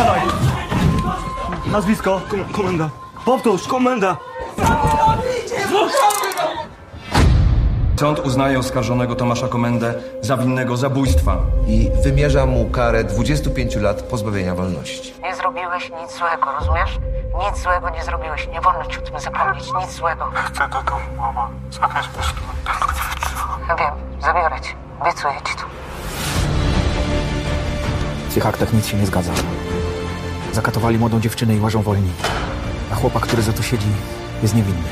Siadaj! 0.00 0.20
Nazwisko? 1.72 2.20
Kom 2.30 2.44
komenda. 2.44 2.90
Powtórz, 3.24 3.68
komenda! 3.68 4.16
Sąd 8.00 8.18
uznaje 8.18 8.58
oskarżonego 8.58 9.14
Tomasza 9.14 9.48
Komendę 9.48 9.94
za 10.20 10.36
winnego 10.36 10.76
zabójstwa. 10.76 11.36
i 11.66 11.90
wymierza 12.04 12.46
mu 12.46 12.70
karę 12.70 13.04
25 13.04 13.76
lat 13.76 14.02
pozbawienia 14.02 14.54
wolności. 14.54 15.14
Nie 15.22 15.34
zrobiłeś 15.36 15.90
nic 16.02 16.18
złego, 16.18 16.52
rozumiesz? 16.60 16.98
Nic 17.38 17.62
złego 17.62 17.90
nie 17.90 18.04
zrobiłeś. 18.04 18.48
Nie 18.48 18.60
wolno 18.60 18.84
ci 18.86 18.98
o 18.98 19.02
tym 19.02 19.20
zapomnieć. 19.20 19.64
Nic 19.80 19.90
złego. 19.90 20.24
Chcę 20.34 20.68
do 20.68 20.82
domu, 20.82 21.04
mama. 21.16 21.50
Zabierz 21.70 22.08
mnie 22.14 22.22
stąd. 22.22 23.68
Ja 23.68 23.76
wiem, 23.76 23.94
zabiorę 24.20 24.60
cię. 24.60 24.74
Obiecuję 25.00 25.34
ci 25.48 25.54
to. 25.56 25.62
W 28.30 28.34
tych 28.34 28.46
aktach 28.46 28.72
nic 28.72 28.86
się 28.86 28.96
nie 28.96 29.06
zgadza. 29.06 29.32
Zakatowali 30.52 30.98
młodą 30.98 31.20
dziewczynę 31.20 31.56
i 31.56 31.60
łażą 31.60 31.82
wolni. 31.82 32.10
A 32.92 32.94
chłopak, 32.94 33.22
który 33.22 33.42
za 33.42 33.52
to 33.52 33.62
siedzi, 33.62 33.86
jest 34.42 34.54
niewinny. 34.54 34.82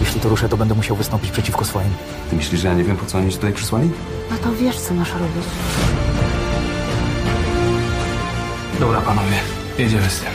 Jeśli 0.00 0.20
to 0.20 0.28
ruszę, 0.28 0.48
to 0.48 0.56
będę 0.56 0.74
musiał 0.74 0.96
wystąpić 0.96 1.30
przeciwko 1.30 1.64
swoim. 1.64 1.90
Ty 2.30 2.36
myślisz, 2.36 2.60
że 2.60 2.68
ja 2.68 2.74
nie 2.74 2.84
wiem, 2.84 2.96
po 2.96 3.06
co 3.06 3.18
oni 3.18 3.30
cię 3.30 3.36
tutaj 3.36 3.52
przysłali? 3.52 3.90
No 4.30 4.36
to 4.38 4.52
wiesz, 4.52 4.80
co 4.80 4.94
masz 4.94 5.12
robić. 5.12 5.44
Dobra, 8.80 9.00
panowie. 9.00 9.36
Jedziemy 9.78 10.10
z 10.10 10.20
tym. 10.20 10.30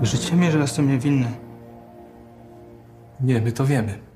Wierzycie 0.00 0.36
mi, 0.36 0.50
że 0.50 0.58
jestem 0.58 0.88
niewinny? 0.88 1.26
Nie, 3.20 3.40
my 3.40 3.52
to 3.52 3.66
wiemy. 3.66 4.09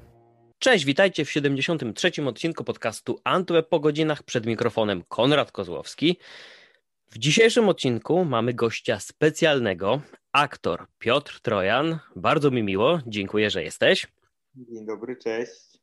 Cześć, 0.64 0.84
witajcie 0.84 1.24
w 1.24 1.30
73. 1.30 2.10
odcinku 2.26 2.64
podcastu 2.64 3.20
Antweb 3.24 3.68
po 3.68 3.80
godzinach 3.80 4.22
przed 4.22 4.46
mikrofonem 4.46 5.02
Konrad 5.08 5.52
Kozłowski. 5.52 6.18
W 7.10 7.18
dzisiejszym 7.18 7.68
odcinku 7.68 8.24
mamy 8.24 8.54
gościa 8.54 9.00
specjalnego, 9.00 10.00
aktor 10.32 10.86
Piotr 10.98 11.40
Trojan. 11.40 11.98
Bardzo 12.16 12.50
mi 12.50 12.62
miło, 12.62 13.00
dziękuję, 13.06 13.50
że 13.50 13.62
jesteś. 13.62 14.06
Dzień 14.54 14.86
dobry, 14.86 15.16
cześć. 15.16 15.78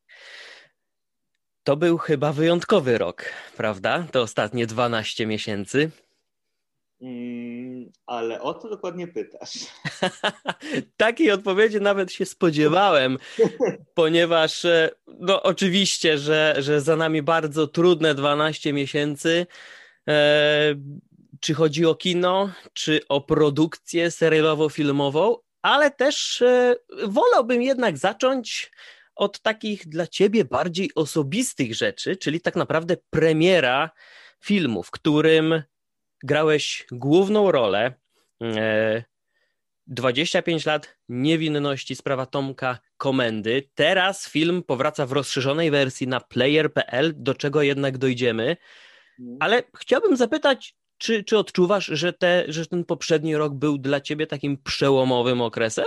To 1.63 1.77
był 1.77 1.97
chyba 1.97 2.33
wyjątkowy 2.33 2.97
rok, 2.97 3.25
prawda? 3.57 4.07
To 4.11 4.21
ostatnie 4.21 4.67
12 4.67 5.25
miesięcy. 5.25 5.91
Mm, 7.01 7.50
ale 8.05 8.41
o 8.41 8.53
co 8.53 8.69
dokładnie 8.69 9.07
pytasz? 9.07 9.53
Takiej 10.97 11.31
odpowiedzi 11.31 11.81
nawet 11.81 12.11
się 12.11 12.25
spodziewałem, 12.25 13.17
ponieważ 13.93 14.65
e, 14.65 14.89
no 15.07 15.43
oczywiście, 15.43 16.17
że, 16.17 16.55
że 16.59 16.81
za 16.81 16.95
nami 16.95 17.21
bardzo 17.21 17.67
trudne 17.67 18.15
12 18.15 18.73
miesięcy. 18.73 19.47
E, 20.07 20.75
czy 21.39 21.53
chodzi 21.53 21.85
o 21.85 21.95
kino, 21.95 22.49
czy 22.73 23.01
o 23.09 23.21
produkcję 23.21 24.11
serialowo-filmową, 24.11 25.35
ale 25.61 25.91
też 25.91 26.41
e, 26.41 26.75
wolałbym 27.07 27.61
jednak 27.61 27.97
zacząć 27.97 28.71
od 29.15 29.41
takich 29.41 29.87
dla 29.87 30.07
ciebie 30.07 30.45
bardziej 30.45 30.91
osobistych 30.95 31.75
rzeczy, 31.75 32.15
czyli 32.15 32.41
tak 32.41 32.55
naprawdę 32.55 32.97
premiera 33.09 33.89
filmu, 34.43 34.83
w 34.83 34.91
którym 34.91 35.63
grałeś 36.23 36.85
główną 36.91 37.51
rolę. 37.51 37.93
E, 38.41 39.03
25 39.87 40.65
lat 40.65 40.97
niewinności, 41.09 41.95
sprawa 41.95 42.25
Tomka 42.25 42.79
Komendy. 42.97 43.69
Teraz 43.75 44.29
film 44.29 44.63
powraca 44.63 45.05
w 45.05 45.11
rozszerzonej 45.11 45.71
wersji 45.71 46.07
na 46.07 46.19
player.pl, 46.19 47.13
do 47.15 47.33
czego 47.33 47.61
jednak 47.61 47.97
dojdziemy. 47.97 48.57
Ale 49.39 49.63
chciałbym 49.77 50.17
zapytać, 50.17 50.75
czy, 50.97 51.23
czy 51.23 51.37
odczuwasz, 51.37 51.85
że, 51.85 52.13
te, 52.13 52.45
że 52.47 52.65
ten 52.65 52.85
poprzedni 52.85 53.35
rok 53.35 53.53
był 53.53 53.77
dla 53.77 54.01
ciebie 54.01 54.27
takim 54.27 54.57
przełomowym 54.63 55.41
okresem? 55.41 55.85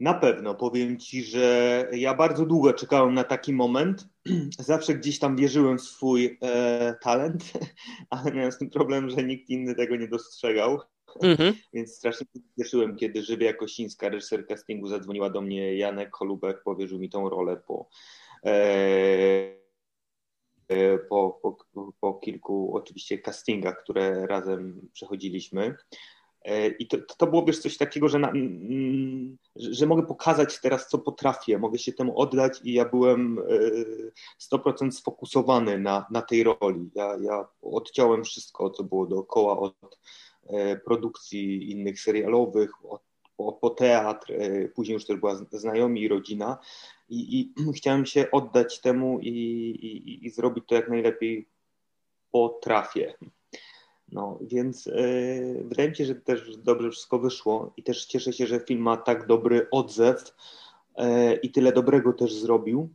Na 0.00 0.14
pewno 0.14 0.54
powiem 0.54 0.98
ci, 0.98 1.24
że 1.24 1.88
ja 1.92 2.14
bardzo 2.14 2.46
długo 2.46 2.72
czekałem 2.72 3.14
na 3.14 3.24
taki 3.24 3.52
moment. 3.52 4.08
Zawsze 4.58 4.94
gdzieś 4.94 5.18
tam 5.18 5.36
wierzyłem 5.36 5.78
w 5.78 5.82
swój 5.82 6.38
e, 6.42 6.94
talent, 7.02 7.52
ale 8.10 8.32
miałem 8.32 8.52
z 8.52 8.58
tym 8.58 8.70
problem, 8.70 9.10
że 9.10 9.24
nikt 9.24 9.50
inny 9.50 9.74
tego 9.74 9.96
nie 9.96 10.08
dostrzegał. 10.08 10.80
Mhm. 11.22 11.54
Więc 11.74 11.94
strasznie 11.94 12.26
się 12.36 12.40
cieszyłem, 12.58 12.96
kiedy 12.96 13.22
Żywia 13.22 13.52
Kosińska, 13.52 14.08
reżyser 14.08 14.46
castingu, 14.46 14.88
zadzwoniła 14.88 15.30
do 15.30 15.40
mnie 15.40 15.76
Janek 15.76 16.16
Holubek, 16.16 16.62
powierzył 16.62 16.98
mi 16.98 17.10
tą 17.10 17.28
rolę 17.28 17.56
po, 17.56 17.88
e, 18.46 18.52
e, 20.68 20.98
po, 20.98 21.38
po, 21.42 21.56
po 22.00 22.14
kilku 22.14 22.76
oczywiście 22.76 23.18
castingach, 23.18 23.82
które 23.82 24.26
razem 24.26 24.88
przechodziliśmy. 24.92 25.76
E, 26.46 26.68
I 26.68 26.86
to, 26.86 26.96
to 27.18 27.26
było 27.26 27.44
wiesz, 27.44 27.58
coś 27.58 27.76
takiego, 27.76 28.08
że, 28.08 28.18
na, 28.18 28.30
mm, 28.30 29.38
że, 29.56 29.86
mogę 29.86 30.02
pokazać 30.06 30.60
teraz, 30.60 30.88
co 30.88 30.98
potrafię, 30.98 31.58
mogę 31.58 31.78
się 31.78 31.92
temu 31.92 32.18
oddać 32.18 32.60
i 32.64 32.72
ja 32.72 32.84
byłem 32.84 33.38
e, 33.38 34.56
100% 34.56 34.90
sfokusowany 34.90 35.78
na, 35.78 36.06
na 36.10 36.22
tej 36.22 36.44
roli. 36.44 36.90
Ja, 36.94 37.16
ja 37.20 37.48
odciąłem 37.62 38.24
wszystko, 38.24 38.70
co 38.70 38.84
było 38.84 39.06
dookoła, 39.06 39.58
od 39.58 39.98
e, 40.46 40.76
produkcji 40.76 41.70
innych 41.70 42.00
serialowych, 42.00 42.70
od, 42.84 43.02
po, 43.36 43.52
po 43.52 43.70
teatr, 43.70 44.32
e, 44.32 44.68
później 44.68 44.94
już 44.94 45.06
też 45.06 45.16
była 45.16 45.36
znajomi 45.52 46.02
i 46.02 46.08
rodzina 46.08 46.58
i, 47.08 47.40
i 47.40 47.54
chciałem 47.76 48.06
się 48.06 48.30
oddać 48.30 48.80
temu 48.80 49.18
i, 49.20 49.28
i, 49.28 50.26
i 50.26 50.30
zrobić 50.30 50.64
to 50.66 50.74
jak 50.74 50.88
najlepiej 50.88 51.48
potrafię. 52.30 53.14
No, 54.12 54.38
więc 54.42 54.86
yy, 54.86 55.64
wydaje 55.64 55.88
mi 55.88 55.96
się, 55.96 56.04
że 56.04 56.14
też 56.14 56.56
dobrze 56.56 56.90
wszystko 56.90 57.18
wyszło 57.18 57.72
i 57.76 57.82
też 57.82 58.06
cieszę 58.06 58.32
się, 58.32 58.46
że 58.46 58.60
film 58.60 58.80
ma 58.80 58.96
tak 58.96 59.26
dobry 59.26 59.66
odzew 59.70 60.34
yy, 60.98 61.34
i 61.34 61.50
tyle 61.50 61.72
dobrego 61.72 62.12
też 62.12 62.34
zrobił, 62.34 62.88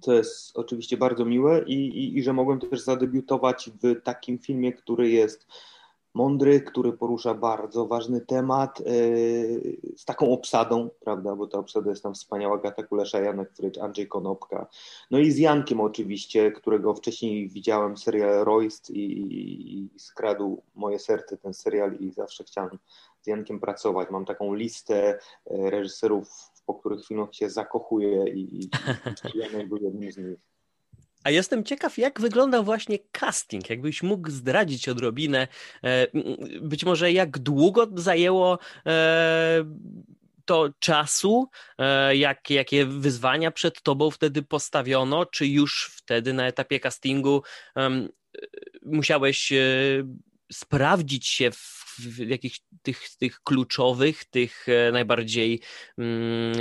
co 0.00 0.12
jest 0.12 0.58
oczywiście 0.58 0.96
bardzo 0.96 1.24
miłe 1.24 1.64
i, 1.66 1.74
i, 1.74 2.18
i 2.18 2.22
że 2.22 2.32
mogłem 2.32 2.60
też 2.60 2.80
zadebiutować 2.80 3.70
w 3.82 4.02
takim 4.02 4.38
filmie, 4.38 4.72
który 4.72 5.10
jest 5.10 5.46
mądry, 6.14 6.60
który 6.60 6.92
porusza 6.92 7.34
bardzo 7.34 7.86
ważny 7.86 8.20
temat 8.20 8.80
yy, 8.80 8.86
z 9.96 10.04
taką 10.04 10.32
obsadą, 10.32 10.90
prawda, 11.00 11.36
bo 11.36 11.46
ta 11.46 11.58
obsada 11.58 11.90
jest 11.90 12.02
tam 12.02 12.14
wspaniała, 12.14 12.58
Gata 12.58 12.82
Kulesza, 12.82 13.20
Janek 13.20 13.52
Frycz, 13.52 13.78
Andrzej 13.78 14.08
Konopka, 14.08 14.66
no 15.10 15.18
i 15.18 15.30
z 15.30 15.38
Jankiem 15.38 15.80
oczywiście, 15.80 16.52
którego 16.52 16.94
wcześniej 16.94 17.48
widziałem 17.48 17.96
serial 17.96 18.44
Royst 18.44 18.90
i, 18.90 19.00
i, 19.00 19.78
i 19.78 19.98
skradł 19.98 20.62
moje 20.74 20.98
serce 20.98 21.36
ten 21.36 21.54
serial 21.54 21.96
i 22.00 22.12
zawsze 22.12 22.44
chciałem 22.44 22.78
z 23.20 23.26
Jankiem 23.26 23.60
pracować. 23.60 24.10
Mam 24.10 24.24
taką 24.24 24.54
listę 24.54 25.18
e, 25.46 25.70
reżyserów, 25.70 26.28
po 26.66 26.74
których 26.74 27.06
filmach 27.06 27.34
się 27.34 27.50
zakochuję 27.50 28.28
i, 28.28 28.40
i, 28.40 28.70
i 29.34 29.38
Janek 29.38 29.68
był 29.68 29.78
jednym 29.78 30.12
z 30.12 30.16
nich. 30.16 30.38
A 31.24 31.30
jestem 31.30 31.64
ciekaw, 31.64 31.98
jak 31.98 32.20
wyglądał 32.20 32.64
właśnie 32.64 32.98
casting. 33.12 33.70
Jakbyś 33.70 34.02
mógł 34.02 34.30
zdradzić 34.30 34.88
odrobinę, 34.88 35.48
e, 35.84 36.06
być 36.60 36.84
może 36.84 37.12
jak 37.12 37.38
długo 37.38 37.88
zajęło 37.96 38.58
e, 38.86 39.64
to 40.44 40.68
czasu, 40.78 41.48
e, 41.78 42.16
jak, 42.16 42.50
jakie 42.50 42.86
wyzwania 42.86 43.50
przed 43.50 43.82
tobą 43.82 44.10
wtedy 44.10 44.42
postawiono, 44.42 45.26
czy 45.26 45.46
już 45.46 45.90
wtedy 45.96 46.32
na 46.32 46.46
etapie 46.46 46.80
castingu 46.80 47.42
musiałeś 48.82 49.52
sprawdzić 50.52 51.26
się 51.26 51.50
w, 51.50 51.84
w 51.98 52.18
jakichś 52.28 52.60
tych, 52.82 53.16
tych 53.16 53.40
kluczowych, 53.40 54.24
tych 54.24 54.66
najbardziej 54.92 55.60
mm, 55.98 56.52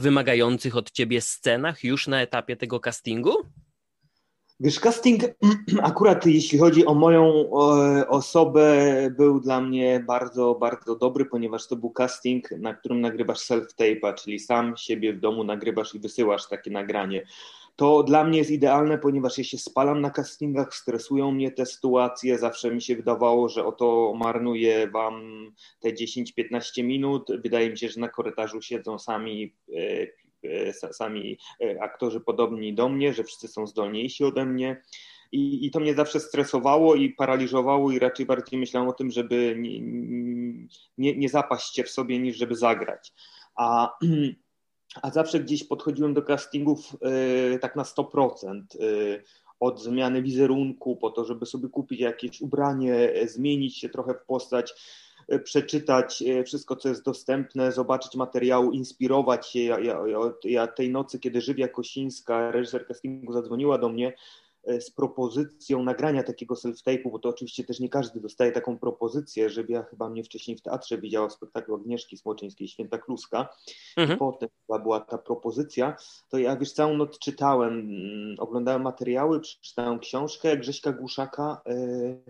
wymagających 0.00 0.76
od 0.76 0.90
ciebie 0.90 1.20
scenach 1.20 1.84
już 1.84 2.06
na 2.06 2.22
etapie 2.22 2.56
tego 2.56 2.80
castingu? 2.80 3.32
Wiesz, 4.60 4.80
casting 4.80 5.22
akurat 5.82 6.26
jeśli 6.26 6.58
chodzi 6.58 6.86
o 6.86 6.94
moją 6.94 7.50
osobę, 8.08 8.86
był 9.16 9.40
dla 9.40 9.60
mnie 9.60 10.04
bardzo, 10.06 10.54
bardzo 10.54 10.96
dobry, 10.96 11.24
ponieważ 11.24 11.66
to 11.66 11.76
był 11.76 11.90
casting, 11.90 12.50
na 12.50 12.74
którym 12.74 13.00
nagrywasz 13.00 13.38
self-tape'a, 13.38 14.14
czyli 14.14 14.38
sam 14.38 14.76
siebie 14.76 15.12
w 15.12 15.20
domu 15.20 15.44
nagrywasz 15.44 15.94
i 15.94 15.98
wysyłasz 15.98 16.48
takie 16.48 16.70
nagranie. 16.70 17.26
To 17.76 18.02
dla 18.02 18.24
mnie 18.24 18.38
jest 18.38 18.50
idealne, 18.50 18.98
ponieważ 18.98 19.38
ja 19.38 19.44
się 19.44 19.58
spalam 19.58 20.00
na 20.00 20.10
castingach, 20.10 20.74
stresują 20.74 21.30
mnie 21.30 21.50
te 21.50 21.66
sytuacje, 21.66 22.38
zawsze 22.38 22.70
mi 22.70 22.82
się 22.82 22.96
wydawało, 22.96 23.48
że 23.48 23.64
oto 23.64 24.14
marnuję 24.18 24.90
wam 24.90 25.46
te 25.80 25.88
10-15 25.88 26.84
minut. 26.84 27.28
Wydaje 27.42 27.70
mi 27.70 27.78
się, 27.78 27.88
że 27.88 28.00
na 28.00 28.08
korytarzu 28.08 28.62
siedzą 28.62 28.98
sami 28.98 29.54
e, 29.68 30.06
sami 30.92 31.38
e, 31.60 31.82
aktorzy 31.82 32.20
podobni 32.20 32.74
do 32.74 32.88
mnie, 32.88 33.12
że 33.12 33.24
wszyscy 33.24 33.48
są 33.48 33.66
zdolniejsi 33.66 34.24
ode 34.24 34.46
mnie. 34.46 34.82
I, 35.32 35.66
I 35.66 35.70
to 35.70 35.80
mnie 35.80 35.94
zawsze 35.94 36.20
stresowało 36.20 36.94
i 36.94 37.10
paraliżowało, 37.10 37.92
i 37.92 37.98
raczej 37.98 38.26
bardziej 38.26 38.60
myślałem 38.60 38.88
o 38.88 38.92
tym, 38.92 39.10
żeby 39.10 39.56
nie, 39.58 39.80
nie, 40.98 41.16
nie 41.16 41.28
zapaść 41.28 41.74
się 41.74 41.84
w 41.84 41.90
sobie, 41.90 42.18
niż 42.18 42.36
żeby 42.36 42.56
zagrać. 42.56 43.12
A, 43.56 43.98
a 45.02 45.10
zawsze 45.10 45.40
gdzieś 45.40 45.64
podchodziłem 45.64 46.14
do 46.14 46.22
castingów 46.22 46.96
y, 47.54 47.58
tak 47.58 47.76
na 47.76 47.82
100%. 47.82 48.62
Y, 48.80 49.22
od 49.60 49.82
zmiany 49.82 50.22
wizerunku, 50.22 50.96
po 50.96 51.10
to, 51.10 51.24
żeby 51.24 51.46
sobie 51.46 51.68
kupić 51.68 52.00
jakieś 52.00 52.40
ubranie, 52.40 53.12
zmienić 53.26 53.78
się 53.78 53.88
trochę 53.88 54.14
w 54.14 54.26
postać, 54.26 54.74
przeczytać 55.44 56.24
wszystko, 56.46 56.76
co 56.76 56.88
jest 56.88 57.04
dostępne, 57.04 57.72
zobaczyć 57.72 58.14
materiału, 58.14 58.70
inspirować 58.70 59.48
się. 59.48 59.60
Ja, 59.60 59.78
ja, 59.80 59.98
ja 60.44 60.66
tej 60.66 60.90
nocy, 60.90 61.18
kiedy 61.18 61.40
Żywia 61.40 61.68
Kosińska, 61.68 62.50
reżyser 62.50 62.86
castingu, 62.86 63.32
zadzwoniła 63.32 63.78
do 63.78 63.88
mnie, 63.88 64.12
E, 64.66 64.80
z 64.80 64.90
propozycją 64.90 65.82
nagrania 65.82 66.22
takiego 66.22 66.54
self-tape'u, 66.54 67.10
bo 67.10 67.18
to 67.18 67.28
oczywiście 67.28 67.64
też 67.64 67.80
nie 67.80 67.88
każdy 67.88 68.20
dostaje 68.20 68.52
taką 68.52 68.78
propozycję, 68.78 69.50
żeby 69.50 69.72
ja 69.72 69.82
chyba 69.82 70.08
mnie 70.08 70.24
wcześniej 70.24 70.56
w 70.56 70.62
teatrze 70.62 70.98
widziała 70.98 71.28
w 71.28 71.32
spektaklu 71.32 71.74
Agnieszki 71.74 72.16
Smoczyńskiej, 72.16 72.68
Święta 72.68 72.98
Kluska 72.98 73.48
mhm. 73.96 74.16
i 74.16 74.18
potem 74.18 74.48
chyba 74.66 74.78
była 74.78 75.00
ta 75.00 75.18
propozycja, 75.18 75.96
to 76.28 76.38
ja 76.38 76.56
wiesz, 76.56 76.72
całą 76.72 76.96
noc 76.96 77.18
czytałem, 77.18 77.72
mm, 77.72 78.36
oglądałem 78.38 78.82
materiały, 78.82 79.40
przeczytałem 79.40 79.98
książkę 79.98 80.56
Grześka 80.56 80.92
Głuszaka 80.92 81.62
yy, 81.66 82.22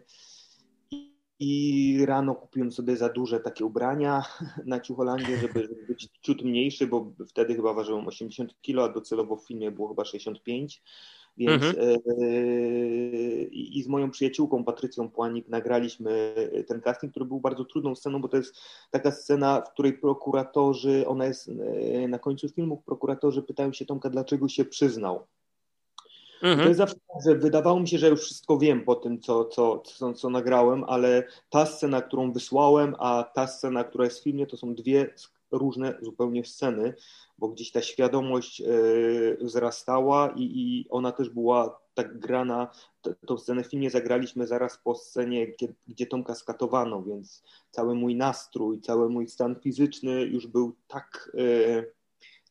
i 1.39 2.05
rano 2.07 2.35
kupiłem 2.35 2.73
sobie 2.73 2.97
za 2.97 3.09
duże 3.09 3.41
takie 3.41 3.65
ubrania 3.65 4.23
na 4.65 4.81
Ciucholandzie, 4.81 5.37
żeby, 5.37 5.69
być 5.89 6.09
ciut 6.23 6.43
mniejszy, 6.43 6.87
bo 6.87 7.13
wtedy 7.29 7.55
chyba 7.55 7.75
ważyłem 7.75 8.09
80 8.09 8.55
kg, 8.63 8.91
a 8.91 8.95
docelowo 8.95 9.37
w 9.37 9.47
filmie 9.47 9.71
było 9.71 9.89
chyba 9.89 10.05
65 10.05 10.83
więc 11.37 11.65
mhm. 11.65 11.87
e, 11.89 11.97
i 13.45 13.83
z 13.83 13.89
moją 13.89 14.11
przyjaciółką 14.11 14.65
Patrycją 14.65 15.11
Płanik 15.11 15.49
nagraliśmy 15.49 16.35
ten 16.67 16.81
casting, 16.81 17.13
który 17.13 17.27
był 17.27 17.41
bardzo 17.41 17.65
trudną 17.65 17.95
sceną, 17.95 18.21
bo 18.21 18.29
to 18.29 18.37
jest 18.37 18.61
taka 18.91 19.11
scena, 19.11 19.63
w 19.63 19.73
której 19.73 19.93
prokuratorzy, 19.93 21.07
ona 21.07 21.27
jest 21.27 21.49
e, 21.49 22.09
na 22.09 22.19
końcu 22.19 22.49
filmu, 22.49 22.83
prokuratorzy 22.87 23.43
pytają 23.43 23.73
się 23.73 23.87
Tomka, 23.87 24.11
dlaczego 24.11 24.49
się 24.49 24.65
przyznał. 24.65 25.27
Mhm. 26.43 26.59
To 26.59 26.69
jest 26.69 26.79
zawsze 26.79 26.95
tak, 26.95 27.23
że 27.27 27.35
wydawało 27.35 27.81
mi 27.81 27.89
się, 27.89 27.99
że 27.99 28.09
już 28.09 28.21
wszystko 28.21 28.59
wiem 28.59 28.85
po 28.85 28.95
tym, 28.95 29.21
co, 29.21 29.45
co, 29.45 29.79
co, 29.79 30.13
co 30.13 30.31
nagrałem, 30.31 30.85
ale 30.85 31.25
ta 31.51 31.67
scena, 31.67 32.03
którą 32.03 32.33
wysłałem, 32.33 32.95
a 32.99 33.25
ta 33.35 33.47
scena, 33.47 33.85
która 33.85 34.05
jest 34.05 34.21
w 34.21 34.23
filmie, 34.23 34.47
to 34.47 34.57
są 34.57 34.75
dwie 34.75 35.15
różne 35.51 35.99
zupełnie 36.03 36.45
sceny, 36.45 36.95
bo 37.39 37.49
gdzieś 37.49 37.73
ta 37.73 37.83
świadomość 37.83 38.61
e, 38.61 38.65
wzrastała 39.41 40.35
i, 40.37 40.43
i 40.43 40.87
ona 40.91 41.13
też 41.13 41.31
była 41.31 41.81
tak 41.95 42.19
grana, 42.19 42.69
tą 43.27 43.39
scenę 43.39 43.65
w 43.65 43.67
filmie 43.67 43.91
zagraliśmy 43.91 44.47
zaraz 44.47 44.79
po 44.79 44.95
scenie, 44.95 45.47
gdzie, 45.47 45.69
gdzie 45.89 46.07
Tomka 46.07 46.35
skatowano, 46.35 47.03
więc 47.03 47.43
cały 47.71 47.95
mój 47.95 48.17
nastrój, 48.17 48.81
cały 48.81 49.09
mój 49.09 49.29
stan 49.29 49.57
fizyczny 49.61 50.23
już 50.23 50.47
był 50.47 50.77
tak, 50.89 51.33
e, 51.39 51.85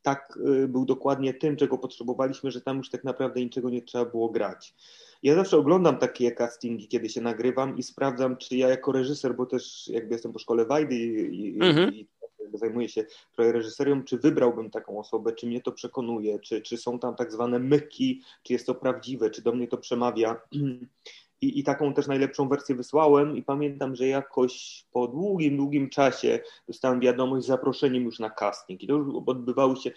tak 0.05 0.39
e, 0.63 0.67
był 0.67 0.85
dokładnie 0.85 1.33
tym, 1.33 1.55
czego 1.55 1.77
potrzebowaliśmy, 1.77 2.51
że 2.51 2.61
tam 2.61 2.77
już 2.77 2.89
tak 2.89 3.03
naprawdę 3.03 3.41
niczego 3.41 3.69
nie 3.69 3.81
trzeba 3.81 4.05
było 4.05 4.29
grać. 4.29 4.75
Ja 5.23 5.35
zawsze 5.35 5.57
oglądam 5.57 5.97
takie 5.97 6.31
castingi, 6.31 6.87
kiedy 6.87 7.09
się 7.09 7.21
nagrywam 7.21 7.77
i 7.77 7.83
sprawdzam, 7.83 8.37
czy 8.37 8.57
ja 8.57 8.69
jako 8.69 8.91
reżyser, 8.91 9.35
bo 9.35 9.45
też 9.45 9.87
jakby 9.87 10.13
jestem 10.13 10.33
po 10.33 10.39
szkole 10.39 10.65
Wajdy 10.65 10.95
i, 10.95 11.55
mhm. 11.61 11.93
i 11.93 12.07
zajmuję 12.53 12.89
się 12.89 13.05
trochę 13.35 13.51
reżyserią, 13.51 14.03
czy 14.03 14.17
wybrałbym 14.17 14.69
taką 14.69 14.99
osobę, 14.99 15.33
czy 15.33 15.47
mnie 15.47 15.61
to 15.61 15.71
przekonuje, 15.71 16.39
czy, 16.39 16.61
czy 16.61 16.77
są 16.77 16.99
tam 16.99 17.15
tak 17.15 17.31
zwane 17.31 17.59
myki, 17.59 18.21
czy 18.43 18.53
jest 18.53 18.65
to 18.65 18.75
prawdziwe, 18.75 19.29
czy 19.29 19.41
do 19.41 19.51
mnie 19.51 19.67
to 19.67 19.77
przemawia. 19.77 20.41
I, 21.41 21.59
I 21.59 21.63
taką 21.63 21.93
też 21.93 22.07
najlepszą 22.07 22.49
wersję 22.49 22.75
wysłałem 22.75 23.37
i 23.37 23.43
pamiętam, 23.43 23.95
że 23.95 24.07
jakoś 24.07 24.85
po 24.91 25.07
długim, 25.07 25.57
długim 25.57 25.89
czasie 25.89 26.39
dostałem 26.67 26.99
wiadomość 26.99 27.45
z 27.45 27.47
zaproszeniem 27.47 28.03
już 28.03 28.19
na 28.19 28.29
casting 28.29 28.83
i 28.83 28.87
to 28.87 28.93
już 28.93 29.15
odbywały 29.27 29.75
się 29.75 29.91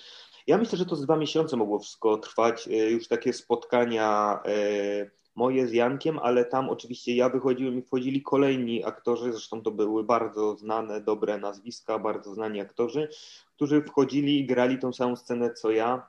ja 0.49 0.59
myślę, 0.59 0.79
że 0.79 0.87
to 0.87 0.97
z 0.97 1.03
dwa 1.03 1.17
miesiące 1.17 1.57
mogło 1.57 1.79
wszystko 1.79 2.17
trwać, 2.17 2.69
e, 2.69 2.91
już 2.91 3.09
takie 3.09 3.33
spotkania 3.33 4.41
e, 4.47 5.11
moje 5.35 5.67
z 5.67 5.73
Jankiem, 5.73 6.19
ale 6.19 6.45
tam 6.45 6.71
oczywiście 6.71 7.17
ja 7.17 7.29
wychodziłem 7.29 7.79
i 7.79 7.83
wchodzili 7.83 8.23
kolejni 8.23 8.85
aktorzy, 8.85 9.33
zresztą 9.33 9.63
to 9.63 9.71
były 9.71 10.05
bardzo 10.05 10.57
znane, 10.57 11.01
dobre 11.01 11.39
nazwiska, 11.39 11.99
bardzo 11.99 12.35
znani 12.35 12.61
aktorzy, 12.61 13.09
którzy 13.57 13.83
wchodzili 13.83 14.41
i 14.41 14.47
grali 14.47 14.79
tą 14.79 14.93
samą 14.93 15.17
scenę 15.17 15.53
co 15.55 15.71
ja. 15.71 16.07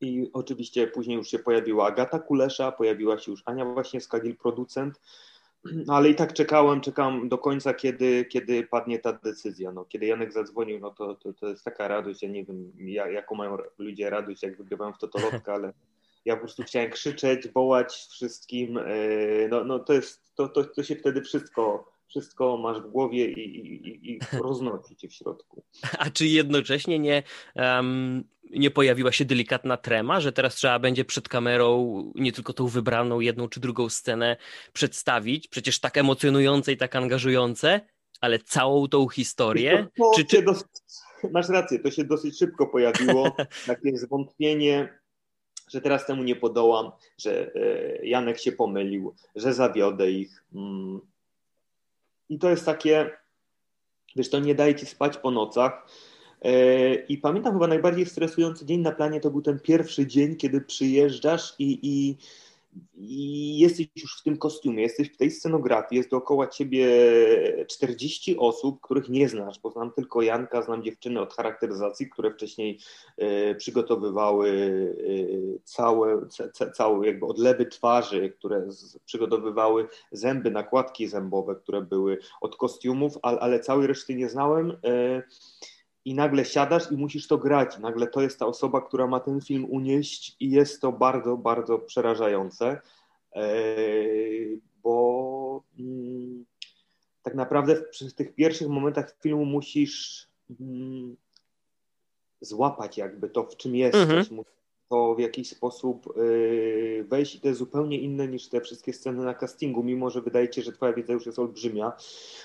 I 0.00 0.30
oczywiście 0.32 0.86
później 0.86 1.16
już 1.16 1.28
się 1.28 1.38
pojawiła 1.38 1.86
Agata 1.86 2.18
Kulesza, 2.18 2.72
pojawiła 2.72 3.18
się 3.18 3.30
już 3.30 3.42
Ania 3.46 3.64
właśnie 3.64 4.00
Skagil, 4.00 4.36
producent, 4.36 5.00
no 5.64 5.94
ale 5.94 6.08
i 6.08 6.14
tak 6.14 6.32
czekałem, 6.32 6.80
czekam 6.80 7.28
do 7.28 7.38
końca, 7.38 7.74
kiedy, 7.74 8.24
kiedy 8.24 8.66
padnie 8.66 8.98
ta 8.98 9.12
decyzja. 9.12 9.72
No, 9.72 9.84
kiedy 9.84 10.06
Janek 10.06 10.32
zadzwonił, 10.32 10.80
no 10.80 10.90
to, 10.90 11.14
to, 11.14 11.32
to 11.32 11.48
jest 11.48 11.64
taka 11.64 11.88
radość, 11.88 12.22
ja 12.22 12.28
nie 12.28 12.44
wiem, 12.44 12.72
jaką 13.12 13.34
mają 13.34 13.56
ludzie 13.78 14.10
radość, 14.10 14.42
jak 14.42 14.56
wygrywają 14.56 14.92
w 14.92 14.98
totolotka, 14.98 15.54
ale 15.54 15.72
ja 16.24 16.34
po 16.34 16.40
prostu 16.40 16.62
chciałem 16.62 16.90
krzyczeć, 16.90 17.48
wołać 17.48 17.94
wszystkim. 17.94 18.78
E, 18.78 18.84
no, 19.50 19.64
no 19.64 19.78
to 19.78 19.92
jest, 19.92 20.34
to, 20.34 20.48
to, 20.48 20.64
to 20.64 20.82
się 20.82 20.96
wtedy 20.96 21.22
wszystko, 21.22 21.92
wszystko 22.08 22.56
masz 22.56 22.80
w 22.80 22.90
głowie 22.90 23.30
i, 23.30 23.56
i, 23.58 24.12
i 24.12 24.20
roznosi 24.44 24.96
cię 24.96 25.08
w 25.08 25.12
środku. 25.12 25.62
A 25.98 26.10
czy 26.10 26.26
jednocześnie 26.26 26.98
nie, 26.98 27.22
um, 27.54 28.24
nie 28.50 28.70
pojawiła 28.70 29.12
się 29.12 29.24
delikatna 29.24 29.76
trema, 29.76 30.20
że 30.20 30.32
teraz 30.32 30.54
trzeba 30.54 30.78
będzie 30.78 31.04
przed 31.04 31.28
kamerą 31.28 32.02
nie 32.14 32.32
tylko 32.32 32.52
tą 32.52 32.66
wybraną 32.66 33.20
jedną 33.20 33.48
czy 33.48 33.60
drugą 33.60 33.88
scenę 33.88 34.36
przedstawić, 34.72 35.48
przecież 35.48 35.80
tak 35.80 35.96
emocjonujące 35.96 36.72
i 36.72 36.76
tak 36.76 36.96
angażujące, 36.96 37.80
ale 38.20 38.38
całą 38.38 38.88
tą 38.88 39.08
historię? 39.08 39.88
To, 39.98 40.10
czy, 40.16 40.24
czy... 40.24 40.42
Dosyć, 40.42 40.66
masz 41.32 41.48
rację, 41.48 41.78
to 41.78 41.90
się 41.90 42.04
dosyć 42.04 42.38
szybko 42.38 42.66
pojawiło, 42.66 43.36
takie 43.66 43.96
zwątpienie 43.96 45.00
że 45.70 45.80
teraz 45.80 46.06
temu 46.06 46.22
nie 46.22 46.36
podołam, 46.36 46.90
że 47.18 47.54
e, 47.54 48.06
Janek 48.06 48.38
się 48.38 48.52
pomylił, 48.52 49.14
że 49.36 49.54
zawiodę 49.54 50.10
ich. 50.10 50.44
Mm. 50.54 51.00
I 52.28 52.38
to 52.38 52.50
jest 52.50 52.66
takie, 52.66 53.10
wiesz, 54.16 54.30
to 54.30 54.38
nie 54.38 54.54
daje 54.54 54.74
ci 54.74 54.86
spać 54.86 55.16
po 55.16 55.30
nocach. 55.30 55.86
E, 56.42 56.94
I 56.94 57.18
pamiętam 57.18 57.52
chyba 57.52 57.66
najbardziej 57.66 58.06
stresujący 58.06 58.66
dzień 58.66 58.80
na 58.80 58.92
planie 58.92 59.20
to 59.20 59.30
był 59.30 59.42
ten 59.42 59.60
pierwszy 59.60 60.06
dzień, 60.06 60.36
kiedy 60.36 60.60
przyjeżdżasz 60.60 61.54
i, 61.58 61.78
i 61.82 62.16
i 62.96 63.58
jesteś 63.58 63.88
już 63.96 64.18
w 64.18 64.22
tym 64.22 64.36
kostiumie, 64.36 64.82
jesteś 64.82 65.08
w 65.08 65.16
tej 65.16 65.30
scenografii, 65.30 65.98
jest 65.98 66.10
dookoła 66.10 66.46
ciebie 66.46 66.88
40 67.68 68.36
osób, 68.38 68.80
których 68.80 69.08
nie 69.08 69.28
znasz, 69.28 69.58
bo 69.58 69.70
znam 69.70 69.92
tylko 69.92 70.22
Janka, 70.22 70.62
znam 70.62 70.82
dziewczyny 70.82 71.20
od 71.20 71.34
charakteryzacji, 71.34 72.10
które 72.10 72.30
wcześniej 72.30 72.78
y, 73.50 73.54
przygotowywały 73.54 74.48
y, 74.48 75.60
całe, 75.64 76.26
ca, 76.52 76.70
całe 76.70 77.06
jakby 77.06 77.26
odlewy 77.26 77.66
twarzy, 77.66 78.30
które 78.30 78.72
z, 78.72 78.98
przygotowywały 78.98 79.88
zęby, 80.12 80.50
nakładki 80.50 81.08
zębowe, 81.08 81.54
które 81.54 81.82
były 81.82 82.18
od 82.40 82.56
kostiumów, 82.56 83.18
ale, 83.22 83.40
ale 83.40 83.60
całej 83.60 83.86
reszty 83.86 84.14
nie 84.14 84.28
znałem. 84.28 84.70
Y, 84.70 85.22
i 86.04 86.14
nagle 86.14 86.44
siadasz 86.44 86.92
i 86.92 86.96
musisz 86.96 87.26
to 87.26 87.38
grać. 87.38 87.78
Nagle 87.78 88.06
to 88.06 88.20
jest 88.20 88.38
ta 88.38 88.46
osoba, 88.46 88.80
która 88.80 89.06
ma 89.06 89.20
ten 89.20 89.40
film 89.40 89.66
unieść 89.70 90.36
i 90.40 90.50
jest 90.50 90.80
to 90.80 90.92
bardzo, 90.92 91.36
bardzo 91.36 91.78
przerażające, 91.78 92.80
e, 93.32 93.44
bo 94.82 95.62
mm, 95.78 96.44
tak 97.22 97.34
naprawdę 97.34 97.76
w 98.00 98.12
tych 98.12 98.34
pierwszych 98.34 98.68
momentach 98.68 99.16
filmu 99.22 99.44
musisz 99.44 100.28
mm, 100.60 101.16
złapać 102.40 102.98
jakby 102.98 103.28
to, 103.28 103.44
w 103.44 103.56
czym 103.56 103.76
jesteś. 103.76 104.02
Mhm 104.02 104.44
to 104.90 105.14
w 105.14 105.18
jakiś 105.18 105.48
sposób 105.48 106.16
y, 106.16 107.04
wejść 107.08 107.34
i 107.34 107.40
to 107.40 107.48
jest 107.48 107.58
zupełnie 107.58 107.98
inne 107.98 108.28
niż 108.28 108.48
te 108.48 108.60
wszystkie 108.60 108.92
sceny 108.92 109.24
na 109.24 109.34
castingu, 109.34 109.82
mimo 109.82 110.10
że 110.10 110.22
wydaje 110.22 110.52
się, 110.52 110.62
że 110.62 110.72
twoja 110.72 110.92
wiedza 110.92 111.12
już 111.12 111.26
jest 111.26 111.38
olbrzymia. 111.38 111.92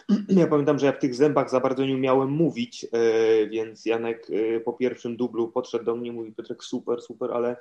Ja 0.29 0.47
pamiętam, 0.47 0.79
że 0.79 0.85
ja 0.85 0.91
w 0.91 0.99
tych 0.99 1.15
zębach 1.15 1.49
za 1.49 1.59
bardzo 1.59 1.85
nie 1.85 1.95
umiałem 1.95 2.29
mówić, 2.29 2.83
y, 2.83 3.49
więc 3.49 3.85
Janek 3.85 4.29
y, 4.29 4.61
po 4.65 4.73
pierwszym 4.73 5.17
dublu 5.17 5.47
podszedł 5.47 5.85
do 5.85 5.95
mnie 5.95 6.09
i 6.09 6.13
mówi 6.13 6.31
Piotrek 6.31 6.63
super, 6.63 7.01
super, 7.01 7.31
ale 7.31 7.55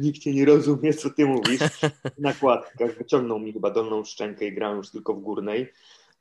nikt 0.00 0.18
cię 0.18 0.34
nie 0.34 0.44
rozumie, 0.44 0.94
co 0.94 1.10
ty 1.10 1.26
mówisz. 1.26 1.60
Nakładkach 2.18 2.98
wyciągnął 2.98 3.38
mi 3.38 3.52
chyba 3.52 3.70
dolną 3.70 4.04
szczękę 4.04 4.46
i 4.46 4.52
grałem 4.52 4.76
już 4.76 4.90
tylko 4.90 5.14
w 5.14 5.20
górnej 5.20 5.72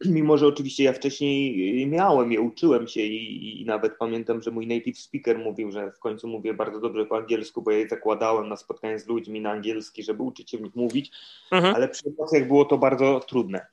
mimo 0.05 0.37
że 0.37 0.47
oczywiście 0.47 0.83
ja 0.83 0.93
wcześniej 0.93 1.87
miałem 1.87 2.31
je, 2.31 2.41
uczyłem 2.41 2.87
się 2.87 3.01
i, 3.01 3.61
i, 3.61 3.65
nawet 3.65 3.97
pamiętam, 3.97 4.41
że 4.41 4.51
mój 4.51 4.67
native 4.67 4.99
speaker 4.99 5.39
mówił, 5.39 5.71
że 5.71 5.91
w 5.91 5.99
końcu 5.99 6.27
mówię 6.27 6.53
bardzo 6.53 6.79
dobrze 6.79 7.05
po 7.05 7.17
angielsku, 7.17 7.61
bo 7.61 7.71
ja 7.71 7.77
je 7.77 7.87
zakładałem 7.87 8.49
na 8.49 8.55
spotkanie 8.55 8.99
z 8.99 9.07
ludźmi 9.07 9.41
na 9.41 9.51
angielski, 9.51 10.03
żeby 10.03 10.23
uczyć 10.23 10.49
się 10.49 10.57
w 10.57 10.61
nich 10.61 10.75
mówić, 10.75 11.11
mhm. 11.51 11.75
ale 11.75 11.87
przy 11.87 12.03
emocjach 12.09 12.47
było 12.47 12.65
to 12.65 12.77
bardzo 12.77 13.19
trudne. 13.19 13.65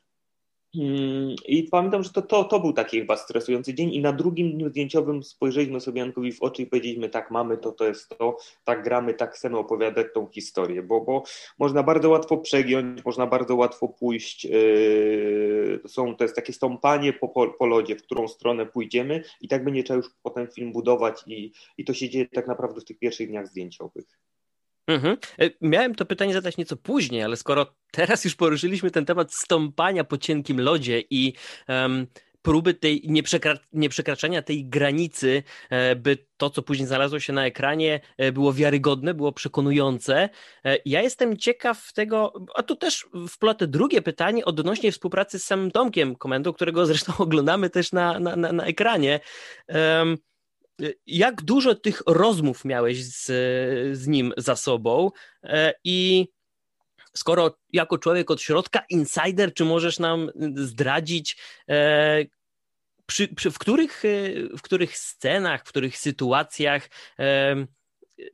Mm, 0.78 1.34
I 1.46 1.62
pamiętam, 1.62 2.02
że 2.02 2.10
to, 2.10 2.22
to, 2.22 2.44
to 2.44 2.60
był 2.60 2.72
taki 2.72 2.98
chyba 2.98 3.16
stresujący 3.16 3.74
dzień 3.74 3.94
i 3.94 4.00
na 4.00 4.12
drugim 4.12 4.52
dniu 4.52 4.68
zdjęciowym 4.68 5.22
spojrzeliśmy 5.22 5.80
sobie 5.80 6.00
Jankowi 6.00 6.32
w 6.32 6.42
oczy 6.42 6.62
i 6.62 6.66
powiedzieliśmy 6.66 7.08
tak 7.08 7.30
mamy 7.30 7.58
to, 7.58 7.72
to 7.72 7.84
jest 7.86 8.08
to, 8.08 8.36
tak 8.64 8.84
gramy, 8.84 9.14
tak 9.14 9.34
chcemy 9.34 9.58
opowiadać 9.58 10.06
tą 10.14 10.26
historię, 10.26 10.82
bo, 10.82 11.00
bo 11.00 11.22
można 11.58 11.82
bardzo 11.82 12.10
łatwo 12.10 12.36
przegiąć, 12.36 13.04
można 13.04 13.26
bardzo 13.26 13.56
łatwo 13.56 13.88
pójść, 13.88 14.44
yy, 14.44 15.80
są, 15.86 16.16
to 16.16 16.24
jest 16.24 16.36
takie 16.36 16.52
stąpanie 16.52 17.12
po, 17.12 17.28
po, 17.28 17.48
po 17.48 17.66
lodzie, 17.66 17.96
w 17.96 18.02
którą 18.02 18.28
stronę 18.28 18.66
pójdziemy 18.66 19.22
i 19.40 19.48
tak 19.48 19.64
będzie 19.64 19.82
trzeba 19.82 19.96
już 19.96 20.10
potem 20.22 20.46
film 20.46 20.72
budować 20.72 21.22
i, 21.26 21.52
i 21.78 21.84
to 21.84 21.94
się 21.94 22.08
dzieje 22.08 22.26
tak 22.28 22.46
naprawdę 22.46 22.80
w 22.80 22.84
tych 22.84 22.98
pierwszych 22.98 23.28
dniach 23.28 23.46
zdjęciowych. 23.46 24.25
Mhm. 24.86 25.16
E, 25.38 25.50
miałem 25.60 25.94
to 25.94 26.06
pytanie 26.06 26.34
zadać 26.34 26.56
nieco 26.56 26.76
później, 26.76 27.22
ale 27.22 27.36
skoro 27.36 27.66
teraz 27.90 28.24
już 28.24 28.34
poruszyliśmy 28.34 28.90
ten 28.90 29.04
temat 29.04 29.34
stąpania 29.34 30.04
po 30.04 30.18
cienkim 30.18 30.60
lodzie 30.60 31.02
i 31.10 31.32
um, 31.68 32.06
próby 32.42 32.74
tej 32.74 33.02
nieprzekra 33.04 33.54
nieprzekraczania 33.72 34.42
tej 34.42 34.64
granicy, 34.64 35.42
e, 35.70 35.96
by 35.96 36.18
to, 36.36 36.50
co 36.50 36.62
później 36.62 36.88
znalazło 36.88 37.20
się 37.20 37.32
na 37.32 37.46
ekranie, 37.46 38.00
e, 38.18 38.32
było 38.32 38.52
wiarygodne, 38.52 39.14
było 39.14 39.32
przekonujące. 39.32 40.28
Ja 40.84 41.02
jestem 41.02 41.36
ciekaw 41.36 41.92
tego, 41.92 42.32
a 42.54 42.62
tu 42.62 42.76
też 42.76 43.06
wplotę 43.28 43.66
drugie 43.66 44.02
pytanie 44.02 44.44
odnośnie 44.44 44.92
współpracy 44.92 45.38
z 45.38 45.44
samym 45.44 45.70
Tomkiem 45.70 46.16
Komendą, 46.16 46.52
którego 46.52 46.86
zresztą 46.86 47.12
oglądamy 47.24 47.70
też 47.70 47.92
na, 47.92 48.20
na, 48.20 48.36
na, 48.36 48.52
na 48.52 48.64
ekranie. 48.64 49.20
Jak 51.06 51.42
dużo 51.42 51.74
tych 51.74 52.02
rozmów 52.06 52.64
miałeś 52.64 53.04
z, 53.04 53.24
z 53.98 54.06
nim 54.06 54.32
za 54.36 54.56
sobą? 54.56 55.10
E, 55.42 55.74
i 55.84 56.28
skoro 57.14 57.58
jako 57.72 57.98
człowiek 57.98 58.30
od 58.30 58.42
środka, 58.42 58.84
insider, 58.90 59.54
czy 59.54 59.64
możesz 59.64 59.98
nam 59.98 60.30
zdradzić, 60.54 61.36
e, 61.68 62.24
przy, 63.06 63.28
przy, 63.28 63.50
w, 63.50 63.58
których, 63.58 64.02
w 64.58 64.62
których 64.62 64.98
scenach, 64.98 65.60
w 65.64 65.68
których 65.68 65.98
sytuacjach 65.98 66.88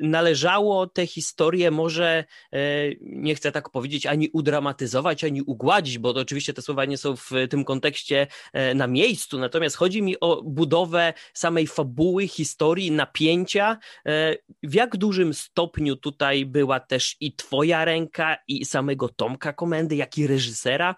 należało 0.00 0.86
te 0.86 1.06
historie 1.06 1.70
może, 1.70 2.24
e, 2.52 2.58
nie 3.00 3.34
chcę 3.34 3.52
tak 3.52 3.70
powiedzieć, 3.70 4.06
ani 4.06 4.28
udramatyzować, 4.32 5.24
ani 5.24 5.42
ugładzić, 5.42 5.98
bo 5.98 6.10
oczywiście 6.10 6.52
te 6.52 6.62
słowa 6.62 6.84
nie 6.84 6.98
są 6.98 7.16
w 7.16 7.30
tym 7.50 7.64
kontekście 7.64 8.26
e, 8.52 8.74
na 8.74 8.86
miejscu, 8.86 9.38
natomiast 9.38 9.76
chodzi 9.76 10.02
mi 10.02 10.20
o 10.20 10.42
budowę 10.42 11.12
samej 11.34 11.66
fabuły, 11.66 12.28
historii, 12.28 12.90
napięcia. 12.90 13.78
E, 14.06 14.36
w 14.62 14.74
jak 14.74 14.96
dużym 14.96 15.34
stopniu 15.34 15.96
tutaj 15.96 16.46
była 16.46 16.80
też 16.80 17.16
i 17.20 17.36
twoja 17.36 17.84
ręka, 17.84 18.36
i 18.48 18.64
samego 18.64 19.08
Tomka 19.08 19.52
Komendy, 19.52 19.96
jak 19.96 20.18
i 20.18 20.26
reżysera? 20.26 20.94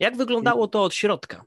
Jak 0.00 0.16
wyglądało 0.16 0.68
to 0.68 0.82
od 0.82 0.94
środka? 0.94 1.44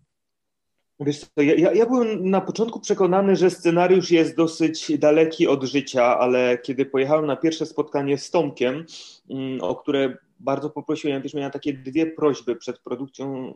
Wiesz 1.05 1.20
co, 1.20 1.41
ja, 1.41 1.74
ja 1.74 1.86
byłem 1.86 2.29
na 2.29 2.41
początku 2.41 2.79
przekonany, 2.79 3.36
że 3.36 3.50
scenariusz 3.50 4.12
jest 4.12 4.38
dosyć 4.38 4.98
daleki 4.98 5.48
od 5.48 5.63
życia, 5.63 6.20
ale 6.20 6.58
kiedy 6.58 6.86
pojechałem 6.86 7.25
na 7.25 7.36
pierwsze 7.36 7.65
spotkanie 7.65 8.17
z 8.17 8.31
Tomkiem, 8.31 8.86
mm, 9.29 9.62
o 9.62 9.75
które 9.75 10.17
bardzo 10.39 10.70
poprosiłem, 10.70 11.22
wiesz, 11.22 11.34
miałem 11.34 11.51
takie 11.51 11.74
dwie 11.74 12.05
prośby 12.05 12.55
przed 12.55 12.79
produkcją, 12.79 13.53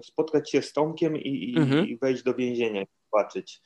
y, 0.00 0.04
spotkać 0.04 0.50
się 0.50 0.62
z 0.62 0.72
Tomkiem 0.72 1.16
i, 1.16 1.54
mhm. 1.58 1.88
i 1.88 1.96
wejść 1.96 2.22
do 2.22 2.34
więzienia 2.34 2.82
i 2.82 2.86
zobaczyć. 3.04 3.62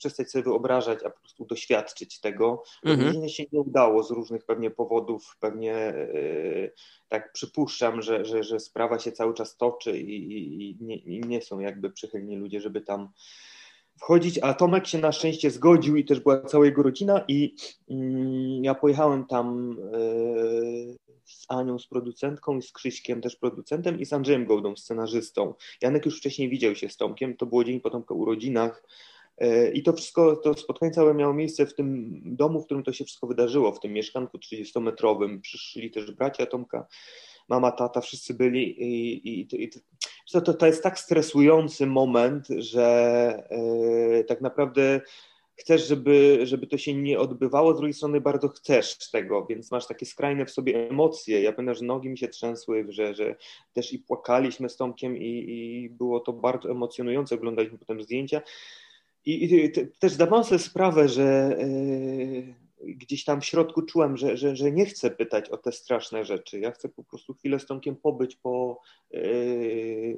Y, 0.00 0.10
przestać 0.10 0.30
sobie 0.30 0.42
wyobrażać, 0.42 0.98
a 1.04 1.10
po 1.10 1.20
prostu 1.20 1.44
doświadczyć 1.44 2.20
tego. 2.20 2.62
Mhm. 2.84 3.28
się 3.28 3.44
nie 3.52 3.60
udało 3.60 4.02
z 4.02 4.10
różnych 4.10 4.44
pewnie 4.44 4.70
powodów, 4.70 5.36
pewnie 5.40 5.94
yy, 6.14 6.72
tak 7.08 7.32
przypuszczam, 7.32 8.02
że, 8.02 8.24
że, 8.24 8.42
że 8.42 8.60
sprawa 8.60 8.98
się 8.98 9.12
cały 9.12 9.34
czas 9.34 9.56
toczy 9.56 9.98
i, 9.98 10.32
i, 10.32 10.70
i, 10.70 10.76
nie, 10.80 10.96
i 10.96 11.20
nie 11.20 11.42
są 11.42 11.60
jakby 11.60 11.90
przychylni 11.90 12.36
ludzie, 12.36 12.60
żeby 12.60 12.80
tam 12.80 13.08
wchodzić, 14.00 14.38
a 14.42 14.54
Tomek 14.54 14.86
się 14.86 14.98
na 14.98 15.12
szczęście 15.12 15.50
zgodził 15.50 15.96
i 15.96 16.04
też 16.04 16.20
była 16.20 16.42
cała 16.42 16.66
jego 16.66 16.82
rodzina 16.82 17.24
i 17.28 17.54
mm, 17.90 18.64
ja 18.64 18.74
pojechałem 18.74 19.26
tam 19.26 19.76
yy, 19.92 20.96
z 21.24 21.46
Anią, 21.48 21.78
z 21.78 21.86
producentką 21.86 22.58
i 22.58 22.62
z 22.62 22.72
Krzyśkiem, 22.72 23.20
też 23.20 23.36
producentem 23.36 24.00
i 24.00 24.06
z 24.06 24.12
Andrzejem 24.12 24.46
Gołdą, 24.46 24.76
scenarzystą. 24.76 25.54
Janek 25.82 26.06
już 26.06 26.18
wcześniej 26.18 26.48
widział 26.48 26.74
się 26.74 26.88
z 26.88 26.96
Tomkiem, 26.96 27.36
to 27.36 27.46
było 27.46 27.64
dzień 27.64 27.80
po 27.80 27.90
Tomka 27.90 28.14
urodzinach 28.14 28.82
E, 28.84 29.19
I 29.74 29.82
to 29.82 29.92
wszystko, 29.92 30.36
to 30.36 30.54
spotkanie 30.54 30.92
całe 30.92 31.14
miało 31.14 31.34
miejsce 31.34 31.66
w 31.66 31.74
tym 31.74 32.20
domu, 32.24 32.60
w 32.60 32.64
którym 32.64 32.82
to 32.82 32.92
się 32.92 33.04
wszystko 33.04 33.26
wydarzyło, 33.26 33.72
w 33.72 33.80
tym 33.80 33.92
mieszkanku 33.92 34.38
30-metrowym. 34.38 35.40
Przyszli 35.40 35.90
też 35.90 36.12
bracia 36.12 36.46
Tomka, 36.46 36.86
mama, 37.48 37.72
tata, 37.72 38.00
wszyscy 38.00 38.34
byli 38.34 38.82
i, 38.82 39.12
i, 39.28 39.62
i 39.62 39.70
to, 40.32 40.40
to, 40.40 40.54
to 40.54 40.66
jest 40.66 40.82
tak 40.82 40.98
stresujący 40.98 41.86
moment, 41.86 42.48
że 42.48 42.82
e, 43.50 44.24
tak 44.24 44.40
naprawdę 44.40 45.00
chcesz, 45.60 45.88
żeby, 45.88 46.40
żeby 46.42 46.66
to 46.66 46.78
się 46.78 46.94
nie 46.94 47.18
odbywało, 47.18 47.74
z 47.74 47.76
drugiej 47.76 47.94
strony 47.94 48.20
bardzo 48.20 48.48
chcesz 48.48 49.10
tego, 49.10 49.46
więc 49.46 49.70
masz 49.70 49.86
takie 49.86 50.06
skrajne 50.06 50.46
w 50.46 50.50
sobie 50.50 50.88
emocje. 50.88 51.42
Ja 51.42 51.52
pamiętam, 51.52 51.74
że 51.74 51.84
nogi 51.84 52.08
mi 52.08 52.18
się 52.18 52.28
trzęsły, 52.28 52.86
że, 52.88 53.14
że 53.14 53.36
też 53.72 53.92
i 53.92 53.98
płakaliśmy 53.98 54.68
z 54.68 54.76
Tomkiem 54.76 55.16
i, 55.16 55.44
i 55.48 55.90
było 55.90 56.20
to 56.20 56.32
bardzo 56.32 56.70
emocjonujące, 56.70 57.34
oglądaliśmy 57.34 57.78
potem 57.78 58.02
zdjęcia. 58.02 58.42
I, 59.24 59.54
i 59.54 59.72
też 59.98 60.12
zdawałem 60.12 60.44
sobie 60.44 60.58
sprawę, 60.58 61.08
że 61.08 61.56
yy, 61.58 62.94
gdzieś 62.94 63.24
tam 63.24 63.40
w 63.40 63.44
środku 63.44 63.82
czułem, 63.82 64.16
że, 64.16 64.36
że, 64.36 64.56
że 64.56 64.72
nie 64.72 64.86
chcę 64.86 65.10
pytać 65.10 65.48
o 65.48 65.56
te 65.56 65.72
straszne 65.72 66.24
rzeczy. 66.24 66.60
Ja 66.60 66.70
chcę 66.70 66.88
po 66.88 67.04
prostu 67.04 67.34
chwilę 67.34 67.58
z 67.58 67.66
Tomkiem 67.66 67.96
pobyć, 67.96 68.36
po, 68.36 68.80
yy, 69.10 70.16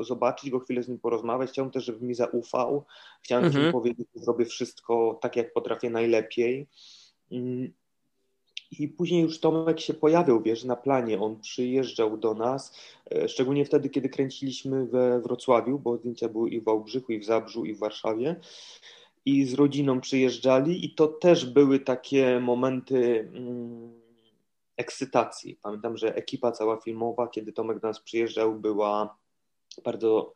zobaczyć 0.00 0.50
go, 0.50 0.60
chwilę 0.60 0.82
z 0.82 0.88
nim 0.88 0.98
porozmawiać. 0.98 1.50
Chciałem 1.50 1.70
też, 1.70 1.84
żeby 1.84 2.06
mi 2.06 2.14
zaufał. 2.14 2.84
Chciałem 3.22 3.44
mhm. 3.44 3.64
też 3.64 3.74
mu 3.74 3.80
powiedzieć, 3.80 4.08
że 4.16 4.22
zrobię 4.22 4.44
wszystko 4.44 5.18
tak, 5.22 5.36
jak 5.36 5.52
potrafię 5.52 5.90
najlepiej. 5.90 6.66
Yy. 7.30 7.72
I 8.70 8.88
później 8.88 9.22
już 9.22 9.40
Tomek 9.40 9.80
się 9.80 9.94
pojawiał, 9.94 10.42
wiesz, 10.42 10.64
na 10.64 10.76
planie. 10.76 11.20
On 11.20 11.40
przyjeżdżał 11.40 12.16
do 12.16 12.34
nas, 12.34 12.78
e, 13.10 13.28
szczególnie 13.28 13.64
wtedy, 13.64 13.90
kiedy 13.90 14.08
kręciliśmy 14.08 14.86
we 14.86 15.20
Wrocławiu, 15.20 15.78
bo 15.78 15.96
zdjęcia 15.96 16.28
były 16.28 16.50
i 16.50 16.60
w 16.60 16.64
Wałbrzychu, 16.64 17.12
i 17.12 17.18
w 17.18 17.24
Zabrzu, 17.24 17.64
i 17.64 17.74
w 17.74 17.78
Warszawie. 17.78 18.36
I 19.24 19.44
z 19.44 19.54
rodziną 19.54 20.00
przyjeżdżali, 20.00 20.84
i 20.84 20.94
to 20.94 21.08
też 21.08 21.46
były 21.46 21.80
takie 21.80 22.40
momenty 22.40 23.30
mm, 23.34 24.00
ekscytacji. 24.76 25.58
Pamiętam, 25.62 25.96
że 25.96 26.14
ekipa 26.14 26.52
cała 26.52 26.76
filmowa, 26.80 27.28
kiedy 27.28 27.52
Tomek 27.52 27.80
do 27.80 27.88
nas 27.88 28.00
przyjeżdżał, 28.00 28.54
była 28.54 29.18
bardzo. 29.84 30.34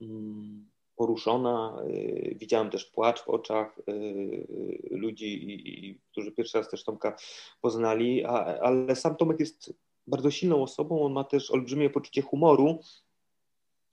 Mm, 0.00 0.68
poruszona. 0.98 1.82
Y, 1.88 2.36
widziałem 2.40 2.70
też 2.70 2.84
płacz 2.84 3.22
w 3.22 3.28
oczach 3.28 3.78
y, 3.88 4.88
ludzi, 4.90 6.00
którzy 6.10 6.32
pierwszy 6.32 6.58
raz 6.58 6.70
też 6.70 6.84
Tomka 6.84 7.16
poznali, 7.60 8.24
ale 8.24 8.96
sam 8.96 9.16
Tomek 9.16 9.40
jest 9.40 9.74
bardzo 10.06 10.30
silną 10.30 10.62
osobą, 10.62 11.02
on 11.02 11.12
ma 11.12 11.24
też 11.24 11.50
olbrzymie 11.50 11.90
poczucie 11.90 12.22
humoru 12.22 12.80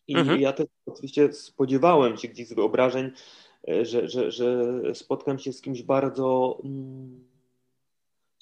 i 0.07 0.15
mhm. 0.15 0.41
ja 0.41 0.53
też 0.53 0.67
oczywiście 0.85 1.33
spodziewałem 1.33 2.17
się 2.17 2.27
gdzieś 2.27 2.47
z 2.47 2.53
wyobrażeń, 2.53 3.11
y, 3.69 3.85
że, 3.85 4.09
że, 4.09 4.31
że 4.31 4.71
spotkam 4.93 5.39
się 5.39 5.53
z 5.53 5.61
kimś 5.61 5.83
bardzo 5.83 6.59
mm, 6.63 7.27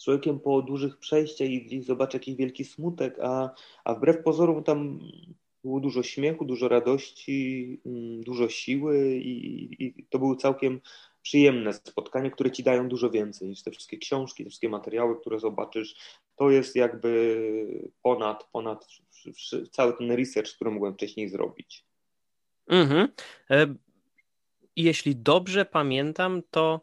człowiekiem 0.03 0.39
po 0.39 0.62
dużych 0.62 0.98
przejściach 0.98 1.50
i 1.50 1.65
gdzieś 1.65 1.86
zobaczę 1.86 2.17
jakiś 2.17 2.36
wielki 2.36 2.65
smutek, 2.65 3.20
a, 3.22 3.50
a 3.84 3.93
wbrew 3.93 4.24
pozorom 4.24 4.63
tam 4.63 5.00
było 5.63 5.79
dużo 5.79 6.03
śmiechu, 6.03 6.46
dużo 6.46 6.67
radości, 6.67 7.79
mm, 7.86 8.24
dużo 8.24 8.50
siły 8.50 9.15
i, 9.15 9.86
i, 9.86 10.05
to 10.10 10.20
było 10.20 10.36
całkiem 10.36 10.82
przyjemne 11.22 11.74
spotkanie, 11.74 12.32
które 12.32 12.51
ci 12.51 12.63
dają 12.63 12.89
dużo 12.89 13.10
więcej 13.10 13.48
niż 13.50 13.63
te 13.63 13.72
wszystkie 13.72 13.98
książki, 13.98 14.43
te 14.43 14.50
wszystkie 14.50 14.70
materiały, 14.70 15.20
które 15.20 15.39
zobaczysz. 15.39 15.96
To 16.36 16.51
jest 16.51 16.75
jakby 16.75 17.91
ponad, 18.01 18.43
ponad 18.51 18.88
cały 19.72 19.98
ten 19.98 20.12
research, 20.12 20.55
który 20.55 20.72
mogłem 20.72 20.93
wcześniej 20.93 21.29
zrobić. 21.29 21.86
Mhm. 22.67 23.08
E, 23.50 23.75
jeśli 24.75 25.15
dobrze 25.15 25.65
pamiętam, 25.65 26.41
to 26.51 26.82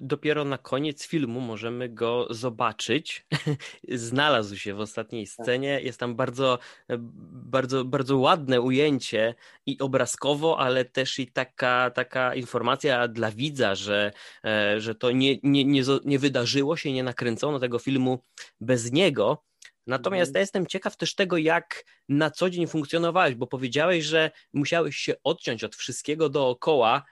dopiero 0.00 0.44
na 0.44 0.58
koniec 0.58 1.06
filmu 1.06 1.40
możemy 1.40 1.88
go 1.88 2.26
zobaczyć. 2.30 3.26
Znalazł 3.88 4.56
się 4.56 4.74
w 4.74 4.80
ostatniej 4.80 5.26
tak. 5.26 5.32
scenie. 5.32 5.80
Jest 5.82 6.00
tam 6.00 6.16
bardzo, 6.16 6.58
e, 6.88 6.96
bardzo, 7.32 7.84
bardzo 7.84 8.18
ładne 8.18 8.60
ujęcie 8.60 9.34
i 9.66 9.78
obrazkowo, 9.78 10.58
ale 10.58 10.84
też 10.84 11.18
i 11.18 11.26
taka, 11.26 11.90
taka 11.90 12.34
informacja 12.34 13.08
dla 13.08 13.30
widza, 13.30 13.74
że, 13.74 14.12
e, 14.44 14.80
że 14.80 14.94
to 14.94 15.10
nie, 15.10 15.38
nie, 15.42 15.64
nie, 15.64 15.82
nie 16.04 16.18
wydarzyło 16.18 16.76
się, 16.76 16.92
nie 16.92 17.02
nakręcono 17.02 17.58
tego 17.58 17.78
filmu 17.78 18.24
bez 18.60 18.92
niego. 18.92 19.44
Natomiast 19.86 20.28
mhm. 20.28 20.34
ja 20.34 20.40
jestem 20.40 20.66
ciekaw 20.66 20.96
też 20.96 21.14
tego, 21.14 21.36
jak 21.36 21.84
na 22.08 22.30
co 22.30 22.50
dzień 22.50 22.66
funkcjonowałeś, 22.66 23.34
bo 23.34 23.46
powiedziałeś, 23.46 24.04
że 24.04 24.30
musiałeś 24.52 24.96
się 24.96 25.14
odciąć 25.24 25.64
od 25.64 25.76
wszystkiego 25.76 26.28
dookoła, 26.28 27.02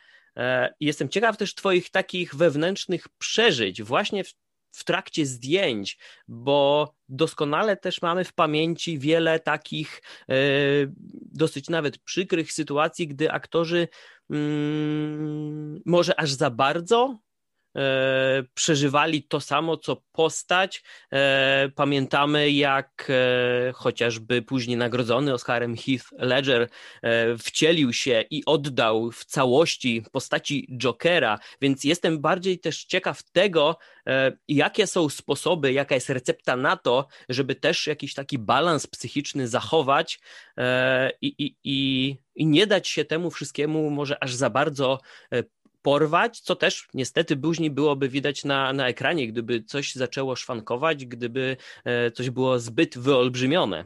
E, 0.40 0.74
jestem 0.80 1.08
ciekaw 1.08 1.36
też 1.36 1.54
Twoich 1.54 1.90
takich 1.90 2.34
wewnętrznych 2.34 3.08
przeżyć, 3.18 3.82
właśnie 3.82 4.24
w, 4.24 4.34
w 4.72 4.84
trakcie 4.84 5.26
zdjęć, 5.26 5.98
bo 6.28 6.94
doskonale 7.08 7.76
też 7.76 8.02
mamy 8.02 8.24
w 8.24 8.32
pamięci 8.32 8.98
wiele 8.98 9.40
takich 9.40 10.02
e, 10.28 10.34
dosyć 11.32 11.68
nawet 11.68 11.98
przykrych 11.98 12.52
sytuacji, 12.52 13.08
gdy 13.08 13.30
aktorzy 13.32 13.88
mm, 14.30 15.80
może 15.86 16.20
aż 16.20 16.32
za 16.32 16.50
bardzo 16.50 17.18
e, 17.76 18.42
przeżywali 18.54 19.22
to 19.22 19.40
samo, 19.40 19.76
co 19.76 20.02
postać. 20.12 20.82
E, 21.12 21.68
pamiętamy, 21.74 22.50
jak 22.50 23.08
e, 23.10 23.72
chociażby 23.72 24.42
później 24.42 24.76
nagrodzony 24.76 25.34
Oscarem 25.34 25.76
Heath 25.76 26.04
Ledger 26.12 26.68
wcielił 27.38 27.92
się 27.92 28.24
i 28.30 28.42
oddał 28.46 29.10
w 29.10 29.24
całości 29.24 30.04
postaci 30.12 30.76
Jokera, 30.78 31.38
więc 31.60 31.84
jestem 31.84 32.20
bardziej 32.20 32.58
też 32.58 32.84
ciekaw 32.84 33.22
tego, 33.22 33.78
jakie 34.48 34.86
są 34.86 35.08
sposoby, 35.08 35.72
jaka 35.72 35.94
jest 35.94 36.10
recepta 36.10 36.56
na 36.56 36.76
to, 36.76 37.06
żeby 37.28 37.54
też 37.54 37.86
jakiś 37.86 38.14
taki 38.14 38.38
balans 38.38 38.86
psychiczny 38.86 39.48
zachować 39.48 40.20
i, 41.20 41.34
i, 41.38 41.56
i, 41.64 42.16
i 42.34 42.46
nie 42.46 42.66
dać 42.66 42.88
się 42.88 43.04
temu 43.04 43.30
wszystkiemu 43.30 43.90
może 43.90 44.22
aż 44.24 44.34
za 44.34 44.50
bardzo 44.50 45.00
porwać, 45.82 46.40
co 46.40 46.56
też 46.56 46.88
niestety 46.94 47.36
później 47.36 47.70
byłoby 47.70 48.08
widać 48.08 48.44
na, 48.44 48.72
na 48.72 48.88
ekranie, 48.88 49.28
gdyby 49.28 49.62
coś 49.62 49.94
zaczęło 49.94 50.36
szwankować, 50.36 51.06
gdyby 51.06 51.56
e, 51.84 52.10
coś 52.10 52.30
było 52.30 52.58
zbyt 52.58 52.98
wyolbrzymione. 52.98 53.84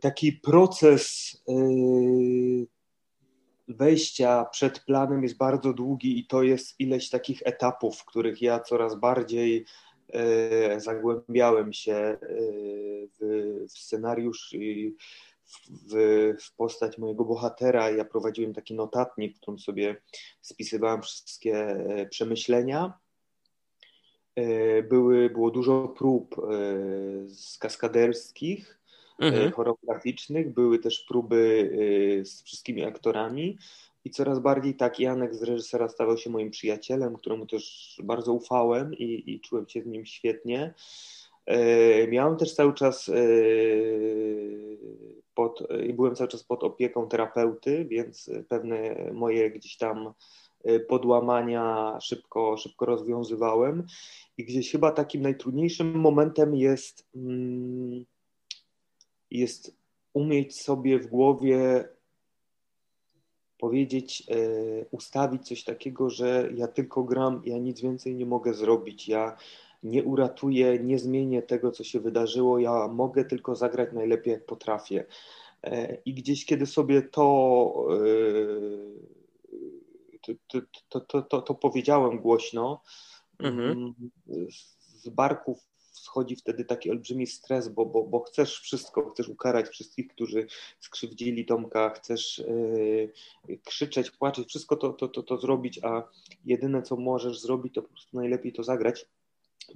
taki 0.00 0.32
proces 0.32 1.32
yy, 1.48 2.66
wejścia 3.68 4.44
przed 4.44 4.80
planem 4.80 5.22
jest 5.22 5.36
bardzo 5.36 5.72
długi 5.72 6.18
i 6.18 6.26
to 6.26 6.42
jest 6.42 6.80
ileś 6.80 7.10
takich 7.10 7.42
etapów, 7.44 7.96
w 7.96 8.04
których 8.04 8.42
ja 8.42 8.60
coraz 8.60 9.00
bardziej 9.00 9.66
yy, 10.08 10.80
zagłębiałem 10.80 11.72
się 11.72 12.16
w 13.68 13.78
scenariusz 13.78 14.52
i 14.52 14.96
w, 15.70 15.94
w 16.42 16.56
postać 16.56 16.98
mojego 16.98 17.24
bohatera. 17.24 17.90
Ja 17.90 18.04
prowadziłem 18.04 18.54
taki 18.54 18.74
notatnik, 18.74 19.36
w 19.36 19.40
którym 19.40 19.58
sobie 19.58 19.96
spisywałem 20.40 21.02
wszystkie 21.02 21.56
e, 21.56 22.06
przemyślenia. 22.06 22.98
E, 24.36 24.82
były, 24.82 25.30
było 25.30 25.50
dużo 25.50 25.88
prób 25.88 26.38
e, 26.38 26.42
z 27.28 27.58
kaskaderskich, 27.58 28.80
Mhm. 29.18 29.52
choreograficznych, 29.52 30.54
były 30.54 30.78
też 30.78 31.00
próby 31.00 31.70
z 32.24 32.42
wszystkimi 32.42 32.84
aktorami 32.84 33.58
i 34.04 34.10
coraz 34.10 34.38
bardziej 34.38 34.74
tak 34.74 35.00
Janek 35.00 35.34
z 35.34 35.42
reżysera 35.42 35.88
stawał 35.88 36.18
się 36.18 36.30
moim 36.30 36.50
przyjacielem, 36.50 37.16
któremu 37.16 37.46
też 37.46 37.96
bardzo 38.04 38.32
ufałem 38.32 38.94
i, 38.94 39.22
i 39.26 39.40
czułem 39.40 39.68
się 39.68 39.82
z 39.82 39.86
nim 39.86 40.06
świetnie. 40.06 40.74
Miałem 42.08 42.36
też 42.36 42.54
cały 42.54 42.74
czas 42.74 43.10
pod, 45.34 45.62
byłem 45.94 46.14
cały 46.14 46.28
czas 46.28 46.44
pod 46.44 46.64
opieką 46.64 47.08
terapeuty, 47.08 47.84
więc 47.84 48.30
pewne 48.48 48.96
moje 49.12 49.50
gdzieś 49.50 49.76
tam 49.76 50.12
podłamania 50.88 51.98
szybko, 52.00 52.56
szybko 52.56 52.86
rozwiązywałem. 52.86 53.86
I 54.38 54.44
gdzieś 54.44 54.72
chyba 54.72 54.92
takim 54.92 55.22
najtrudniejszym 55.22 56.00
momentem 56.00 56.54
jest, 56.54 57.08
mm, 57.14 58.04
jest 59.30 59.76
umieć 60.12 60.60
sobie 60.60 60.98
w 60.98 61.06
głowie 61.06 61.88
powiedzieć, 63.58 64.26
ustawić 64.90 65.48
coś 65.48 65.64
takiego, 65.64 66.10
że 66.10 66.50
ja 66.54 66.68
tylko 66.68 67.04
gram, 67.04 67.42
ja 67.44 67.58
nic 67.58 67.80
więcej 67.80 68.14
nie 68.14 68.26
mogę 68.26 68.54
zrobić. 68.54 69.08
Ja 69.08 69.36
nie 69.84 70.04
uratuję, 70.04 70.78
nie 70.78 70.98
zmienię 70.98 71.42
tego, 71.42 71.70
co 71.70 71.84
się 71.84 72.00
wydarzyło. 72.00 72.58
Ja 72.58 72.88
mogę 72.88 73.24
tylko 73.24 73.56
zagrać 73.56 73.88
najlepiej, 73.92 74.32
jak 74.32 74.46
potrafię. 74.46 75.04
E, 75.62 75.98
I 76.04 76.14
gdzieś, 76.14 76.46
kiedy 76.46 76.66
sobie 76.66 77.02
to, 77.02 77.86
e, 80.20 80.32
to, 80.48 80.60
to, 81.00 81.22
to, 81.22 81.42
to, 81.42 81.54
powiedziałem 81.54 82.18
głośno, 82.18 82.82
mhm. 83.38 83.94
Mm, 84.28 84.46
z 84.78 85.08
barków 85.08 85.58
schodzi 85.92 86.36
wtedy 86.36 86.64
taki 86.64 86.90
olbrzymi 86.90 87.26
stres, 87.26 87.68
bo, 87.68 87.86
bo, 87.86 88.02
bo 88.02 88.20
chcesz 88.20 88.60
wszystko, 88.60 89.10
chcesz 89.10 89.28
ukarać 89.28 89.68
wszystkich, 89.68 90.08
którzy 90.08 90.46
skrzywdzili 90.80 91.44
Tomka, 91.46 91.90
chcesz 91.90 92.38
yy, 93.48 93.58
krzyczeć, 93.64 94.10
płaczeć, 94.10 94.48
wszystko 94.48 94.76
to, 94.76 94.92
to, 94.92 95.08
to, 95.08 95.22
to 95.22 95.38
zrobić, 95.38 95.80
a 95.84 96.02
jedyne, 96.44 96.82
co 96.82 96.96
możesz 96.96 97.40
zrobić, 97.40 97.74
to 97.74 97.82
po 97.82 97.88
prostu 97.88 98.16
najlepiej 98.16 98.52
to 98.52 98.62
zagrać. 98.62 99.06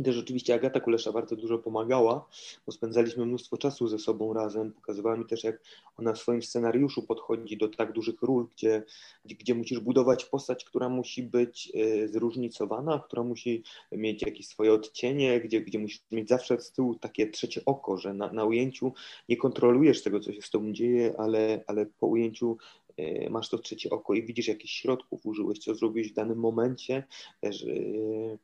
Też 0.05 0.19
oczywiście 0.19 0.55
Agata 0.55 0.81
Kulesza 0.81 1.13
bardzo 1.13 1.37
dużo 1.37 1.59
pomagała, 1.59 2.29
bo 2.67 2.73
spędzaliśmy 2.73 3.27
mnóstwo 3.27 3.59
czasu 3.59 3.89
ze 3.89 3.99
sobą 3.99 4.33
razem. 4.33 4.73
Pokazywała 4.73 5.17
mi 5.17 5.27
też, 5.27 5.45
jak 5.45 5.61
ona 5.97 6.13
w 6.13 6.19
swoim 6.19 6.43
scenariuszu 6.43 7.03
podchodzi 7.03 7.57
do 7.57 7.69
tak 7.69 7.93
dużych 7.93 8.23
ról, 8.23 8.47
gdzie, 8.57 8.83
gdzie, 9.25 9.55
musisz 9.55 9.81
budować 9.81 10.25
postać, 10.25 10.65
która 10.65 10.89
musi 10.89 11.23
być 11.23 11.73
y, 11.75 12.09
zróżnicowana, 12.09 13.03
która 13.07 13.23
musi 13.23 13.63
mieć 13.93 14.23
jakieś 14.23 14.47
swoje 14.47 14.73
odcienie, 14.73 15.41
gdzie, 15.41 15.61
gdzie 15.61 15.79
musisz 15.79 16.01
mieć 16.13 16.29
zawsze 16.29 16.61
z 16.61 16.73
tyłu 16.73 16.95
takie 16.95 17.31
trzecie 17.31 17.63
oko, 17.67 17.97
że 17.97 18.15
na, 18.15 18.33
na 18.33 18.45
ujęciu 18.45 18.93
nie 19.29 19.37
kontrolujesz 19.37 20.03
tego, 20.03 20.21
co 20.21 20.33
się 20.33 20.43
z 20.43 20.51
tobą 20.51 20.73
dzieje, 20.73 21.15
ale, 21.19 21.65
ale 21.67 21.87
po 21.87 22.07
ujęciu 22.07 22.57
y, 22.99 23.29
masz 23.31 23.49
to 23.49 23.59
trzecie 23.59 23.91
oko 23.91 24.15
i 24.15 24.23
widzisz, 24.23 24.49
jakich 24.49 24.71
środków 24.71 25.27
użyłeś, 25.27 25.59
co 25.59 25.75
zrobiłeś 25.75 26.13
w 26.13 26.15
danym 26.15 26.39
momencie. 26.39 27.05
Też, 27.41 27.63
y, 27.63 28.39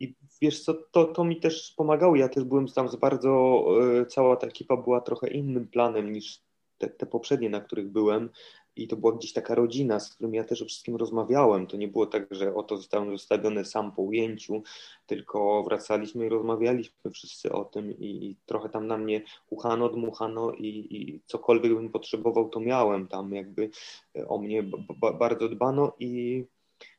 i 0.00 0.14
wiesz 0.42 0.62
co, 0.62 0.74
to, 0.74 1.04
to 1.04 1.24
mi 1.24 1.40
też 1.40 1.74
pomagało. 1.76 2.16
Ja 2.16 2.28
też 2.28 2.44
byłem 2.44 2.66
tam 2.68 2.88
z 2.88 2.96
bardzo, 2.96 3.64
e, 4.00 4.06
cała 4.06 4.36
ta 4.36 4.46
ekipa 4.46 4.76
była 4.76 5.00
trochę 5.00 5.28
innym 5.28 5.68
planem 5.68 6.12
niż 6.12 6.42
te, 6.78 6.88
te 6.88 7.06
poprzednie, 7.06 7.50
na 7.50 7.60
których 7.60 7.88
byłem. 7.88 8.30
I 8.76 8.88
to 8.88 8.96
była 8.96 9.12
gdzieś 9.12 9.32
taka 9.32 9.54
rodzina, 9.54 10.00
z 10.00 10.14
którym 10.14 10.34
ja 10.34 10.44
też 10.44 10.62
o 10.62 10.64
wszystkim 10.64 10.96
rozmawiałem. 10.96 11.66
To 11.66 11.76
nie 11.76 11.88
było 11.88 12.06
tak, 12.06 12.34
że 12.34 12.54
oto 12.54 12.76
zostałem 12.76 13.10
zostawiony 13.10 13.64
sam 13.64 13.92
po 13.92 14.02
ujęciu, 14.02 14.62
tylko 15.06 15.62
wracaliśmy 15.62 16.26
i 16.26 16.28
rozmawialiśmy 16.28 17.10
wszyscy 17.10 17.52
o 17.52 17.64
tym 17.64 17.92
i 17.98 18.36
trochę 18.46 18.68
tam 18.68 18.86
na 18.86 18.98
mnie 18.98 19.22
uchano, 19.50 19.88
dmuchano 19.88 20.52
i, 20.52 20.68
i 20.90 21.20
cokolwiek 21.26 21.74
bym 21.74 21.90
potrzebował, 21.90 22.48
to 22.48 22.60
miałem 22.60 23.08
tam 23.08 23.32
jakby 23.32 23.70
o 24.28 24.38
mnie 24.38 24.64
bardzo 25.18 25.48
dbano 25.48 25.92
i 25.98 26.44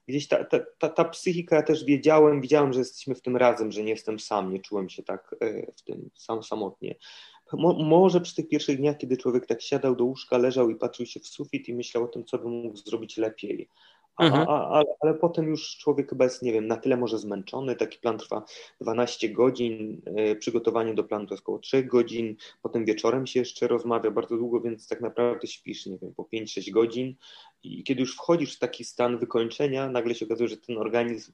gdzieś 0.09 0.27
ta, 0.27 0.43
ta, 0.43 0.59
ta, 0.77 0.89
ta 0.89 1.05
psychika, 1.05 1.55
ja 1.55 1.63
też 1.63 1.85
wiedziałem, 1.85 2.41
widziałem, 2.41 2.73
że 2.73 2.79
jesteśmy 2.79 3.15
w 3.15 3.21
tym 3.21 3.37
razem, 3.37 3.71
że 3.71 3.83
nie 3.83 3.89
jestem 3.89 4.19
sam, 4.19 4.53
nie 4.53 4.59
czułem 4.59 4.89
się 4.89 5.03
tak 5.03 5.35
e, 5.41 5.71
w 5.71 5.81
tym 5.81 6.09
sam 6.15 6.43
samotnie. 6.43 6.95
Mo, 7.53 7.73
może 7.73 8.21
przy 8.21 8.35
tych 8.35 8.47
pierwszych 8.47 8.77
dniach, 8.77 8.97
kiedy 8.97 9.17
człowiek 9.17 9.45
tak 9.45 9.61
siadał 9.61 9.95
do 9.95 10.03
łóżka, 10.03 10.37
leżał 10.37 10.69
i 10.69 10.75
patrzył 10.75 11.05
się 11.05 11.19
w 11.19 11.27
sufit 11.27 11.69
i 11.69 11.73
myślał 11.73 12.03
o 12.03 12.07
tym, 12.07 12.25
co 12.25 12.37
by 12.37 12.47
mógł 12.47 12.77
zrobić 12.77 13.17
lepiej. 13.17 13.69
A, 14.19 14.25
mhm. 14.25 14.45
a, 14.49 14.79
a, 14.79 14.83
ale 14.99 15.13
potem 15.13 15.47
już 15.47 15.77
człowiek 15.77 16.09
chyba 16.09 16.23
jest, 16.23 16.41
nie 16.41 16.53
wiem, 16.53 16.67
na 16.67 16.77
tyle 16.77 16.97
może 16.97 17.17
zmęczony. 17.17 17.75
Taki 17.75 17.99
plan 17.99 18.17
trwa 18.17 18.43
12 18.81 19.29
godzin, 19.29 20.01
y, 20.31 20.35
przygotowanie 20.35 20.93
do 20.93 21.03
planu 21.03 21.27
to 21.27 21.33
jest 21.33 21.43
około 21.43 21.59
3 21.59 21.83
godzin, 21.83 22.35
potem 22.61 22.85
wieczorem 22.85 23.27
się 23.27 23.39
jeszcze 23.39 23.67
rozmawia 23.67 24.11
bardzo 24.11 24.37
długo, 24.37 24.61
więc 24.61 24.87
tak 24.87 25.01
naprawdę 25.01 25.47
śpisz, 25.47 25.85
nie 25.85 25.97
wiem, 25.97 26.13
po 26.13 26.23
5-6 26.23 26.71
godzin. 26.71 27.15
I 27.63 27.83
kiedy 27.83 28.01
już 28.01 28.15
wchodzisz 28.15 28.55
w 28.55 28.59
taki 28.59 28.83
stan 28.83 29.17
wykończenia, 29.17 29.89
nagle 29.89 30.15
się 30.15 30.25
okazuje, 30.25 30.49
że 30.49 30.57
ten 30.57 30.77
organizm 30.77 31.31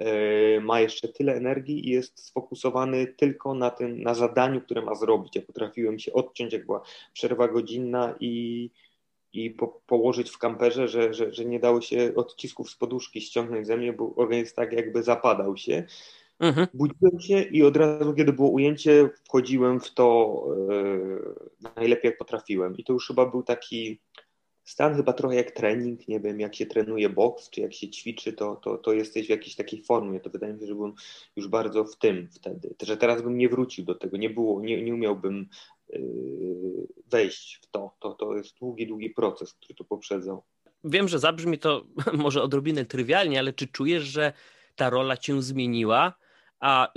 y, 0.00 0.60
ma 0.60 0.80
jeszcze 0.80 1.08
tyle 1.08 1.34
energii 1.34 1.88
i 1.88 1.90
jest 1.90 2.26
sfokusowany 2.26 3.06
tylko 3.06 3.54
na 3.54 3.70
tym, 3.70 4.02
na 4.02 4.14
zadaniu, 4.14 4.60
które 4.60 4.82
ma 4.82 4.94
zrobić. 4.94 5.36
Ja 5.36 5.42
potrafiłem 5.42 5.98
się 5.98 6.12
odciąć, 6.12 6.52
jak 6.52 6.66
była 6.66 6.82
przerwa 7.12 7.48
godzinna 7.48 8.14
i 8.20 8.70
i 9.32 9.50
po, 9.50 9.68
położyć 9.86 10.30
w 10.30 10.38
kamperze, 10.38 10.88
że, 10.88 11.14
że, 11.14 11.32
że 11.32 11.44
nie 11.44 11.60
dało 11.60 11.80
się 11.80 12.12
odcisków 12.16 12.70
z 12.70 12.76
poduszki 12.76 13.20
ściągnąć 13.20 13.66
ze 13.66 13.76
mnie, 13.76 13.92
bo 13.92 14.14
organizm 14.16 14.54
tak 14.54 14.72
jakby 14.72 15.02
zapadał 15.02 15.56
się. 15.56 15.84
Mhm. 16.40 16.66
Budziłem 16.74 17.20
się 17.20 17.42
i 17.42 17.62
od 17.62 17.76
razu, 17.76 18.14
kiedy 18.14 18.32
było 18.32 18.50
ujęcie, 18.50 19.10
wchodziłem 19.24 19.80
w 19.80 19.94
to 19.94 20.44
yy, 20.68 21.70
najlepiej 21.76 22.08
jak 22.08 22.18
potrafiłem. 22.18 22.76
I 22.76 22.84
to 22.84 22.92
już 22.92 23.06
chyba 23.06 23.26
był 23.26 23.42
taki 23.42 24.00
stan, 24.64 24.96
chyba 24.96 25.12
trochę 25.12 25.36
jak 25.36 25.50
trening, 25.50 26.08
nie 26.08 26.20
wiem, 26.20 26.40
jak 26.40 26.54
się 26.54 26.66
trenuje 26.66 27.08
boks, 27.08 27.50
czy 27.50 27.60
jak 27.60 27.74
się 27.74 27.88
ćwiczy, 27.88 28.32
to, 28.32 28.56
to, 28.56 28.78
to 28.78 28.92
jesteś 28.92 29.26
w 29.26 29.30
jakiejś 29.30 29.56
takiej 29.56 29.82
formie. 29.82 30.20
To 30.20 30.30
wydaje 30.30 30.52
mi 30.52 30.60
się, 30.60 30.66
że 30.66 30.74
byłem 30.74 30.92
już 31.36 31.48
bardzo 31.48 31.84
w 31.84 31.96
tym 31.96 32.28
wtedy. 32.32 32.74
Że 32.82 32.96
teraz 32.96 33.22
bym 33.22 33.38
nie 33.38 33.48
wrócił 33.48 33.84
do 33.84 33.94
tego, 33.94 34.16
nie 34.16 34.30
było, 34.30 34.60
nie, 34.60 34.82
nie 34.82 34.94
umiałbym 34.94 35.48
wejść 37.06 37.60
w 37.62 37.66
to. 37.70 37.96
to. 38.00 38.14
To 38.14 38.36
jest 38.36 38.58
długi, 38.58 38.86
długi 38.86 39.10
proces, 39.10 39.54
który 39.54 39.74
to 39.74 39.84
poprzedzał. 39.84 40.42
Wiem, 40.84 41.08
że 41.08 41.18
zabrzmi 41.18 41.58
to 41.58 41.84
może 42.12 42.42
odrobinę 42.42 42.84
trywialnie, 42.84 43.38
ale 43.38 43.52
czy 43.52 43.66
czujesz, 43.68 44.04
że 44.04 44.32
ta 44.76 44.90
rola 44.90 45.16
cię 45.16 45.42
zmieniła, 45.42 46.14
a 46.60 46.92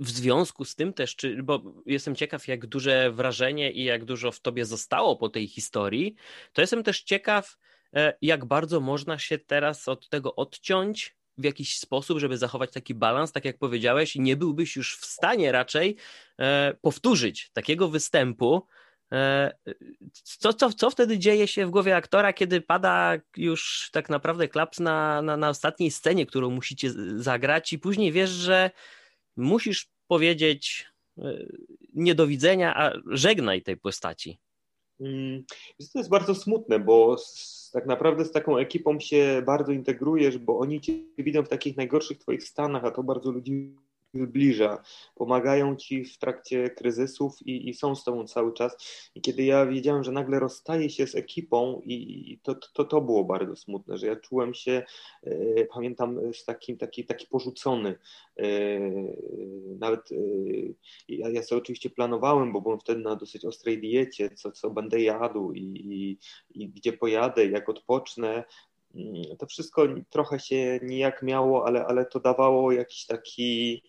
w 0.00 0.10
związku 0.10 0.64
z 0.64 0.74
tym 0.74 0.92
też, 0.92 1.16
czy, 1.16 1.42
bo 1.42 1.62
jestem 1.86 2.14
ciekaw, 2.14 2.48
jak 2.48 2.66
duże 2.66 3.12
wrażenie 3.12 3.72
i 3.72 3.84
jak 3.84 4.04
dużo 4.04 4.32
w 4.32 4.40
tobie 4.40 4.64
zostało 4.64 5.16
po 5.16 5.28
tej 5.28 5.48
historii, 5.48 6.14
to 6.52 6.60
jestem 6.60 6.82
też 6.82 7.02
ciekaw, 7.02 7.58
e, 7.94 8.14
jak 8.22 8.44
bardzo 8.44 8.80
można 8.80 9.18
się 9.18 9.38
teraz 9.38 9.88
od 9.88 10.08
tego 10.08 10.34
odciąć 10.34 11.17
w 11.38 11.44
jakiś 11.44 11.78
sposób, 11.78 12.18
żeby 12.18 12.38
zachować 12.38 12.72
taki 12.72 12.94
balans, 12.94 13.32
tak 13.32 13.44
jak 13.44 13.58
powiedziałeś, 13.58 14.16
nie 14.16 14.36
byłbyś 14.36 14.76
już 14.76 14.96
w 14.96 15.06
stanie 15.06 15.52
raczej 15.52 15.96
e, 16.38 16.74
powtórzyć 16.82 17.50
takiego 17.52 17.88
występu, 17.88 18.66
E, 19.12 19.52
co, 20.12 20.52
co, 20.52 20.72
co 20.72 20.90
wtedy 20.90 21.18
dzieje 21.18 21.48
się 21.48 21.66
w 21.66 21.70
głowie 21.70 21.96
aktora, 21.96 22.32
kiedy 22.32 22.60
pada 22.60 23.16
już 23.36 23.90
tak 23.92 24.08
naprawdę 24.08 24.48
klaps 24.48 24.80
na, 24.80 25.22
na, 25.22 25.36
na 25.36 25.48
ostatniej 25.48 25.90
scenie, 25.90 26.26
którą 26.26 26.50
musicie 26.50 26.90
zagrać, 27.16 27.72
i 27.72 27.78
później 27.78 28.12
wiesz, 28.12 28.30
że 28.30 28.70
musisz 29.36 29.88
powiedzieć 30.06 30.86
e, 31.18 31.22
nie 31.94 32.14
do 32.14 32.26
widzenia, 32.26 32.74
a 32.76 32.92
żegnaj 33.06 33.62
tej 33.62 33.76
postaci? 33.76 34.38
Mm, 35.00 35.44
to 35.92 35.98
jest 35.98 36.10
bardzo 36.10 36.34
smutne, 36.34 36.78
bo 36.78 37.18
z, 37.18 37.70
tak 37.72 37.86
naprawdę 37.86 38.24
z 38.24 38.32
taką 38.32 38.56
ekipą 38.56 39.00
się 39.00 39.42
bardzo 39.46 39.72
integrujesz, 39.72 40.38
bo 40.38 40.58
oni 40.58 40.80
cię 40.80 40.92
widzą 41.18 41.42
w 41.42 41.48
takich 41.48 41.76
najgorszych 41.76 42.18
twoich 42.18 42.44
stanach, 42.44 42.84
a 42.84 42.90
to 42.90 43.02
bardzo 43.02 43.30
ludzi 43.30 43.76
zbliża, 44.26 44.82
pomagają 45.14 45.76
ci 45.76 46.04
w 46.04 46.18
trakcie 46.18 46.70
kryzysów 46.70 47.42
i, 47.46 47.68
i, 47.68 47.74
są 47.74 47.94
z 47.94 48.04
tobą 48.04 48.26
cały 48.26 48.52
czas. 48.52 48.76
I 49.14 49.20
kiedy 49.20 49.44
ja 49.44 49.66
wiedziałem, 49.66 50.04
że 50.04 50.12
nagle 50.12 50.38
rozstaję 50.38 50.90
się 50.90 51.06
z 51.06 51.14
ekipą, 51.14 51.82
i, 51.84 52.38
to, 52.42 52.54
to, 52.54 52.84
to 52.84 53.00
było 53.00 53.24
bardzo 53.24 53.56
smutne, 53.56 53.98
że 53.98 54.06
ja 54.06 54.16
czułem 54.16 54.54
się, 54.54 54.82
e, 55.22 55.64
pamiętam, 55.64 56.32
z 56.32 56.44
takim, 56.44 56.76
taki, 56.76 57.04
taki 57.04 57.26
porzucony. 57.26 57.98
E, 58.36 58.44
nawet 59.78 60.12
e, 60.12 60.16
ja, 61.08 61.28
ja 61.28 61.42
sobie 61.42 61.62
oczywiście 61.62 61.90
planowałem, 61.90 62.52
bo 62.52 62.60
byłem 62.60 62.80
wtedy 62.80 63.00
na 63.00 63.16
dosyć 63.16 63.44
ostrej 63.44 63.80
diecie, 63.80 64.30
co, 64.30 64.52
co 64.52 64.70
będę 64.70 65.00
jadł 65.00 65.52
i, 65.52 65.62
i, 65.62 66.18
i 66.62 66.68
gdzie 66.68 66.92
pojadę, 66.92 67.46
jak 67.46 67.68
odpocznę. 67.68 68.44
Mm, 68.94 69.36
to 69.38 69.46
wszystko 69.46 69.86
trochę 70.10 70.40
się 70.40 70.80
nijak 70.82 71.22
miało, 71.22 71.66
ale, 71.66 71.86
ale 71.86 72.06
to 72.06 72.20
dawało 72.20 72.72
jakiś 72.72 73.06
taki 73.06 73.82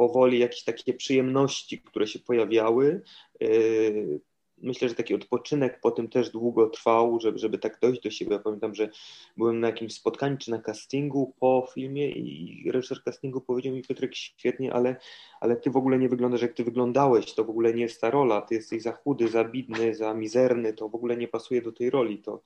powoli 0.00 0.38
jakieś 0.38 0.64
takie 0.64 0.94
przyjemności, 0.94 1.78
które 1.78 2.06
się 2.06 2.18
pojawiały. 2.18 3.02
Yy, 3.40 4.20
myślę, 4.62 4.88
że 4.88 4.94
taki 4.94 5.14
odpoczynek 5.14 5.80
po 5.80 5.90
tym 5.90 6.08
też 6.08 6.30
długo 6.30 6.70
trwał, 6.70 7.20
żeby, 7.20 7.38
żeby 7.38 7.58
tak 7.58 7.78
dojść 7.80 8.02
do 8.02 8.10
siebie. 8.10 8.32
Ja 8.32 8.38
pamiętam, 8.38 8.74
że 8.74 8.88
byłem 9.36 9.60
na 9.60 9.66
jakimś 9.66 9.94
spotkaniu 9.94 10.36
czy 10.38 10.50
na 10.50 10.58
castingu 10.58 11.34
po 11.40 11.68
filmie 11.74 12.10
i 12.10 12.70
reżyser 12.70 13.02
castingu 13.02 13.40
powiedział 13.40 13.74
mi, 13.74 13.82
Piotrek, 13.82 14.14
świetnie, 14.14 14.72
ale, 14.72 14.96
ale 15.40 15.56
ty 15.56 15.70
w 15.70 15.76
ogóle 15.76 15.98
nie 15.98 16.08
wyglądasz 16.08 16.42
jak 16.42 16.54
ty 16.54 16.64
wyglądałeś, 16.64 17.34
to 17.34 17.44
w 17.44 17.50
ogóle 17.50 17.74
nie 17.74 17.82
jest 17.82 18.00
ta 18.00 18.10
rola, 18.10 18.40
ty 18.42 18.54
jesteś 18.54 18.82
za 18.82 18.92
chudy, 18.92 19.28
za 19.28 19.44
bidny, 19.44 19.94
za 19.94 20.14
mizerny, 20.14 20.72
to 20.72 20.88
w 20.88 20.94
ogóle 20.94 21.16
nie 21.16 21.28
pasuje 21.28 21.62
do 21.62 21.72
tej 21.72 21.90
roli. 21.90 22.18
To, 22.18 22.42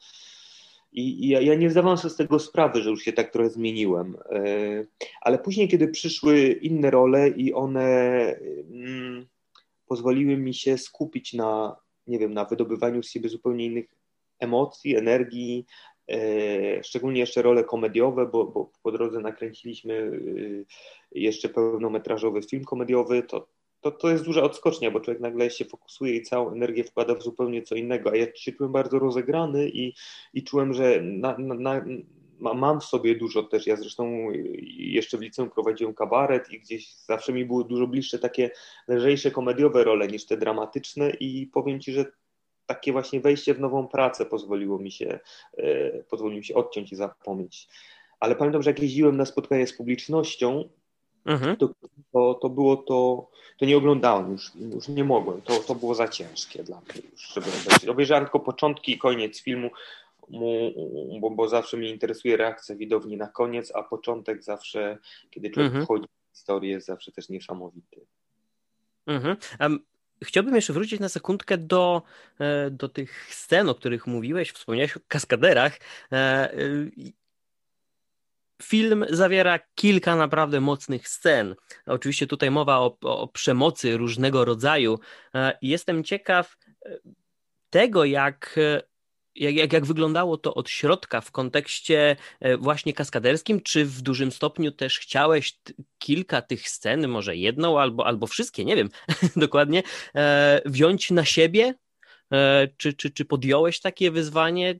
i, 0.94 1.28
ja, 1.28 1.40
ja, 1.40 1.54
nie 1.54 1.70
zdawałem 1.70 1.98
sobie 1.98 2.14
z 2.14 2.16
tego 2.16 2.38
sprawy, 2.38 2.82
że 2.82 2.90
już 2.90 3.02
się 3.02 3.12
tak 3.12 3.30
trochę 3.32 3.50
zmieniłem. 3.50 4.16
E, 4.30 4.40
ale 5.20 5.38
później, 5.38 5.68
kiedy 5.68 5.88
przyszły 5.88 6.52
inne 6.52 6.90
role 6.90 7.28
i 7.28 7.52
one 7.52 7.82
mm, 8.70 9.26
pozwoliły 9.86 10.36
mi 10.36 10.54
się 10.54 10.78
skupić 10.78 11.32
na, 11.32 11.76
nie 12.06 12.18
wiem, 12.18 12.34
na 12.34 12.44
wydobywaniu 12.44 13.02
z 13.02 13.10
siebie 13.10 13.28
zupełnie 13.28 13.66
innych 13.66 13.86
emocji, 14.40 14.96
energii, 14.96 15.66
e, 16.10 16.84
szczególnie 16.84 17.20
jeszcze 17.20 17.42
role 17.42 17.64
komediowe, 17.64 18.26
bo, 18.26 18.44
bo 18.44 18.70
po 18.82 18.92
drodze 18.92 19.20
nakręciliśmy 19.20 19.94
e, 19.94 21.18
jeszcze 21.18 21.48
pełnometrażowy 21.48 22.42
film 22.42 22.64
komediowy, 22.64 23.22
to, 23.22 23.46
to, 23.84 23.90
to 23.90 24.10
jest 24.10 24.24
duża 24.24 24.42
odskocznia, 24.42 24.90
bo 24.90 25.00
człowiek 25.00 25.20
nagle 25.20 25.50
się 25.50 25.64
fokusuje 25.64 26.16
i 26.16 26.22
całą 26.22 26.52
energię 26.52 26.84
wkłada 26.84 27.14
w 27.14 27.22
zupełnie 27.22 27.62
co 27.62 27.74
innego, 27.74 28.10
a 28.10 28.16
ja 28.16 28.26
się 28.34 28.52
czułem 28.52 28.72
bardzo 28.72 28.98
rozegrany 28.98 29.68
i, 29.68 29.94
i 30.34 30.44
czułem, 30.44 30.72
że 30.72 31.02
na, 31.02 31.38
na, 31.38 31.54
na, 31.54 31.84
mam 32.54 32.80
w 32.80 32.84
sobie 32.84 33.14
dużo 33.14 33.42
też, 33.42 33.66
ja 33.66 33.76
zresztą 33.76 34.28
jeszcze 34.76 35.18
w 35.18 35.20
liceum 35.20 35.50
prowadziłem 35.50 35.94
kabaret 35.94 36.52
i 36.52 36.60
gdzieś 36.60 36.94
zawsze 36.94 37.32
mi 37.32 37.44
były 37.44 37.64
dużo 37.64 37.86
bliższe 37.86 38.18
takie 38.18 38.50
lżejsze 38.88 39.30
komediowe 39.30 39.84
role 39.84 40.08
niż 40.08 40.26
te 40.26 40.36
dramatyczne 40.36 41.10
i 41.10 41.46
powiem 41.46 41.80
Ci, 41.80 41.92
że 41.92 42.04
takie 42.66 42.92
właśnie 42.92 43.20
wejście 43.20 43.54
w 43.54 43.60
nową 43.60 43.88
pracę 43.88 44.26
pozwoliło 44.26 44.78
mi 44.78 44.92
się, 44.92 45.18
e, 45.56 46.02
pozwoliło 46.02 46.38
mi 46.38 46.44
się 46.44 46.54
odciąć 46.54 46.92
i 46.92 46.96
zapomnieć. 46.96 47.68
Ale 48.20 48.36
pamiętam, 48.36 48.62
że 48.62 48.70
jak 48.70 48.82
jeździłem 48.82 49.16
na 49.16 49.24
spotkanie 49.24 49.66
z 49.66 49.76
publicznością, 49.76 50.68
mhm. 51.24 51.56
to, 51.56 51.68
to, 52.12 52.34
to, 52.34 52.48
było 52.48 52.76
to, 52.76 53.28
to 53.58 53.66
nie 53.66 53.76
oglądałem 53.76 54.32
już, 54.32 54.52
już 54.74 54.88
nie 54.88 55.04
mogłem, 55.04 55.42
to, 55.42 55.54
to 55.54 55.74
było 55.74 55.94
za 55.94 56.08
ciężkie 56.08 56.64
dla 56.64 56.76
mnie 56.76 57.02
już, 57.12 57.32
żeby 57.34 57.46
obejrzeć. 57.46 57.88
Obejrzałem 57.88 58.24
tylko 58.24 58.40
początki 58.40 58.92
i 58.92 58.98
koniec 58.98 59.42
filmu, 59.42 59.70
bo, 61.20 61.30
bo 61.30 61.48
zawsze 61.48 61.76
mnie 61.76 61.90
interesuje 61.90 62.36
reakcja 62.36 62.74
widowni 62.74 63.16
na 63.16 63.26
koniec, 63.26 63.72
a 63.74 63.82
początek 63.82 64.42
zawsze, 64.42 64.98
kiedy 65.30 65.50
człowiek 65.50 65.70
mhm. 65.70 65.84
wchodzi 65.84 66.06
w 66.32 66.36
historię, 66.36 66.70
jest 66.70 66.86
zawsze 66.86 67.12
też 67.12 67.28
niesamowity. 67.28 68.06
Mhm. 69.06 69.36
Um, 69.60 69.78
chciałbym 70.22 70.54
jeszcze 70.54 70.72
wrócić 70.72 71.00
na 71.00 71.08
sekundkę 71.08 71.58
do, 71.58 72.02
e, 72.38 72.70
do 72.70 72.88
tych 72.88 73.34
scen, 73.34 73.68
o 73.68 73.74
których 73.74 74.06
mówiłeś, 74.06 74.52
wspomniałeś 74.52 74.96
o 74.96 75.00
kaskaderach. 75.08 75.78
E, 78.60 78.64
Film 78.64 79.04
zawiera 79.10 79.58
kilka 79.74 80.16
naprawdę 80.16 80.60
mocnych 80.60 81.08
scen. 81.08 81.54
Oczywiście 81.86 82.26
tutaj 82.26 82.50
mowa 82.50 82.78
o, 82.78 82.96
o 83.00 83.28
przemocy 83.28 83.96
różnego 83.96 84.44
rodzaju. 84.44 84.98
E, 85.34 85.58
jestem 85.62 86.04
ciekaw 86.04 86.56
e, 86.86 86.98
tego, 87.70 88.04
jak 88.04 88.56
jak, 89.36 89.54
jak, 89.54 89.72
jak 89.72 89.86
wyglądało 89.86 90.36
to 90.36 90.54
od 90.54 90.70
środka 90.70 91.20
w 91.20 91.30
kontekście 91.30 92.16
e, 92.40 92.56
właśnie 92.56 92.92
kaskaderskim? 92.92 93.60
Czy 93.60 93.84
w 93.84 94.02
dużym 94.02 94.32
stopniu 94.32 94.72
też 94.72 94.98
chciałeś 94.98 95.58
kilka 95.98 96.42
tych 96.42 96.68
scen, 96.68 97.08
może 97.08 97.36
jedną 97.36 97.80
albo, 97.80 98.06
albo 98.06 98.26
wszystkie, 98.26 98.64
nie 98.64 98.76
wiem 98.76 98.88
dokładnie, 99.36 99.82
wziąć 100.64 101.10
na 101.10 101.24
siebie? 101.24 101.74
Czy, 102.76 102.92
czy, 102.92 103.10
czy 103.10 103.24
podjąłeś 103.24 103.80
takie 103.80 104.10
wyzwanie? 104.10 104.74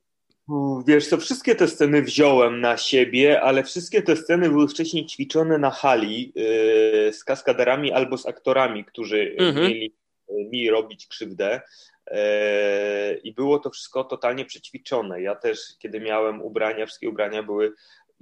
Wiesz 0.87 1.09
co, 1.09 1.17
wszystkie 1.17 1.55
te 1.55 1.69
sceny 1.69 2.03
wziąłem 2.03 2.61
na 2.61 2.77
siebie, 2.77 3.41
ale 3.41 3.65
wszystkie 3.65 4.03
te 4.03 4.17
sceny 4.17 4.49
były 4.49 4.69
wcześniej 4.69 5.07
ćwiczone 5.07 5.59
na 5.59 5.71
hali 5.71 6.33
yy, 6.35 7.13
z 7.13 7.25
kaskaderami 7.25 7.93
albo 7.93 8.19
z 8.19 8.27
aktorami, 8.27 8.85
którzy 8.85 9.37
mhm. 9.39 9.67
mieli 9.67 9.95
yy, 10.29 10.45
mi 10.45 10.71
robić 10.71 11.07
krzywdę. 11.07 11.61
Yy, 12.11 12.17
I 13.25 13.33
było 13.33 13.59
to 13.59 13.71
wszystko 13.71 14.05
totalnie 14.05 14.45
przećwiczone. 14.45 15.23
Ja 15.23 15.35
też, 15.35 15.59
kiedy 15.79 16.01
miałem 16.01 16.43
ubrania, 16.43 16.87
wszystkie 16.87 17.09
ubrania 17.09 17.43
były 17.43 17.73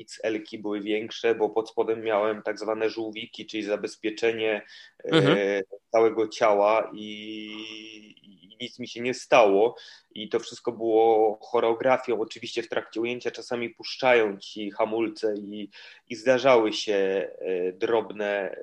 XL-ki 0.03 0.59
były 0.59 0.81
większe, 0.81 1.35
bo 1.35 1.51
pod 1.51 1.71
spodem 1.71 2.03
miałem 2.03 2.43
tak 2.43 2.59
zwane 2.59 2.91
żółwiki, 2.91 3.47
czyli 3.47 3.63
zabezpieczenie 3.63 4.63
mhm. 5.05 5.63
całego 5.91 6.29
ciała 6.29 6.91
i, 6.95 8.23
nic 8.63 8.79
mi 8.79 8.89
się 8.89 9.01
nie 9.01 9.15
stało 9.15 9.77
i 10.15 10.29
to 10.29 10.41
wszystko 10.41 10.73
było 10.73 11.39
choreografią. 11.43 12.21
Oczywiście 12.21 12.63
w 12.63 12.69
trakcie 12.69 13.01
ujęcia 13.01 13.31
czasami 13.31 13.71
puszczają 13.71 14.39
ci 14.39 14.71
hamulce 14.71 15.35
i, 15.37 15.71
i 16.09 16.17
zdarzały 16.17 16.73
się 16.73 16.95
e, 16.95 17.73
drobne 17.73 18.27
e, 18.27 18.57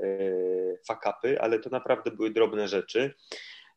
fakapy, 0.87 1.41
ale 1.41 1.59
to 1.59 1.69
naprawdę 1.69 2.11
były 2.11 2.31
drobne 2.31 2.67
rzeczy. 2.67 3.13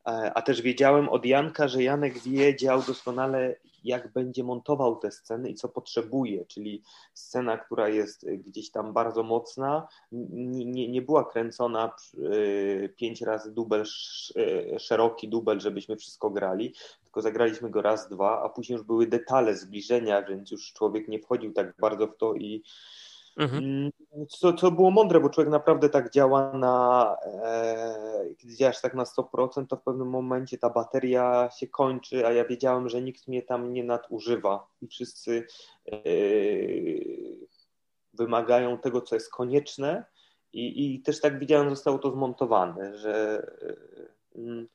E, 0.07 0.33
a 0.35 0.43
też 0.43 0.63
wiedziałem 0.63 1.09
od 1.09 1.25
Janka, 1.27 1.69
że 1.69 1.83
Janek 1.83 2.19
wiedział 2.19 2.83
doskonale, 2.83 3.57
jak 3.85 4.13
będzie 4.13 4.45
montował 4.45 4.97
te 4.97 5.11
sceny 5.11 5.51
i 5.51 5.55
co 5.55 5.69
potrzebuje, 5.69 6.47
czyli 6.47 6.83
scena, 7.15 7.59
która 7.59 7.89
jest 7.89 8.27
gdzieś 8.31 8.71
tam 8.71 8.93
bardzo 8.93 9.23
mocna, 9.23 9.89
nie, 10.13 10.89
nie, 10.89 11.03
była 11.03 11.25
kręcona 11.25 11.95
e, 12.85 12.89
pięć 12.89 13.23
razy 13.23 13.53
dubel, 13.53 13.85
e, 14.37 14.79
szeroki 14.79 15.29
dubel, 15.29 15.61
żebyśmy 15.61 15.97
wszystko 15.97 16.31
grali, 16.31 16.75
tylko 17.05 17.23
zagraliśmy 17.23 17.71
go 17.71 17.83
raz, 17.83 18.09
dwa, 18.09 18.43
a 18.43 18.49
później 18.49 18.77
już 18.77 18.87
były 18.87 19.07
detale 19.07 19.57
zbliżenia, 19.57 20.23
więc 20.23 20.51
już 20.51 20.73
człowiek 20.73 21.09
nie 21.09 21.19
wchodził 21.19 21.53
tak 21.53 21.75
bardzo 21.81 22.07
w 22.07 22.17
to 22.17 22.35
i 22.35 22.63
Mhm. 23.37 23.65
Mm, 23.65 23.91
co, 24.29 24.53
co 24.53 24.71
było 24.71 24.91
mądre, 24.91 25.21
bo 25.21 25.31
człowiek 25.31 25.51
naprawdę 25.51 25.89
tak 25.89 26.11
działa 26.11 26.53
na, 26.53 27.17
e, 27.25 28.35
kiedy 28.39 28.57
działasz 28.57 28.81
tak 28.81 28.95
na 28.95 29.05
100%, 29.05 29.67
to 29.67 29.77
w 29.77 29.83
pewnym 29.83 30.09
momencie 30.09 30.59
ta 30.59 30.71
bateria 30.71 31.51
się 31.57 31.67
kończy, 31.69 32.27
a 32.27 32.33
ja 32.33 32.45
wiedziałem, 32.45 32.89
że 32.89 33.03
nikt 33.03 33.29
mnie 33.29 33.43
tam 33.43 33.73
nie 33.73 33.85
nadużywa 33.85 34.67
i 34.83 34.87
wszyscy 34.89 35.47
e, 35.93 35.99
wymagają 38.15 38.79
tego, 38.79 39.01
co 39.01 39.15
jest 39.15 39.31
konieczne 39.31 40.05
i, 40.53 40.95
i 40.95 41.03
też 41.03 41.21
tak 41.21 41.39
widziałem, 41.39 41.71
zostało 41.71 41.99
to 41.99 42.11
zmontowane, 42.11 42.99
że 42.99 43.47
e, 44.37 44.67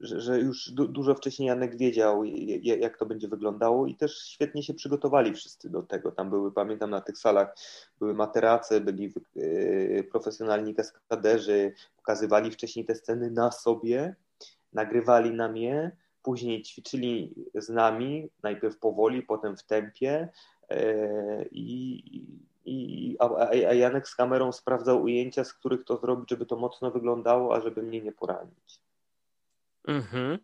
że, 0.00 0.20
że 0.20 0.40
już 0.40 0.70
du, 0.70 0.88
dużo 0.88 1.14
wcześniej 1.14 1.46
Janek 1.46 1.76
wiedział, 1.76 2.24
jak 2.62 2.98
to 2.98 3.06
będzie 3.06 3.28
wyglądało 3.28 3.86
i 3.86 3.94
też 3.94 4.18
świetnie 4.18 4.62
się 4.62 4.74
przygotowali 4.74 5.34
wszyscy 5.34 5.70
do 5.70 5.82
tego. 5.82 6.12
Tam 6.12 6.30
były, 6.30 6.52
pamiętam, 6.52 6.90
na 6.90 7.00
tych 7.00 7.18
salach 7.18 7.56
były 7.98 8.14
materace, 8.14 8.80
byli 8.80 9.12
yy, 9.34 10.04
profesjonalni 10.10 10.74
kaskaderzy, 10.74 11.72
pokazywali 11.96 12.50
wcześniej 12.50 12.84
te 12.84 12.94
sceny 12.94 13.30
na 13.30 13.50
sobie, 13.50 14.16
nagrywali 14.72 15.30
na 15.30 15.48
mnie, 15.48 15.96
później 16.22 16.62
ćwiczyli 16.62 17.34
z 17.54 17.68
nami, 17.68 18.28
najpierw 18.42 18.78
powoli, 18.78 19.22
potem 19.22 19.56
w 19.56 19.62
tempie 19.62 20.28
yy, 20.70 21.48
i, 21.52 22.02
i, 22.64 23.16
a, 23.18 23.48
a 23.48 23.54
Janek 23.54 24.08
z 24.08 24.14
kamerą 24.14 24.52
sprawdzał 24.52 25.02
ujęcia, 25.02 25.44
z 25.44 25.52
których 25.52 25.84
to 25.84 25.96
zrobić, 25.96 26.30
żeby 26.30 26.46
to 26.46 26.56
mocno 26.56 26.90
wyglądało, 26.90 27.54
a 27.54 27.60
żeby 27.60 27.82
mnie 27.82 28.00
nie 28.00 28.12
poranić. 28.12 28.80
Mhm. 29.88 30.38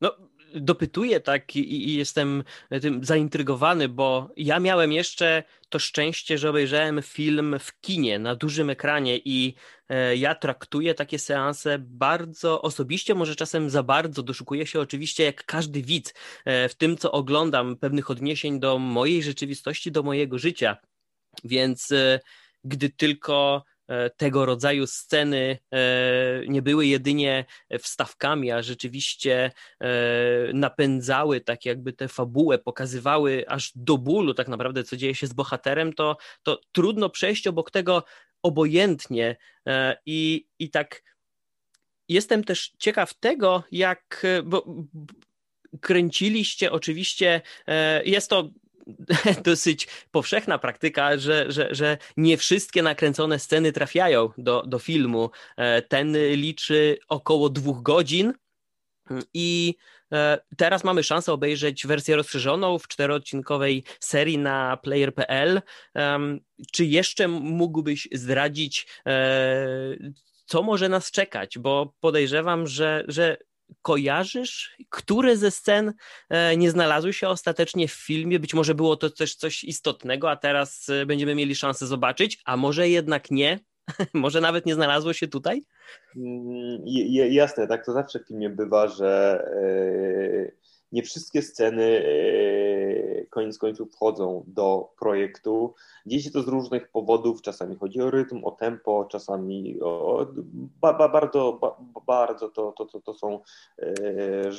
No, 0.00 0.16
dopytuję 0.54 1.20
tak 1.20 1.56
i, 1.56 1.88
i, 1.88 1.94
jestem 1.94 2.44
tym 2.82 3.04
zaintrygowany, 3.04 3.88
bo 3.88 4.30
ja 4.36 4.60
miałem 4.60 4.92
jeszcze 4.92 5.42
to 5.68 5.78
szczęście, 5.78 6.38
że 6.38 6.50
obejrzałem 6.50 7.02
film 7.02 7.56
w 7.60 7.80
kinie 7.80 8.18
na 8.18 8.36
dużym 8.36 8.70
ekranie 8.70 9.18
i 9.24 9.54
e, 9.88 10.16
ja 10.16 10.34
traktuję 10.34 10.94
takie 10.94 11.18
seanse 11.18 11.78
bardzo 11.78 12.62
osobiście, 12.62 13.14
może 13.14 13.36
czasem 13.36 13.70
za 13.70 13.82
bardzo. 13.82 14.22
Doszukuję 14.22 14.66
się 14.66 14.80
oczywiście, 14.80 15.24
jak 15.24 15.44
każdy 15.44 15.82
widz, 15.82 16.14
e, 16.44 16.68
w 16.68 16.74
tym 16.74 16.96
co 16.96 17.12
oglądam, 17.12 17.76
pewnych 17.76 18.10
odniesień 18.10 18.60
do 18.60 18.78
mojej 18.78 19.22
rzeczywistości, 19.22 19.92
do 19.92 20.02
mojego 20.02 20.38
życia. 20.38 20.76
Więc 21.44 21.92
e, 21.92 22.20
gdy 22.64 22.90
tylko 22.90 23.64
tego 24.16 24.46
rodzaju 24.46 24.86
sceny 24.86 25.58
e, 25.72 25.78
nie 26.48 26.62
były 26.62 26.86
jedynie 26.86 27.44
wstawkami, 27.78 28.50
a 28.50 28.62
rzeczywiście 28.62 29.50
e, 29.80 29.88
napędzały 30.52 31.40
tak 31.40 31.64
jakby 31.64 31.92
tę 31.92 32.08
fabułę, 32.08 32.58
pokazywały 32.58 33.44
aż 33.48 33.72
do 33.74 33.98
bólu 33.98 34.34
tak 34.34 34.48
naprawdę, 34.48 34.84
co 34.84 34.96
dzieje 34.96 35.14
się 35.14 35.26
z 35.26 35.32
bohaterem, 35.32 35.92
to, 35.92 36.16
to 36.42 36.60
trudno 36.72 37.10
przejść 37.10 37.46
obok 37.46 37.70
tego 37.70 38.04
obojętnie 38.42 39.36
i, 40.06 40.46
i 40.58 40.70
tak 40.70 41.02
jestem 42.08 42.44
też 42.44 42.72
ciekaw 42.78 43.14
tego, 43.14 43.64
jak 43.72 44.26
bo, 44.44 44.64
kręciliście 45.80 46.72
oczywiście, 46.72 47.40
jest 48.04 48.30
to 48.30 48.50
dosyć 49.44 49.88
powszechna 50.10 50.58
praktyka, 50.58 51.18
że, 51.18 51.52
że, 51.52 51.68
że 51.70 51.98
nie 52.16 52.36
wszystkie 52.36 52.82
nakręcone 52.82 53.38
sceny 53.38 53.72
trafiają 53.72 54.30
do, 54.38 54.62
do 54.66 54.78
filmu. 54.78 55.30
E, 55.56 55.82
ten 55.82 56.16
liczy 56.32 56.98
około 57.08 57.50
dwóch 57.50 57.82
godzin 57.82 58.32
i 59.34 59.74
e, 60.12 60.38
Teraz 60.56 60.84
mamy 60.84 61.02
szansę 61.02 61.32
obejrzeć 61.32 61.86
wersję 61.86 62.16
rozszerzoną 62.16 62.78
w 62.78 62.88
czteroodcinkowej 62.88 63.84
serii 64.00 64.38
na 64.38 64.76
player.pl. 64.76 65.62
Czy 66.72 66.84
jeszcze 66.84 67.28
mógłbyś 67.28 68.08
zdradzić, 68.12 68.86
e, 69.06 69.66
co 70.46 70.62
może 70.62 70.88
nas 70.88 71.10
czekać? 71.10 71.58
Bo 71.58 71.94
podejrzewam, 72.00 72.66
że, 72.66 73.04
że 73.08 73.36
kojarzysz, 73.82 74.76
które 74.90 75.36
ze 75.36 75.50
scen 75.50 75.92
e, 76.30 76.56
nie 76.56 76.70
znalazły 76.70 77.12
się 77.12 77.28
ostatecznie 77.28 77.88
w 77.88 77.92
filmie? 77.92 78.38
Być 78.38 78.54
może 78.54 78.74
było 78.74 78.96
to 78.96 79.10
też 79.10 79.34
coś 79.34 79.64
istotnego, 79.64 80.30
a 80.30 80.36
teraz 80.36 80.88
e, 80.88 81.06
będziemy 81.06 81.34
mieli 81.34 81.54
szansę 81.54 81.86
zobaczyć, 81.86 82.40
a 82.44 82.56
może 82.56 82.88
jednak 82.88 83.30
nie? 83.30 83.60
może 84.14 84.40
nawet 84.40 84.66
nie 84.66 84.74
znalazło 84.74 85.12
się 85.12 85.28
tutaj? 85.28 85.64
Mm, 86.16 86.82
jasne, 87.30 87.66
tak 87.66 87.86
to 87.86 87.92
zawsze 87.92 88.18
w 88.18 88.26
filmie 88.26 88.50
bywa, 88.50 88.88
że 88.88 89.42
e, 89.56 90.52
nie 90.92 91.02
wszystkie 91.02 91.42
sceny 91.42 92.04
koniec 93.30 93.58
końców 93.58 93.92
wchodzą 93.92 94.44
do 94.46 94.88
projektu. 94.98 95.74
Dzieje 96.06 96.22
się 96.22 96.30
to 96.30 96.42
z 96.42 96.48
różnych 96.48 96.88
powodów, 96.88 97.42
czasami 97.42 97.76
chodzi 97.76 98.00
o 98.02 98.10
rytm, 98.10 98.44
o 98.44 98.50
tempo, 98.50 99.08
czasami 99.10 99.80
o, 99.80 100.26
ba, 100.80 100.92
ba, 100.92 101.08
bardzo, 101.08 101.58
ba, 101.60 101.76
bardzo 102.06 102.48
to, 102.48 102.72
to, 102.72 102.86
to, 102.86 103.00
to 103.00 103.14
są 103.14 103.40
e, 103.78 103.82
e, 103.82 104.50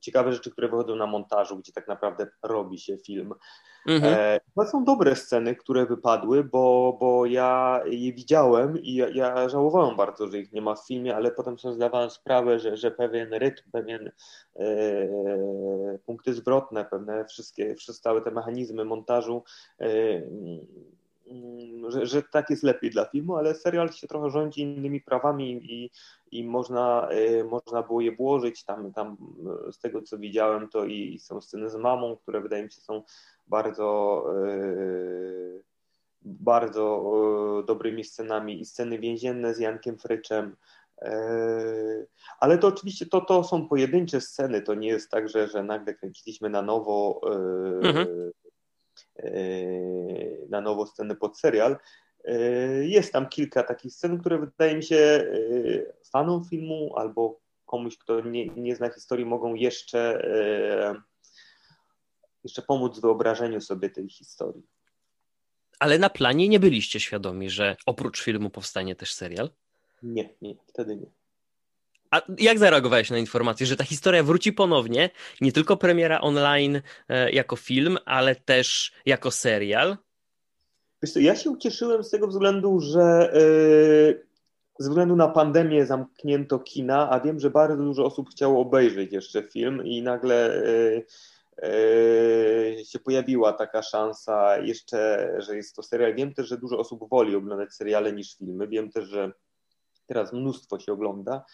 ciekawe 0.00 0.32
rzeczy, 0.32 0.50
które 0.50 0.68
wychodzą 0.68 0.96
na 0.96 1.06
montażu, 1.06 1.56
gdzie 1.56 1.72
tak 1.72 1.88
naprawdę 1.88 2.26
robi 2.42 2.78
się 2.78 2.96
film. 2.98 3.34
Mhm. 3.86 4.14
E, 4.14 4.40
to 4.54 4.66
są 4.66 4.84
dobre 4.84 5.16
sceny, 5.16 5.56
które 5.56 5.86
wypadły, 5.86 6.44
bo, 6.44 6.96
bo 7.00 7.26
ja 7.26 7.80
je 7.86 8.12
widziałem 8.12 8.82
i 8.82 8.94
ja, 8.94 9.08
ja, 9.08 9.48
żałowałem 9.48 9.96
bardzo, 9.96 10.26
że 10.26 10.38
ich 10.38 10.52
nie 10.52 10.62
ma 10.62 10.74
w 10.74 10.86
filmie, 10.86 11.16
ale 11.16 11.30
potem 11.30 11.58
sobie 11.58 11.74
zdawałem 11.74 12.10
sprawę, 12.10 12.58
że, 12.58 12.76
że 12.76 12.90
pewien 12.90 13.34
rytm, 13.34 13.70
pewien 13.72 14.10
e, 14.56 14.68
punkty 16.06 16.34
zwrotne, 16.34 16.84
pewne 16.84 17.24
wszystkie, 17.24 17.74
wszystkie 17.86 18.02
całe 18.02 18.22
te 18.22 18.30
mechanizmy 18.30 18.84
montażu 18.84 19.42
e, 19.80 19.86
że, 21.88 22.06
że, 22.06 22.22
tak 22.22 22.50
jest 22.50 22.62
lepiej 22.62 22.90
dla 22.90 23.04
filmu, 23.04 23.36
ale 23.36 23.54
serial 23.54 23.92
się 23.92 24.06
trochę 24.06 24.30
rządzi 24.30 24.62
innymi 24.62 25.00
prawami 25.00 25.52
i, 25.52 25.90
i 26.30 26.44
można, 26.44 27.08
y, 27.12 27.44
można 27.44 27.82
było 27.82 28.00
je 28.00 28.16
włożyć. 28.16 28.64
Tam, 28.64 28.92
tam 28.92 29.16
y, 29.68 29.72
z 29.72 29.78
tego 29.78 30.02
co 30.02 30.18
widziałem, 30.18 30.68
to 30.68 30.84
i 30.84 31.18
są 31.18 31.40
sceny 31.40 31.70
z 31.70 31.76
mamą, 31.76 32.16
które 32.16 32.40
wydaje 32.40 32.64
mi 32.64 32.72
się 32.72 32.80
są 32.80 33.02
bardzo 33.46 34.24
bardzo 36.22 37.64
dobrymi 37.66 38.04
scenami 38.04 38.60
i 38.60 38.64
sceny 38.64 38.98
więzienne 38.98 39.54
z 39.54 39.58
Jankiem 39.58 39.98
Fryczem. 39.98 40.56
Ale 42.40 42.58
to 42.58 42.68
oczywiście 42.68 43.06
to, 43.06 43.20
to 43.20 43.44
są 43.44 43.68
pojedyncze 43.68 44.20
sceny, 44.20 44.62
to 44.62 44.74
nie 44.74 44.88
jest 44.88 45.10
tak, 45.10 45.28
że, 45.28 45.48
że 45.48 45.62
nagle 45.62 45.94
kręciliśmy 45.94 46.50
na 46.50 46.62
nowo 46.62 47.20
mhm. 47.82 48.32
na 50.48 50.60
nowo 50.60 50.86
sceny 50.86 51.16
pod 51.16 51.38
serial. 51.38 51.76
E, 52.26 52.38
jest 52.84 53.12
tam 53.12 53.28
kilka 53.28 53.62
takich 53.62 53.94
scen, 53.94 54.18
które 54.18 54.38
wydaje 54.38 54.76
mi 54.76 54.82
się 54.82 54.96
e, 54.96 55.28
fanom 56.12 56.44
filmu 56.44 56.92
albo 56.96 57.40
komuś, 57.64 57.98
kto 57.98 58.20
nie, 58.20 58.46
nie 58.46 58.76
zna 58.76 58.90
historii, 58.90 59.26
mogą 59.26 59.54
jeszcze, 59.54 60.24
e, 60.24 60.94
jeszcze 62.44 62.62
pomóc 62.62 62.98
w 62.98 63.02
wyobrażeniu 63.02 63.60
sobie 63.60 63.90
tej 63.90 64.08
historii. 64.08 64.62
Ale 65.78 65.98
na 65.98 66.10
planie 66.10 66.48
nie 66.48 66.60
byliście 66.60 67.00
świadomi, 67.00 67.50
że 67.50 67.76
oprócz 67.86 68.22
filmu 68.22 68.50
powstanie 68.50 68.96
też 68.96 69.14
serial? 69.14 69.50
Nie, 70.02 70.28
nie, 70.42 70.54
wtedy 70.66 70.96
nie. 70.96 71.06
A 72.10 72.22
jak 72.38 72.58
zareagowałeś 72.58 73.10
na 73.10 73.18
informację, 73.18 73.66
że 73.66 73.76
ta 73.76 73.84
historia 73.84 74.22
wróci 74.22 74.52
ponownie, 74.52 75.10
nie 75.40 75.52
tylko 75.52 75.76
premiera 75.76 76.20
online 76.20 76.82
jako 77.32 77.56
film, 77.56 77.98
ale 78.04 78.34
też 78.34 78.92
jako 79.06 79.30
serial? 79.30 79.96
Wiesz 81.02 81.12
co, 81.12 81.20
ja 81.20 81.36
się 81.36 81.50
ucieszyłem 81.50 82.04
z 82.04 82.10
tego 82.10 82.26
względu, 82.26 82.80
że 82.80 83.32
yy, 83.34 84.26
ze 84.78 84.88
względu 84.88 85.16
na 85.16 85.28
pandemię 85.28 85.86
zamknięto 85.86 86.58
kina, 86.58 87.10
a 87.10 87.20
wiem, 87.20 87.40
że 87.40 87.50
bardzo 87.50 87.76
dużo 87.76 88.04
osób 88.04 88.30
chciało 88.30 88.60
obejrzeć 88.60 89.12
jeszcze 89.12 89.42
film 89.42 89.84
i 89.84 90.02
nagle 90.02 90.62
yy, 91.62 91.68
yy, 92.76 92.84
się 92.84 92.98
pojawiła 92.98 93.52
taka 93.52 93.82
szansa 93.82 94.58
jeszcze, 94.58 95.32
że 95.38 95.56
jest 95.56 95.76
to 95.76 95.82
serial. 95.82 96.14
Wiem 96.14 96.34
też, 96.34 96.48
że 96.48 96.58
dużo 96.58 96.78
osób 96.78 97.08
woli 97.10 97.36
oglądać 97.36 97.74
seriale 97.74 98.12
niż 98.12 98.36
filmy. 98.36 98.68
Wiem 98.68 98.90
też, 98.90 99.04
że 99.04 99.32
teraz 100.06 100.32
mnóstwo 100.32 100.78
się 100.78 100.92
ogląda 100.92 101.44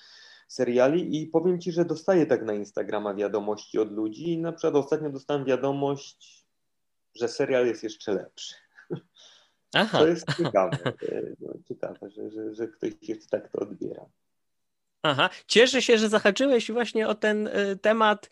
seriali 0.48 1.22
i 1.22 1.26
powiem 1.26 1.60
Ci, 1.60 1.72
że 1.72 1.84
dostaję 1.84 2.26
tak 2.26 2.44
na 2.44 2.54
Instagrama 2.54 3.14
wiadomości 3.14 3.78
od 3.78 3.92
ludzi 3.92 4.32
i 4.32 4.38
na 4.38 4.52
przykład 4.52 4.74
ostatnio 4.74 5.10
dostałem 5.10 5.44
wiadomość, 5.44 6.46
że 7.14 7.28
serial 7.28 7.66
jest 7.66 7.82
jeszcze 7.82 8.14
lepszy. 8.14 8.54
Aha. 9.74 9.98
To 9.98 10.06
jest 10.06 10.36
ciekawe, 10.36 10.78
e, 11.12 11.22
no, 11.40 11.52
ciekawe 11.68 12.10
że, 12.10 12.30
że, 12.30 12.54
że 12.54 12.68
ktoś 12.68 12.92
jeszcze 13.02 13.28
tak 13.28 13.48
to 13.48 13.58
odbiera. 13.58 14.06
Aha, 15.04 15.30
cieszę 15.46 15.82
się, 15.82 15.98
że 15.98 16.08
zahaczyłeś 16.08 16.70
właśnie 16.70 17.08
o 17.08 17.14
ten 17.14 17.46
y, 17.46 17.78
temat 17.82 18.30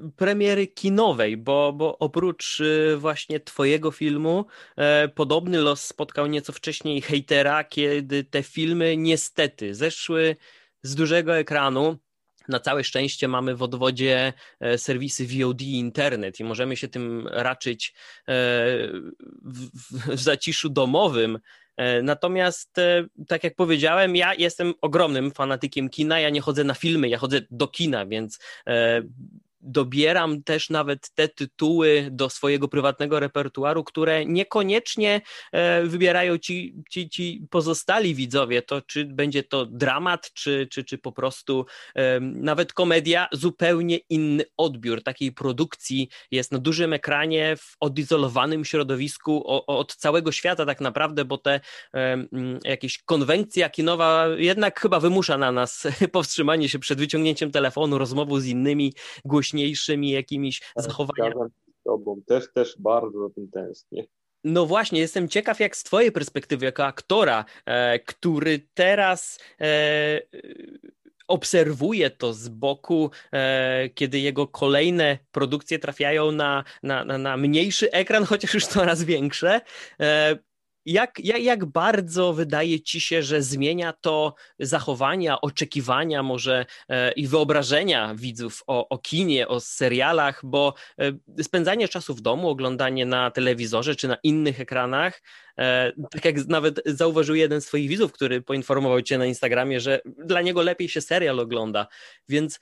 y, 0.00 0.12
premiery 0.16 0.66
kinowej, 0.66 1.36
bo, 1.36 1.72
bo 1.72 1.98
oprócz 1.98 2.60
y, 2.60 2.96
właśnie 2.96 3.40
twojego 3.40 3.90
filmu 3.90 4.46
podobny 5.14 5.58
los 5.58 5.84
spotkał 5.84 6.26
nieco 6.26 6.52
wcześniej 6.52 7.00
hejtera, 7.02 7.64
kiedy 7.64 8.24
te 8.24 8.42
filmy 8.42 8.96
niestety 8.96 9.74
zeszły 9.74 10.36
z 10.82 10.94
dużego 10.94 11.36
ekranu 11.36 11.98
na 12.48 12.60
całe 12.60 12.84
szczęście 12.84 13.28
mamy 13.28 13.56
w 13.56 13.62
odwodzie 13.62 14.32
e, 14.60 14.78
serwisy 14.78 15.26
VOD 15.26 15.62
internet 15.62 16.40
i 16.40 16.44
możemy 16.44 16.76
się 16.76 16.88
tym 16.88 17.28
raczyć 17.28 17.94
e, 17.94 18.32
w, 19.44 19.70
w 20.16 20.20
zaciszu 20.20 20.68
domowym. 20.68 21.38
E, 21.76 22.02
natomiast, 22.02 22.76
tak 23.28 23.44
jak 23.44 23.54
powiedziałem, 23.54 24.16
ja 24.16 24.34
jestem 24.34 24.74
ogromnym 24.80 25.30
fanatykiem 25.30 25.88
kina. 25.88 26.20
Ja 26.20 26.30
nie 26.30 26.40
chodzę 26.40 26.64
na 26.64 26.74
filmy, 26.74 27.08
ja 27.08 27.18
chodzę 27.18 27.40
do 27.50 27.68
kina, 27.68 28.06
więc 28.06 28.38
dobieram 29.66 30.42
też 30.42 30.70
nawet 30.70 31.10
te 31.14 31.28
tytuły 31.28 32.08
do 32.10 32.30
swojego 32.30 32.68
prywatnego 32.68 33.20
repertuaru, 33.20 33.84
które 33.84 34.26
niekoniecznie 34.26 35.20
e, 35.52 35.82
wybierają 35.82 36.38
ci, 36.38 36.74
ci, 36.90 37.08
ci 37.08 37.46
pozostali 37.50 38.14
widzowie. 38.14 38.62
To 38.62 38.82
czy 38.82 39.04
będzie 39.04 39.42
to 39.42 39.66
dramat, 39.66 40.32
czy, 40.32 40.68
czy, 40.70 40.84
czy 40.84 40.98
po 40.98 41.12
prostu 41.12 41.66
nawet 42.20 42.72
komedia, 42.72 43.28
zupełnie 43.32 43.96
inny 44.08 44.44
odbiór 44.56 45.02
takiej 45.02 45.32
produkcji 45.32 46.08
jest 46.30 46.52
na 46.52 46.58
dużym 46.58 46.92
ekranie, 46.92 47.56
w 47.56 47.76
odizolowanym 47.80 48.64
środowisku 48.64 49.42
od 49.66 49.96
całego 49.96 50.32
świata 50.32 50.66
tak 50.66 50.80
naprawdę, 50.80 51.24
bo 51.24 51.38
te 51.38 51.60
jakieś 52.64 53.02
konwencja 53.02 53.70
kinowa 53.70 54.26
jednak 54.36 54.80
chyba 54.80 55.00
wymusza 55.00 55.38
na 55.38 55.52
nas 55.52 55.86
powstrzymanie 56.12 56.68
się 56.68 56.78
przed 56.78 56.98
wyciągnięciem 56.98 57.50
telefonu, 57.50 57.98
rozmową 57.98 58.40
z 58.40 58.46
innymi 58.46 58.94
głośnikami 59.24 59.55
wcześniejszymi 59.56 60.10
jakimiś 60.10 60.60
tak, 60.60 60.84
zachowaniami. 60.84 61.50
Z 61.80 61.84
tobą. 61.84 62.22
Też, 62.26 62.52
też 62.52 62.76
bardzo 62.78 63.28
za 63.28 63.34
tym 63.34 63.48
tęsknię. 63.50 64.06
No 64.44 64.66
właśnie, 64.66 65.00
jestem 65.00 65.28
ciekaw, 65.28 65.60
jak 65.60 65.76
z 65.76 65.82
Twojej 65.82 66.12
perspektywy, 66.12 66.64
jako 66.64 66.84
aktora, 66.84 67.44
e, 67.66 67.98
który 67.98 68.60
teraz 68.74 69.38
e, 69.60 70.20
obserwuje 71.28 72.10
to 72.10 72.34
z 72.34 72.48
boku, 72.48 73.10
e, 73.32 73.88
kiedy 73.88 74.18
jego 74.18 74.46
kolejne 74.46 75.18
produkcje 75.32 75.78
trafiają 75.78 76.32
na, 76.32 76.64
na, 76.82 77.04
na, 77.04 77.18
na 77.18 77.36
mniejszy 77.36 77.92
ekran, 77.92 78.24
chociaż 78.24 78.54
już 78.54 78.66
coraz 78.66 79.04
większe. 79.04 79.60
Jak, 80.86 81.18
jak, 81.18 81.42
jak 81.42 81.64
bardzo 81.64 82.32
wydaje 82.32 82.80
ci 82.80 83.00
się, 83.00 83.22
że 83.22 83.42
zmienia 83.42 83.92
to 83.92 84.34
zachowania, 84.58 85.40
oczekiwania 85.40 86.22
może 86.22 86.66
e, 86.88 87.12
i 87.12 87.26
wyobrażenia 87.26 88.14
widzów 88.14 88.62
o, 88.66 88.88
o 88.88 88.98
kinie, 88.98 89.48
o 89.48 89.60
serialach, 89.60 90.40
bo 90.44 90.74
e, 90.98 91.42
spędzanie 91.42 91.88
czasu 91.88 92.14
w 92.14 92.20
domu, 92.20 92.48
oglądanie 92.48 93.06
na 93.06 93.30
telewizorze 93.30 93.96
czy 93.96 94.08
na 94.08 94.16
innych 94.22 94.60
ekranach, 94.60 95.22
e, 95.58 95.92
tak 96.10 96.24
jak 96.24 96.36
nawet 96.46 96.80
zauważył 96.84 97.34
jeden 97.34 97.60
z 97.60 97.66
twoich 97.66 97.88
widzów, 97.88 98.12
który 98.12 98.42
poinformował 98.42 99.02
cię 99.02 99.18
na 99.18 99.26
Instagramie, 99.26 99.80
że 99.80 100.00
dla 100.04 100.42
niego 100.42 100.62
lepiej 100.62 100.88
się 100.88 101.00
serial 101.00 101.40
ogląda. 101.40 101.86
Więc 102.28 102.60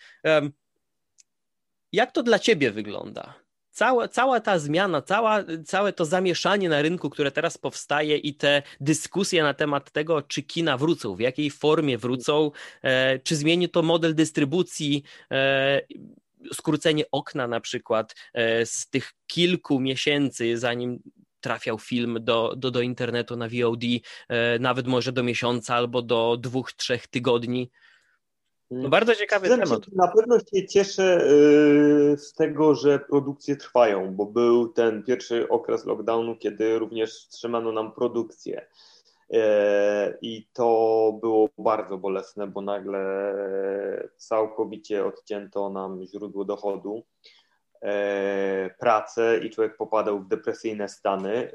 jak 1.92 2.12
to 2.12 2.22
dla 2.22 2.38
ciebie 2.38 2.70
wygląda? 2.70 3.43
Cała, 3.74 4.08
cała 4.08 4.40
ta 4.40 4.58
zmiana, 4.58 5.02
cała, 5.02 5.44
całe 5.66 5.92
to 5.92 6.04
zamieszanie 6.04 6.68
na 6.68 6.82
rynku, 6.82 7.10
które 7.10 7.30
teraz 7.30 7.58
powstaje 7.58 8.16
i 8.16 8.34
te 8.34 8.62
dyskusje 8.80 9.42
na 9.42 9.54
temat 9.54 9.90
tego, 9.90 10.22
czy 10.22 10.42
kina 10.42 10.76
wrócą, 10.76 11.14
w 11.14 11.20
jakiej 11.20 11.50
formie 11.50 11.98
wrócą, 11.98 12.50
e, 12.82 13.18
czy 13.18 13.36
zmieni 13.36 13.68
to 13.68 13.82
model 13.82 14.14
dystrybucji, 14.14 15.02
e, 15.30 15.80
skrócenie 16.52 17.04
okna 17.12 17.48
na 17.48 17.60
przykład 17.60 18.14
e, 18.32 18.66
z 18.66 18.90
tych 18.90 19.12
kilku 19.26 19.80
miesięcy, 19.80 20.58
zanim 20.58 21.02
trafiał 21.40 21.78
film 21.78 22.18
do, 22.20 22.54
do, 22.56 22.70
do 22.70 22.80
internetu 22.80 23.36
na 23.36 23.48
VOD, 23.48 23.84
e, 24.28 24.58
nawet 24.58 24.86
może 24.86 25.12
do 25.12 25.22
miesiąca 25.22 25.74
albo 25.74 26.02
do 26.02 26.36
dwóch, 26.40 26.72
trzech 26.72 27.06
tygodni. 27.06 27.70
No 28.70 28.88
bardzo 28.88 29.14
ciekawy 29.14 29.46
Przyznam 29.46 29.68
temat. 29.68 29.92
Na 29.92 30.08
pewno 30.08 30.38
się 30.38 30.66
cieszę 30.66 31.26
y, 32.12 32.16
z 32.18 32.32
tego, 32.32 32.74
że 32.74 32.98
produkcje 32.98 33.56
trwają, 33.56 34.14
bo 34.14 34.26
był 34.26 34.68
ten 34.68 35.02
pierwszy 35.02 35.48
okres 35.48 35.86
lockdownu, 35.86 36.36
kiedy 36.36 36.78
również 36.78 37.10
wstrzymano 37.10 37.72
nam 37.72 37.92
produkcję. 37.92 38.66
E, 39.32 40.18
I 40.22 40.46
to 40.52 41.18
było 41.20 41.48
bardzo 41.58 41.98
bolesne, 41.98 42.46
bo 42.46 42.60
nagle 42.60 43.34
całkowicie 44.16 45.04
odcięto 45.06 45.70
nam 45.70 46.04
źródło 46.06 46.44
dochodu, 46.44 47.02
e, 47.82 48.70
pracę 48.78 49.38
i 49.38 49.50
człowiek 49.50 49.76
popadał 49.76 50.20
w 50.20 50.28
depresyjne 50.28 50.88
stany. 50.88 51.50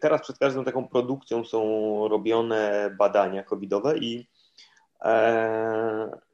Teraz 0.00 0.20
przed 0.20 0.38
każdą 0.38 0.64
taką 0.64 0.88
produkcją 0.88 1.44
są 1.44 1.60
robione 2.08 2.90
badania 2.98 3.42
covidowe 3.42 3.98
i 3.98 4.28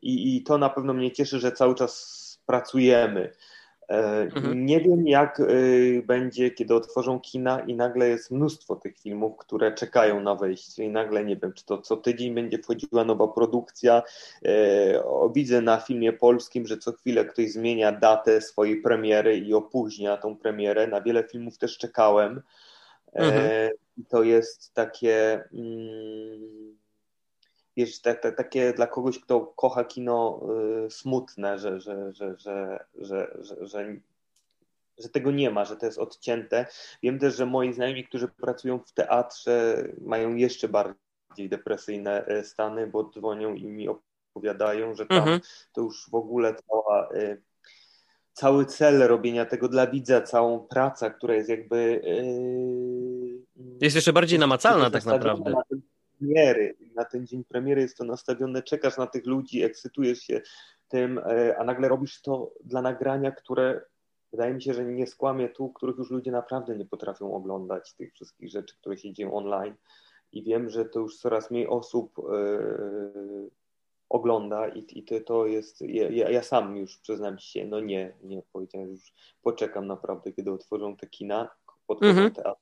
I, 0.03 0.37
I 0.37 0.42
to 0.42 0.59
na 0.59 0.70
pewno 0.70 0.94
mnie 0.94 1.12
cieszy, 1.12 1.40
że 1.40 1.53
cały 1.53 1.75
czas 1.75 2.22
pracujemy. 2.46 3.33
E, 3.88 4.20
mhm. 4.20 4.66
Nie 4.66 4.81
wiem, 4.81 5.09
jak 5.09 5.40
e, 5.40 5.44
będzie, 6.03 6.51
kiedy 6.51 6.75
otworzą 6.75 7.20
kina 7.20 7.61
i 7.61 7.75
nagle 7.75 8.09
jest 8.09 8.31
mnóstwo 8.31 8.77
tych 8.77 8.98
filmów, 8.98 9.37
które 9.37 9.75
czekają 9.75 10.20
na 10.20 10.35
wejście 10.35 10.85
i 10.85 10.88
nagle 10.88 11.25
nie 11.25 11.37
wiem, 11.37 11.53
czy 11.53 11.64
to 11.64 11.79
co 11.79 11.96
tydzień 11.96 12.35
będzie 12.35 12.59
wchodziła 12.59 13.05
nowa 13.05 13.29
produkcja. 13.29 14.03
Widzę 15.35 15.61
na 15.61 15.81
filmie 15.81 16.12
polskim, 16.12 16.66
że 16.66 16.79
co 16.79 16.92
chwilę 16.92 17.25
ktoś 17.25 17.53
zmienia 17.53 17.92
datę 17.92 18.40
swojej 18.40 18.83
premiery 18.83 19.38
i 19.38 19.55
opóźnia 19.55 20.16
tą 20.16 20.37
premierę. 20.37 20.87
Na 20.87 21.01
wiele 21.01 21.25
filmów 21.25 21.59
też 21.59 21.79
czekałem. 21.79 22.42
Mhm. 23.12 23.70
To 24.09 24.22
jest 24.22 24.75
takie... 24.75 25.44
Mm, 25.53 26.81
wiesz, 27.76 28.00
takie 28.37 28.72
dla 28.72 28.87
kogoś, 28.87 29.18
kto 29.18 29.40
kocha 29.40 29.85
kino 29.85 30.40
y, 30.87 30.90
smutne, 30.90 31.58
że, 31.58 31.80
że, 31.80 32.12
że, 32.12 32.37
że, 32.38 32.85
że, 32.94 33.37
że, 33.40 33.66
że, 33.66 33.96
że 34.98 35.08
tego 35.08 35.30
nie 35.30 35.50
ma, 35.50 35.64
że 35.64 35.76
to 35.76 35.87
jest 35.87 35.98
odcięte. 35.98 36.66
Wiem 37.02 37.18
też, 37.18 37.37
że 37.37 37.46
moi 37.46 37.72
znajomi, 37.72 38.04
którzy 38.04 38.28
pracują 38.28 38.78
w 38.78 38.92
teatrze, 38.92 39.88
mają 40.00 40.35
jeszcze 40.35 40.68
bardziej 40.68 41.48
depresyjne 41.48 42.28
y, 42.28 42.44
stany, 42.44 42.87
bo 42.87 43.11
dzwonią 43.11 43.54
i 43.54 43.64
mi 43.64 43.88
opowiadają, 43.88 44.94
że 44.94 45.06
tam 45.06 45.18
mhm. 45.18 45.40
to 45.72 45.80
już 45.80 46.11
w 46.11 46.14
ogóle 46.14 46.54
cała 46.54 47.08
y, 47.14 47.42
cały 48.32 48.66
cel 48.66 48.98
robienia 49.08 49.44
tego 49.44 49.68
dla 49.68 49.87
widza, 49.87 50.20
całą 50.20 50.61
pracę, 50.61 51.11
która 51.11 51.35
jest 51.35 51.48
jakby. 51.48 52.00
Yy, 52.04 53.76
jest 53.80 53.96
jeszcze 53.96 54.12
bardziej 54.12 54.38
namacalna, 54.38 54.90
tak 54.90 55.04
naprawdę. 55.04 55.50
Na 55.50 55.62
premiery. 56.22 56.76
Na 56.94 57.04
ten 57.04 57.26
dzień 57.26 57.44
premiery 57.44 57.80
jest 57.80 57.96
to 57.96 58.04
nastawione, 58.04 58.62
czekasz 58.62 58.96
na 58.96 59.06
tych 59.06 59.26
ludzi, 59.26 59.62
ekscytujesz 59.62 60.18
się 60.18 60.40
tym, 60.88 61.18
e, 61.18 61.56
a 61.58 61.64
nagle 61.64 61.88
robisz 61.88 62.22
to 62.22 62.52
dla 62.64 62.82
nagrania, 62.82 63.32
które 63.32 63.80
wydaje 64.32 64.54
mi 64.54 64.62
się, 64.62 64.74
że 64.74 64.85
nie 64.85 65.06
skłamie 65.06 65.48
tu, 65.48 65.68
których 65.68 65.96
już 65.96 66.11
ludzie 66.11 66.30
naprawdę 66.30 66.76
nie 66.76 66.87
potrafią 66.87 67.35
oglądać, 67.35 67.94
tych 67.94 68.12
wszystkich 68.12 68.50
rzeczy, 68.50 68.76
które 68.76 68.96
się 68.96 69.12
dzieją 69.12 69.35
online. 69.35 69.74
I 70.32 70.42
wiem, 70.42 70.70
że 70.70 70.85
to 70.85 71.00
już 71.00 71.18
coraz 71.18 71.50
mniej 71.50 71.68
osób 71.68 72.18
yy, 72.18 73.50
ogląda 74.08 74.68
i, 74.68 74.87
i 74.98 75.04
to, 75.04 75.20
to 75.20 75.46
jest, 75.46 75.80
ja, 75.80 76.30
ja, 76.30 76.42
sam 76.42 76.76
już 76.76 76.98
przyznam 76.98 77.38
się, 77.38 77.66
no 77.66 77.80
nie, 77.80 78.12
nie 78.22 78.42
powiedziałem, 78.52 78.90
już 78.90 79.12
poczekam 79.42 79.87
naprawdę, 79.87 80.32
kiedy 80.32 80.52
otworzą 80.52 80.96
te 80.96 81.06
kina, 81.06 81.48
mm 82.02 82.16
-hmm. 82.16 82.54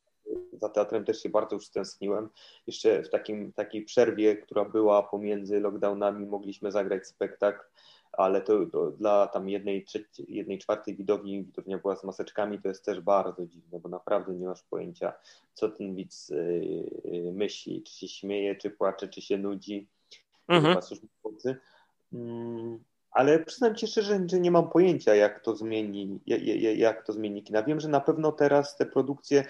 Za 0.53 0.69
teatrem 0.69 1.05
też 1.05 1.23
się 1.23 1.29
bardzo 1.29 1.57
już 1.57 1.66
stęskniłem. 1.66 2.29
Jeszcze 2.66 3.03
w 3.03 3.11
takim, 3.11 3.53
takiej 3.53 3.85
przerwie, 3.85 4.37
która 4.37 4.64
była 4.64 5.03
pomiędzy 5.03 5.61
lockdownami, 5.61 6.27
mogliśmy 6.27 6.73
zagrać 6.73 7.07
spektakl, 7.07 7.64
ale 8.12 8.40
to, 8.40 8.66
to 8.66 8.90
dla 8.90 9.27
tam 9.27 9.49
jednej, 9.49 9.85
trzeci, 9.85 10.27
jednej 10.29 10.59
czwartej 10.59 10.97
widowni, 10.97 11.45
widownia 11.45 11.79
była 11.79 11.97
z 11.97 12.05
maseczkami, 12.05 12.62
to 12.62 12.69
jest 12.69 12.85
też 12.85 13.01
bardzo 13.01 13.47
dziwne, 13.47 13.81
bo 13.81 13.88
naprawdę 13.88 14.35
nie 14.35 14.47
masz 14.47 14.62
pojęcia, 14.62 15.12
co 15.55 15.69
ten 15.69 15.95
widz 15.95 16.29
yy, 17.05 17.33
myśli, 17.33 17.83
czy 17.83 17.95
się 17.95 18.09
śmieje, 18.09 18.57
czy 18.57 18.71
płacze, 18.71 19.09
czy 19.09 19.21
się 19.21 19.38
nudzi. 19.38 19.88
Mhm. 20.49 20.79
Mm, 22.12 22.79
ale 23.11 23.38
przyznam 23.38 23.75
ci 23.75 23.87
szczerze, 23.87 24.21
że 24.27 24.40
nie 24.40 24.51
mam 24.51 24.71
pojęcia, 24.71 25.14
jak 25.14 25.40
to 25.40 25.57
zmieni, 25.57 26.21
jak, 26.27 26.43
jak 26.77 27.07
to 27.07 27.12
zmieni 27.12 27.43
kina. 27.43 27.62
Wiem, 27.62 27.81
że 27.81 27.88
na 27.88 28.01
pewno 28.01 28.33
teraz 28.33 28.77
te 28.77 28.87
produkcje 28.87 29.45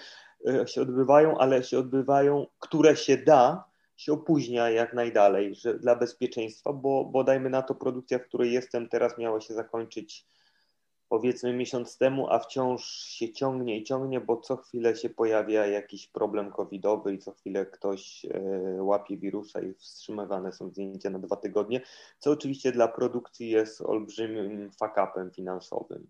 się 0.65 0.81
odbywają, 0.81 1.37
ale 1.37 1.63
się 1.63 1.79
odbywają, 1.79 2.47
które 2.59 2.95
się 2.95 3.17
da, 3.17 3.63
się 3.97 4.13
opóźnia 4.13 4.69
jak 4.69 4.93
najdalej, 4.93 5.55
że 5.55 5.79
dla 5.79 5.95
bezpieczeństwa, 5.95 6.73
bo, 6.73 7.05
bo 7.05 7.23
dajmy 7.23 7.49
na 7.49 7.61
to 7.61 7.75
produkcja, 7.75 8.19
w 8.19 8.27
której 8.27 8.51
jestem 8.51 8.89
teraz 8.89 9.17
miała 9.17 9.41
się 9.41 9.53
zakończyć 9.53 10.25
powiedzmy 11.11 11.53
miesiąc 11.53 11.97
temu, 11.97 12.29
a 12.29 12.39
wciąż 12.39 12.83
się 12.85 13.33
ciągnie 13.33 13.77
i 13.77 13.83
ciągnie, 13.83 14.21
bo 14.21 14.37
co 14.37 14.57
chwilę 14.57 14.95
się 14.95 15.09
pojawia 15.09 15.67
jakiś 15.67 16.07
problem 16.07 16.51
covidowy 16.51 17.13
i 17.13 17.19
co 17.19 17.31
chwilę 17.31 17.65
ktoś 17.65 18.25
e, 18.25 18.39
łapie 18.83 19.17
wirusa 19.17 19.61
i 19.61 19.73
wstrzymywane 19.73 20.53
są 20.53 20.69
zdjęcia 20.69 21.09
na 21.09 21.19
dwa 21.19 21.35
tygodnie, 21.35 21.81
co 22.19 22.31
oczywiście 22.31 22.71
dla 22.71 22.87
produkcji 22.87 23.49
jest 23.49 23.81
olbrzymim 23.81 24.71
fakapem 24.71 25.31
finansowym. 25.31 26.07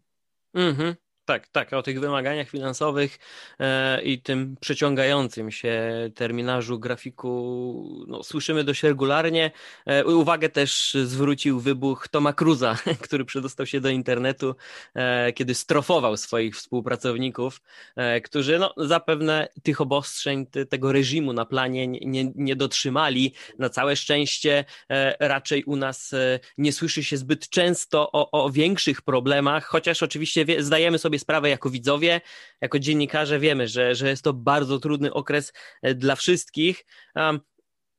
Mhm. 0.54 0.96
Tak, 1.32 1.48
tak, 1.48 1.74
o 1.74 1.84
tych 1.84 2.00
wymaganiach 2.00 2.50
finansowych 2.50 3.20
e, 3.60 4.02
i 4.02 4.22
tym 4.22 4.56
przeciągającym 4.62 5.52
się 5.52 5.82
terminarzu 6.16 6.80
grafiku 6.80 8.06
no, 8.08 8.24
słyszymy 8.24 8.64
dość 8.64 8.84
regularnie. 8.84 9.52
E, 9.86 10.06
uwagę 10.06 10.50
też 10.50 10.98
zwrócił 11.04 11.60
wybuch 11.60 12.08
Toma 12.08 12.34
Cruza, 12.34 12.78
który 13.04 13.26
przedostał 13.26 13.66
się 13.66 13.82
do 13.82 13.90
internetu, 13.90 14.56
e, 14.94 15.34
kiedy 15.34 15.56
strofował 15.56 16.18
swoich 16.18 16.56
współpracowników, 16.56 17.62
e, 17.96 18.22
którzy 18.22 18.60
no, 18.60 18.74
zapewne 18.78 19.48
tych 19.64 19.82
obostrzeń, 19.82 20.46
ty, 20.46 20.66
tego 20.66 20.92
reżimu 20.92 21.34
na 21.34 21.46
planie 21.46 21.88
nie, 21.88 22.32
nie 22.36 22.56
dotrzymali. 22.56 23.34
Na 23.60 23.70
całe 23.70 23.96
szczęście 23.96 24.66
e, 24.90 25.28
raczej 25.28 25.64
u 25.64 25.76
nas 25.76 26.14
e, 26.14 26.40
nie 26.58 26.74
słyszy 26.74 27.04
się 27.04 27.18
zbyt 27.18 27.50
często 27.50 28.12
o, 28.12 28.44
o 28.46 28.50
większych 28.50 29.02
problemach, 29.02 29.66
chociaż 29.66 30.04
oczywiście 30.04 30.46
wie, 30.46 30.64
zdajemy 30.64 31.00
sobie 31.00 31.21
sprawę 31.22 31.50
jako 31.50 31.70
widzowie, 31.70 32.22
jako 32.62 32.80
dziennikarze 32.80 33.40
wiemy, 33.40 33.68
że, 33.68 33.96
że 33.96 34.10
jest 34.10 34.24
to 34.24 34.34
bardzo 34.34 34.80
trudny 34.80 35.14
okres 35.14 35.54
e, 35.82 35.96
dla 35.96 36.16
wszystkich. 36.16 36.86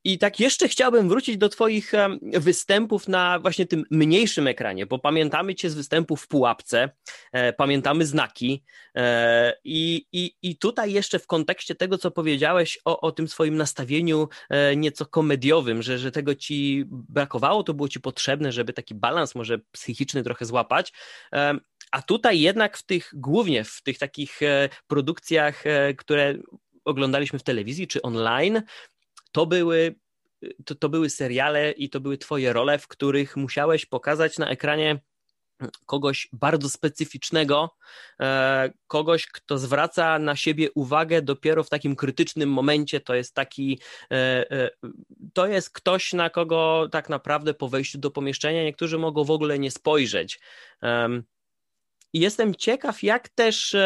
I 0.04 0.18
tak 0.18 0.40
jeszcze 0.40 0.68
chciałbym 0.68 1.08
wrócić 1.08 1.36
do 1.36 1.48
Twoich 1.48 1.92
występów 2.22 3.08
na 3.08 3.38
właśnie 3.38 3.66
tym 3.66 3.84
mniejszym 3.90 4.46
ekranie, 4.46 4.86
bo 4.86 4.98
pamiętamy 4.98 5.54
Cię 5.54 5.70
z 5.70 5.74
występów 5.74 6.22
w 6.22 6.28
Pułapce, 6.28 6.90
e, 7.32 7.52
pamiętamy 7.52 8.06
znaki 8.06 8.64
e, 8.96 9.54
i, 9.64 10.06
i, 10.12 10.34
i 10.42 10.56
tutaj 10.56 10.92
jeszcze 10.92 11.18
w 11.18 11.26
kontekście 11.26 11.74
tego, 11.74 11.98
co 11.98 12.10
powiedziałeś 12.10 12.78
o, 12.84 13.00
o 13.00 13.12
tym 13.12 13.28
swoim 13.28 13.56
nastawieniu 13.56 14.28
nieco 14.76 15.06
komediowym, 15.06 15.82
że, 15.82 15.98
że 15.98 16.12
tego 16.12 16.34
Ci 16.34 16.84
brakowało, 16.88 17.62
to 17.62 17.74
było 17.74 17.88
Ci 17.88 18.00
potrzebne, 18.00 18.52
żeby 18.52 18.72
taki 18.72 18.94
balans 18.94 19.34
może 19.34 19.58
psychiczny 19.58 20.22
trochę 20.22 20.44
złapać. 20.44 20.92
A 21.92 22.02
tutaj 22.02 22.40
jednak 22.40 22.78
w 22.78 22.82
tych, 22.82 23.10
głównie 23.14 23.64
w 23.64 23.82
tych 23.82 23.98
takich 23.98 24.42
e, 24.42 24.68
produkcjach, 24.86 25.66
e, 25.66 25.94
które 25.94 26.34
oglądaliśmy 26.84 27.38
w 27.38 27.42
telewizji 27.42 27.86
czy 27.86 28.02
online, 28.02 28.62
to 29.32 29.46
były 29.46 29.94
to, 30.64 30.74
to 30.74 30.88
były 30.88 31.10
seriale 31.10 31.72
i 31.72 31.90
to 31.90 32.00
były 32.00 32.18
twoje 32.18 32.52
role, 32.52 32.78
w 32.78 32.88
których 32.88 33.36
musiałeś 33.36 33.86
pokazać 33.86 34.38
na 34.38 34.48
ekranie 34.48 35.00
kogoś 35.86 36.28
bardzo 36.32 36.68
specyficznego, 36.68 37.76
e, 38.20 38.70
kogoś, 38.86 39.26
kto 39.26 39.58
zwraca 39.58 40.18
na 40.18 40.36
siebie 40.36 40.68
uwagę 40.74 41.22
dopiero 41.22 41.64
w 41.64 41.70
takim 41.70 41.96
krytycznym 41.96 42.48
momencie. 42.48 43.00
To 43.00 43.14
jest 43.14 43.34
taki, 43.34 43.80
to 45.32 45.46
jest 45.46 45.70
ktoś, 45.70 46.12
na 46.12 46.30
kogo 46.30 46.88
tak 46.92 47.08
naprawdę 47.08 47.54
po 47.54 47.68
wejściu 47.68 47.98
do 47.98 48.10
pomieszczenia 48.10 48.64
niektórzy 48.64 48.98
mogą 48.98 49.24
w 49.24 49.30
ogóle 49.30 49.58
nie 49.58 49.70
spojrzeć. 49.70 50.40
I 52.12 52.20
jestem 52.20 52.54
ciekaw, 52.54 53.02
jak 53.02 53.28
też 53.28 53.76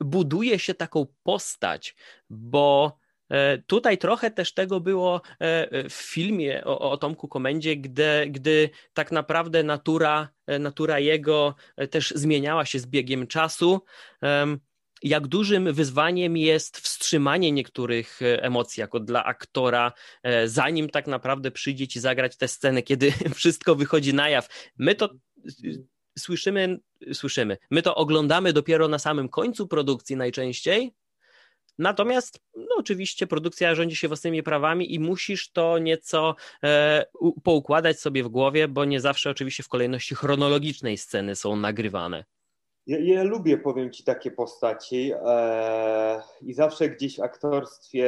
buduje 0.00 0.58
się 0.58 0.74
taką 0.74 1.06
postać, 1.22 1.96
bo 2.30 2.98
E, 3.28 3.58
tutaj 3.58 3.98
trochę 3.98 4.30
też 4.30 4.54
tego 4.54 4.80
było 4.80 5.22
e, 5.40 5.88
w 5.88 5.92
filmie 5.92 6.64
o, 6.64 6.90
o 6.90 6.96
Tomku 6.96 7.28
Komendzie, 7.28 7.76
gdy, 7.76 8.26
gdy 8.30 8.70
tak 8.94 9.12
naprawdę 9.12 9.62
natura, 9.62 10.28
e, 10.46 10.58
natura 10.58 10.98
jego 10.98 11.54
też 11.90 12.12
zmieniała 12.16 12.64
się 12.64 12.78
z 12.78 12.86
biegiem 12.86 13.26
czasu. 13.26 13.80
Jak 15.02 15.26
dużym 15.26 15.72
wyzwaniem 15.72 16.36
jest 16.36 16.78
wstrzymanie 16.78 17.52
niektórych 17.52 18.20
emocji, 18.22 18.80
jako 18.80 19.00
dla 19.00 19.24
aktora, 19.24 19.92
zanim 20.44 20.90
tak 20.90 21.06
naprawdę 21.06 21.50
przyjdzie 21.50 21.88
ci 21.88 22.00
zagrać 22.00 22.36
tę 22.36 22.48
scenę, 22.48 22.82
kiedy 22.82 23.12
wszystko 23.34 23.74
wychodzi 23.74 24.14
na 24.14 24.28
jaw. 24.28 24.48
My 24.76 24.94
to 24.94 25.08
słyszymy, 26.18 26.80
słyszymy. 27.12 27.56
My 27.70 27.82
to 27.82 27.94
oglądamy 27.94 28.52
dopiero 28.52 28.88
na 28.88 28.98
samym 28.98 29.28
końcu 29.28 29.68
produkcji 29.68 30.16
najczęściej, 30.16 30.92
Natomiast, 31.78 32.40
no 32.56 32.76
oczywiście, 32.78 33.26
produkcja 33.26 33.74
rządzi 33.74 33.96
się 33.96 34.08
własnymi 34.08 34.42
prawami 34.42 34.94
i 34.94 35.00
musisz 35.00 35.52
to 35.52 35.78
nieco 35.78 36.34
e, 36.64 37.04
poukładać 37.44 38.00
sobie 38.00 38.24
w 38.24 38.28
głowie, 38.28 38.68
bo 38.68 38.84
nie 38.84 39.00
zawsze 39.00 39.30
oczywiście 39.30 39.62
w 39.62 39.68
kolejności 39.68 40.14
chronologicznej 40.14 40.98
sceny 40.98 41.36
są 41.36 41.56
nagrywane. 41.56 42.24
Ja, 42.86 42.98
ja 42.98 43.22
lubię, 43.22 43.58
powiem 43.58 43.92
ci, 43.92 44.04
takie 44.04 44.30
postaci 44.30 45.12
e, 45.26 46.22
i 46.42 46.54
zawsze 46.54 46.88
gdzieś 46.88 47.16
w 47.16 47.22
aktorstwie 47.22 48.06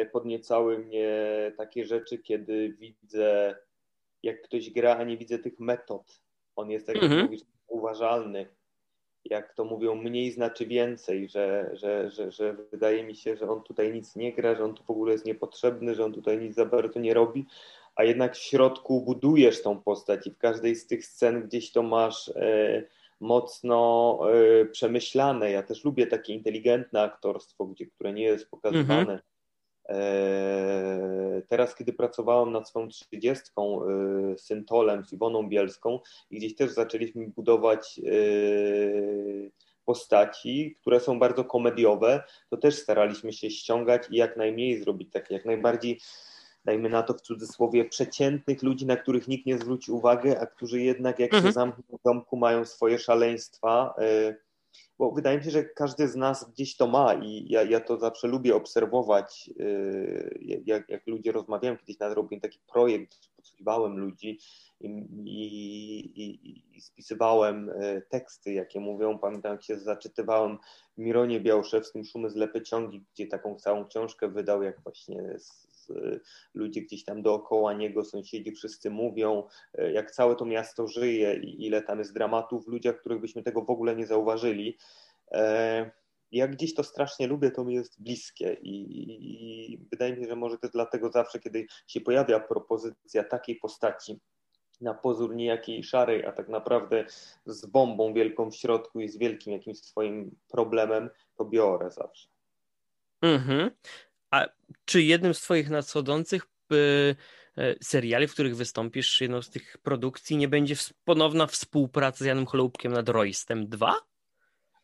e, 0.00 0.06
podniecały 0.06 0.78
mnie 0.78 1.12
takie 1.56 1.84
rzeczy, 1.84 2.18
kiedy 2.18 2.76
widzę, 2.78 3.56
jak 4.22 4.42
ktoś 4.42 4.70
gra, 4.70 4.96
a 4.96 5.04
nie 5.04 5.16
widzę 5.16 5.38
tych 5.38 5.60
metod. 5.60 6.20
On 6.58 6.70
jest, 6.70 6.86
tak 6.86 6.94
jak 6.94 7.04
mhm. 7.04 7.22
mówisz, 7.22 7.40
uważalny 7.68 8.46
jak 9.24 9.54
to 9.54 9.64
mówią, 9.64 9.94
mniej 9.94 10.32
znaczy 10.32 10.66
więcej, 10.66 11.28
że, 11.28 11.70
że, 11.72 12.10
że, 12.10 12.30
że 12.30 12.56
wydaje 12.70 13.04
mi 13.04 13.16
się, 13.16 13.36
że 13.36 13.50
on 13.50 13.62
tutaj 13.62 13.92
nic 13.92 14.16
nie 14.16 14.32
gra, 14.32 14.54
że 14.54 14.64
on 14.64 14.74
tu 14.74 14.84
w 14.84 14.90
ogóle 14.90 15.12
jest 15.12 15.26
niepotrzebny, 15.26 15.94
że 15.94 16.04
on 16.04 16.12
tutaj 16.12 16.38
nic 16.38 16.54
za 16.54 16.66
bardzo 16.66 17.00
nie 17.00 17.14
robi, 17.14 17.46
a 17.94 18.04
jednak 18.04 18.36
w 18.36 18.42
środku 18.42 19.00
budujesz 19.00 19.62
tą 19.62 19.82
postać 19.82 20.26
i 20.26 20.30
w 20.30 20.38
każdej 20.38 20.74
z 20.74 20.86
tych 20.86 21.06
scen 21.06 21.42
gdzieś 21.42 21.72
to 21.72 21.82
masz 21.82 22.28
e, 22.28 22.82
mocno 23.20 24.18
e, 24.32 24.64
przemyślane. 24.64 25.50
Ja 25.50 25.62
też 25.62 25.84
lubię 25.84 26.06
takie 26.06 26.34
inteligentne 26.34 27.02
aktorstwo, 27.02 27.66
gdzie, 27.66 27.86
które 27.86 28.12
nie 28.12 28.24
jest 28.24 28.50
pokazywane. 28.50 29.00
Mhm 29.00 29.18
teraz, 31.48 31.74
kiedy 31.74 31.92
pracowałem 31.92 32.52
nad 32.52 32.68
swoją 32.68 32.88
trzydziestką 32.88 33.82
e, 33.82 34.38
Syntolem 34.38 35.04
z 35.04 35.12
Iwoną 35.12 35.48
Bielską 35.48 36.00
i 36.30 36.36
gdzieś 36.36 36.54
też 36.54 36.70
zaczęliśmy 36.70 37.28
budować 37.28 38.00
e, 38.06 38.10
postaci, 39.84 40.76
które 40.80 41.00
są 41.00 41.18
bardzo 41.18 41.44
komediowe, 41.44 42.22
to 42.50 42.56
też 42.56 42.78
staraliśmy 42.78 43.32
się 43.32 43.50
ściągać 43.50 44.02
i 44.10 44.16
jak 44.16 44.36
najmniej 44.36 44.82
zrobić 44.82 45.12
takie, 45.12 45.34
jak 45.34 45.44
najbardziej 45.44 46.00
dajmy 46.64 46.88
na 46.88 47.02
to 47.02 47.14
w 47.14 47.20
cudzysłowie, 47.20 47.84
przeciętnych 47.84 48.62
ludzi, 48.62 48.86
na 48.86 48.96
których 48.96 49.28
nikt 49.28 49.46
nie 49.46 49.58
zwróci 49.58 49.92
uwagi, 49.92 50.30
a 50.30 50.46
którzy 50.46 50.80
jednak 50.80 51.18
jak 51.18 51.34
mhm. 51.34 51.44
się 51.44 51.52
zamkną 51.52 51.98
w 51.98 52.02
domku 52.02 52.36
mają 52.36 52.64
swoje 52.64 52.98
szaleństwa. 52.98 53.94
E, 53.98 54.34
bo 54.98 55.10
wydaje 55.10 55.38
mi 55.38 55.44
się, 55.44 55.50
że 55.50 55.64
każdy 55.64 56.08
z 56.08 56.16
nas 56.16 56.50
gdzieś 56.50 56.76
to 56.76 56.86
ma 56.86 57.14
i 57.14 57.46
ja, 57.48 57.62
ja 57.62 57.80
to 57.80 57.98
zawsze 57.98 58.28
lubię 58.28 58.54
obserwować, 58.54 59.50
yy, 59.56 60.62
jak, 60.66 60.88
jak 60.88 61.06
ludzie 61.06 61.32
rozmawiają. 61.32 61.76
Kiedyś 61.76 61.98
nawet 61.98 62.16
robiłem 62.16 62.40
taki 62.40 62.58
projekt, 62.72 63.16
podsłuchiwałem 63.36 63.98
ludzi 63.98 64.38
i, 64.80 64.88
i, 65.24 66.76
i, 66.76 66.80
spisywałem 66.80 67.70
yy, 67.80 68.02
teksty, 68.08 68.52
jakie 68.52 68.80
mówią. 68.80 69.18
Pamiętam, 69.18 69.52
jak 69.52 69.62
się 69.62 69.78
zaczytywałem 69.78 70.58
w 70.96 70.98
Mironie 70.98 71.40
Białoszewskim 71.40 72.04
Szumy 72.04 72.30
z 72.30 72.36
Lepy 72.36 72.62
Ciągi, 72.62 73.04
gdzie 73.14 73.26
taką 73.26 73.56
całą 73.56 73.84
książkę 73.84 74.28
wydał, 74.28 74.62
jak 74.62 74.80
właśnie 74.80 75.38
z, 75.38 75.67
ludzie 76.54 76.80
gdzieś 76.80 77.04
tam 77.04 77.22
dookoła 77.22 77.72
niego, 77.72 78.04
sąsiedzi 78.04 78.52
wszyscy 78.52 78.90
mówią, 78.90 79.42
e, 79.74 79.92
jak 79.92 80.10
całe 80.10 80.36
to 80.36 80.44
miasto 80.44 80.86
żyje 80.88 81.34
i 81.34 81.66
ile 81.66 81.82
tam 81.82 81.98
jest 81.98 82.14
dramatów 82.14 82.64
w 82.64 82.68
ludziach, 82.68 83.00
których 83.00 83.20
byśmy 83.20 83.42
tego 83.42 83.62
w 83.62 83.70
ogóle 83.70 83.96
nie 83.96 84.06
zauważyli. 84.06 84.78
E, 85.32 85.90
jak 86.32 86.52
gdzieś 86.52 86.74
to 86.74 86.82
strasznie 86.82 87.26
lubię, 87.26 87.50
to 87.50 87.64
mi 87.64 87.74
jest 87.74 88.02
bliskie 88.02 88.56
i, 88.62 88.70
i, 88.70 89.72
i 89.72 89.78
wydaje 89.90 90.16
mi 90.16 90.22
się, 90.22 90.28
że 90.28 90.36
może 90.36 90.58
to 90.58 90.68
dlatego 90.68 91.10
zawsze, 91.10 91.38
kiedy 91.38 91.66
się 91.86 92.00
pojawia 92.00 92.40
propozycja 92.40 93.24
takiej 93.24 93.56
postaci, 93.56 94.20
na 94.80 94.94
pozór 94.94 95.34
niejakiej 95.34 95.84
szarej, 95.84 96.26
a 96.26 96.32
tak 96.32 96.48
naprawdę 96.48 97.04
z 97.46 97.66
bombą 97.66 98.14
wielką 98.14 98.50
w 98.50 98.56
środku 98.56 99.00
i 99.00 99.08
z 99.08 99.18
wielkim 99.18 99.52
jakimś 99.52 99.78
swoim 99.78 100.36
problemem, 100.48 101.10
to 101.34 101.44
biorę 101.44 101.90
zawsze. 101.90 102.28
Mhm. 103.22 103.70
A 104.30 104.46
czy 104.84 105.02
jednym 105.02 105.34
z 105.34 105.40
Twoich 105.40 105.70
nadschodzących 105.70 106.46
y, 106.72 106.76
y, 107.58 107.78
seriali, 107.82 108.26
w 108.28 108.32
których 108.32 108.56
wystąpisz, 108.56 109.20
jedną 109.20 109.42
z 109.42 109.50
tych 109.50 109.78
produkcji, 109.78 110.36
nie 110.36 110.48
będzie 110.48 110.74
ponowna 111.04 111.46
współpraca 111.46 112.24
z 112.24 112.26
Janem 112.26 112.46
Chloupkiem 112.46 112.92
nad 112.92 113.08
Roystem 113.08 113.68
2? 113.68 113.94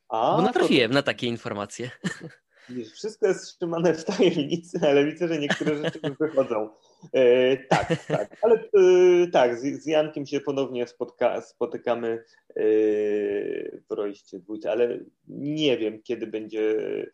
A, 0.08 0.36
Bo 0.36 0.42
natrafiłem 0.42 0.90
to... 0.90 0.94
na 0.94 1.02
takie 1.02 1.26
informacje. 1.26 1.90
Wszystko 2.94 3.26
jest 3.26 3.56
trzymane 3.56 3.94
w 3.94 4.04
tajemnicy, 4.04 4.78
ale 4.82 5.04
widzę, 5.04 5.28
że 5.28 5.38
niektóre 5.38 5.76
rzeczy 5.76 6.00
już 6.04 6.18
wychodzą. 6.18 6.70
E, 7.12 7.56
tak, 7.56 8.06
tak. 8.08 8.36
Ale 8.42 8.54
e, 8.54 9.26
tak, 9.32 9.58
z, 9.58 9.82
z, 9.82 9.86
Jankiem 9.86 10.26
się 10.26 10.40
ponownie 10.40 10.86
spotka, 10.86 11.40
spotykamy 11.40 12.08
e, 12.08 12.64
w 13.80 13.90
Rojście 13.90 14.38
dwójce, 14.38 14.70
ale 14.70 14.98
nie 15.28 15.78
wiem, 15.78 16.02
kiedy 16.02 16.26
będzie 16.26 16.70
e, 16.70 17.06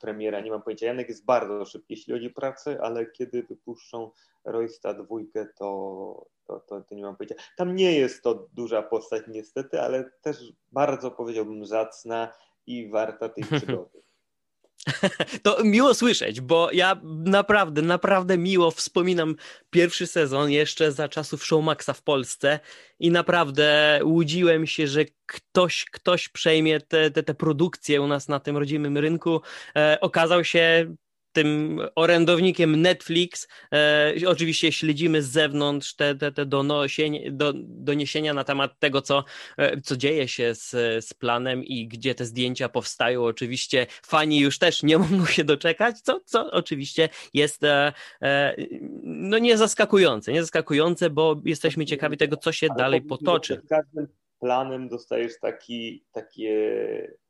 premiera, 0.00 0.40
nie 0.40 0.50
mam 0.50 0.62
pojęcia. 0.62 0.86
Janek 0.86 1.08
jest 1.08 1.24
bardzo 1.24 1.64
szybki, 1.64 1.94
jeśli 1.94 2.12
chodzi 2.12 2.26
o 2.26 2.34
pracę, 2.34 2.78
ale 2.82 3.06
kiedy 3.06 3.42
wypuszczą 3.42 4.10
Rojsta 4.44 4.94
dwójkę, 4.94 5.46
to, 5.58 6.26
to, 6.44 6.60
to, 6.60 6.80
to, 6.80 6.94
nie 6.94 7.02
mam 7.02 7.16
pojęcia. 7.16 7.34
Tam 7.56 7.76
nie 7.76 7.92
jest 7.98 8.22
to 8.22 8.48
duża 8.52 8.82
postać 8.82 9.22
niestety, 9.28 9.80
ale 9.80 10.10
też 10.22 10.52
bardzo 10.72 11.10
powiedziałbym 11.10 11.66
zacna 11.66 12.32
i 12.66 12.88
warta 12.88 13.28
tej 13.28 13.44
przygody. 13.52 14.02
To 15.42 15.64
miło 15.64 15.94
słyszeć, 15.94 16.40
bo 16.40 16.72
ja 16.72 17.00
naprawdę, 17.24 17.82
naprawdę 17.82 18.38
miło 18.38 18.70
wspominam 18.70 19.36
pierwszy 19.70 20.06
sezon 20.06 20.50
jeszcze 20.50 20.92
za 20.92 21.08
czasów 21.08 21.44
Showmaxa 21.44 21.92
w 21.94 22.02
Polsce 22.02 22.60
i 23.00 23.10
naprawdę 23.10 24.00
łudziłem 24.04 24.66
się, 24.66 24.86
że 24.86 25.04
ktoś, 25.26 25.84
ktoś 25.84 26.28
przejmie 26.28 26.80
te, 26.80 27.10
te, 27.10 27.22
te 27.22 27.34
produkcje 27.34 28.02
u 28.02 28.06
nas 28.06 28.28
na 28.28 28.40
tym 28.40 28.56
rodzimym 28.56 28.98
rynku. 28.98 29.40
E, 29.76 29.98
okazał 30.00 30.44
się 30.44 30.94
tym 31.32 31.80
orędownikiem 31.94 32.82
Netflix. 32.82 33.48
E, 33.72 34.14
oczywiście 34.26 34.72
śledzimy 34.72 35.22
z 35.22 35.30
zewnątrz 35.30 35.94
te, 35.94 36.14
te, 36.14 36.32
te 36.32 36.46
donosienie, 36.46 37.32
do, 37.32 37.52
doniesienia 37.56 38.34
na 38.34 38.44
temat 38.44 38.78
tego, 38.78 39.02
co, 39.02 39.24
e, 39.56 39.80
co 39.80 39.96
dzieje 39.96 40.28
się 40.28 40.54
z, 40.54 40.70
z 41.04 41.14
planem 41.14 41.64
i 41.64 41.88
gdzie 41.88 42.14
te 42.14 42.24
zdjęcia 42.24 42.68
powstają. 42.68 43.24
Oczywiście 43.24 43.86
fani 44.02 44.40
już 44.40 44.58
też 44.58 44.82
nie 44.82 44.98
mogą 44.98 45.26
się 45.26 45.44
doczekać, 45.44 46.00
co, 46.00 46.20
co 46.24 46.50
oczywiście 46.50 47.08
jest 47.34 47.64
e, 47.64 47.92
no 49.02 49.38
nie 49.38 49.58
zaskakujące, 49.58 50.32
nie 50.32 50.40
zaskakujące, 50.42 51.10
bo 51.10 51.40
jesteśmy 51.44 51.86
ciekawi 51.86 52.16
tego, 52.16 52.36
co 52.36 52.52
się 52.52 52.66
Ale 52.70 52.78
dalej 52.78 53.02
potoczy. 53.02 53.60
Z 53.64 53.68
każdym 53.68 54.08
planem 54.40 54.88
dostajesz 54.88 55.32
taki, 55.40 56.04
takie 56.12 57.21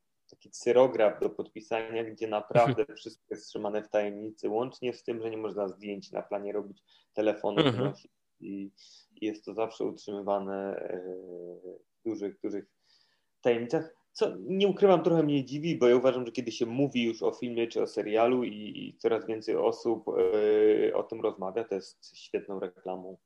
taki 0.43 0.51
cyrograf 0.51 1.21
do 1.21 1.31
podpisania, 1.31 2.05
gdzie 2.05 2.29
naprawdę 2.29 2.85
wszystko 2.97 3.25
jest 3.31 3.49
trzymane 3.49 3.83
w 3.83 3.89
tajemnicy, 3.89 4.49
łącznie 4.49 4.93
z 4.93 5.03
tym, 5.03 5.23
że 5.23 5.31
nie 5.31 5.37
można 5.37 5.69
zdjęć 5.69 6.13
na 6.13 6.23
planie 6.23 6.53
robić, 6.53 6.83
telefonu 7.13 7.61
mhm. 7.61 7.93
i, 8.41 8.71
i 9.11 9.27
jest 9.27 9.45
to 9.45 9.55
zawsze 9.55 9.85
utrzymywane 9.85 10.77
e, 10.77 11.01
w 12.01 12.09
dużych, 12.09 12.41
dużych 12.41 12.65
tajemnicach. 13.41 13.95
Co 14.13 14.37
nie 14.39 14.69
ukrywam, 14.69 15.03
trochę 15.03 15.23
mnie 15.23 15.45
dziwi, 15.45 15.77
bo 15.77 15.89
ja 15.89 15.97
uważam, 15.97 16.27
że 16.27 16.33
kiedy 16.33 16.53
się 16.53 16.67
mówi 16.67 17.05
już 17.05 17.23
o 17.23 17.33
filmie 17.33 17.67
czy 17.67 17.83
o 17.83 17.87
serialu 17.87 18.45
i, 18.45 18.89
i 18.89 18.99
coraz 18.99 19.27
więcej 19.27 19.57
osób 19.57 20.05
e, 20.09 20.95
o 20.95 21.03
tym 21.03 21.21
rozmawia, 21.21 21.65
to 21.65 21.75
jest 21.75 22.17
świetną 22.17 22.61
reklamą. 22.61 23.17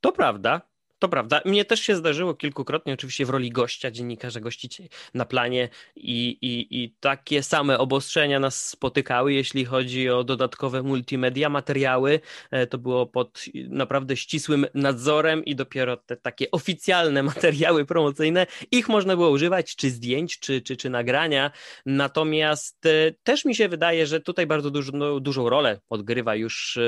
To 0.00 0.12
prawda, 0.12 0.60
To 1.04 1.08
prawda. 1.08 1.40
Mnie 1.44 1.64
też 1.64 1.80
się 1.80 1.96
zdarzyło 1.96 2.34
kilkukrotnie, 2.34 2.94
oczywiście 2.94 3.26
w 3.26 3.30
roli 3.30 3.50
gościa, 3.50 3.90
dziennikarza 3.90 4.40
gościć 4.40 4.82
na 5.14 5.24
planie 5.24 5.68
i, 5.96 6.38
i, 6.42 6.82
i 6.82 6.94
takie 7.00 7.42
same 7.42 7.78
obostrzenia 7.78 8.40
nas 8.40 8.68
spotykały, 8.68 9.32
jeśli 9.32 9.64
chodzi 9.64 10.10
o 10.10 10.24
dodatkowe 10.24 10.82
multimedia, 10.82 11.48
materiały. 11.48 12.20
E, 12.50 12.66
to 12.66 12.78
było 12.78 13.06
pod 13.06 13.44
naprawdę 13.68 14.16
ścisłym 14.16 14.66
nadzorem 14.74 15.44
i 15.44 15.56
dopiero 15.56 15.96
te 15.96 16.16
takie 16.16 16.50
oficjalne 16.50 17.22
materiały 17.32 17.84
promocyjne, 17.84 18.46
ich 18.70 18.88
można 18.88 19.16
było 19.16 19.30
używać, 19.30 19.76
czy 19.76 19.90
zdjęć, 19.90 20.38
czy, 20.38 20.62
czy, 20.62 20.76
czy 20.76 20.90
nagrania. 20.90 21.50
Natomiast 21.86 22.86
e, 22.86 23.12
też 23.22 23.44
mi 23.44 23.54
się 23.54 23.68
wydaje, 23.68 24.06
że 24.06 24.20
tutaj 24.20 24.46
bardzo 24.46 24.70
dużo, 24.70 24.92
no, 24.94 25.20
dużą 25.20 25.48
rolę 25.48 25.80
odgrywa 25.90 26.34
już 26.34 26.78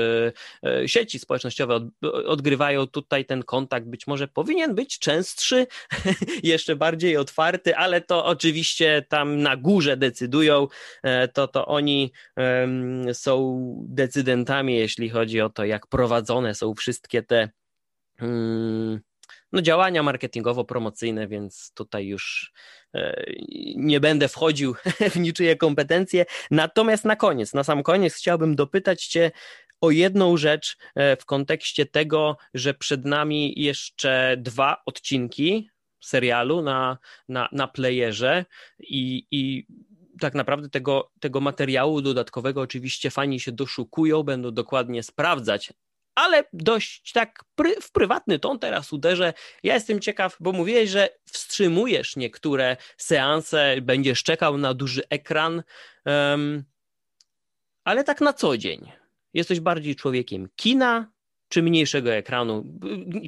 e, 0.63 0.87
sieci 0.87 1.19
społecznościowe, 1.19 1.75
od, 1.75 1.83
odgrywają 2.25 2.87
tutaj 2.87 3.25
ten 3.25 3.43
kontakt 3.43 3.87
być 3.87 4.06
może 4.07 4.27
powinien 4.27 4.75
być 4.75 4.99
częstszy, 4.99 5.67
jeszcze 6.43 6.75
bardziej 6.75 7.17
otwarty, 7.17 7.75
ale 7.75 8.01
to 8.01 8.25
oczywiście 8.25 9.05
tam 9.09 9.41
na 9.41 9.57
górze 9.57 9.97
decydują, 9.97 10.67
e, 11.03 11.27
to, 11.27 11.47
to 11.47 11.65
oni 11.65 12.11
są 13.13 13.57
decydentami, 13.89 14.75
jeśli 14.75 15.09
chodzi 15.09 15.41
o 15.41 15.49
to, 15.49 15.65
jak 15.65 15.87
prowadzone 15.87 16.55
są 16.55 16.73
wszystkie 16.73 17.23
te 17.23 17.49
um, 18.21 18.99
no, 19.51 19.61
działania 19.61 20.03
marketingowo-promocyjne, 20.03 21.27
więc 21.27 21.71
tutaj 21.73 22.07
już 22.07 22.53
e, 22.95 23.23
nie 23.75 23.99
będę 23.99 24.27
wchodził 24.27 24.75
w 25.13 25.15
niczyje 25.15 25.55
kompetencje. 25.55 26.25
Natomiast 26.51 27.05
na 27.05 27.15
koniec, 27.15 27.53
na 27.53 27.63
sam 27.63 27.83
koniec 27.83 28.15
chciałbym 28.15 28.55
dopytać 28.55 29.05
Cię, 29.05 29.31
o 29.81 29.91
jedną 29.91 30.37
rzecz 30.37 30.77
e, 30.95 31.15
w 31.15 31.25
kontekście 31.25 31.85
tego, 31.85 32.37
że 32.53 32.73
przed 32.73 33.05
nami 33.05 33.53
jeszcze 33.61 34.35
dwa 34.37 34.81
odcinki 34.85 35.69
serialu 35.99 36.61
na, 36.61 36.97
na, 37.29 37.49
na 37.51 37.67
playerze 37.67 38.45
i, 38.79 39.27
i 39.31 39.67
tak 40.19 40.33
naprawdę 40.33 40.69
tego, 40.69 41.11
tego 41.19 41.41
materiału 41.41 42.01
dodatkowego 42.01 42.61
oczywiście 42.61 43.11
fani 43.11 43.39
się 43.39 43.51
doszukują, 43.51 44.23
będą 44.23 44.51
dokładnie 44.51 45.03
sprawdzać, 45.03 45.73
ale 46.15 46.43
dość 46.53 47.11
tak 47.11 47.43
pry, 47.55 47.75
w 47.81 47.91
prywatny 47.91 48.39
ton 48.39 48.59
teraz 48.59 48.93
uderzę. 48.93 49.33
Ja 49.63 49.73
jestem 49.73 49.99
ciekaw, 49.99 50.37
bo 50.39 50.51
mówiłeś, 50.51 50.89
że 50.89 51.09
wstrzymujesz 51.25 52.15
niektóre 52.15 52.77
seanse, 52.97 53.75
będziesz 53.81 54.23
czekał 54.23 54.57
na 54.57 54.73
duży 54.73 55.01
ekran, 55.09 55.63
um, 56.05 56.63
ale 57.83 58.03
tak 58.03 58.21
na 58.21 58.33
co 58.33 58.57
dzień. 58.57 58.91
Jesteś 59.37 59.59
bardziej 59.59 59.95
człowiekiem 59.95 60.49
kina 60.55 61.11
czy 61.49 61.63
mniejszego 61.63 62.13
ekranu? 62.13 62.63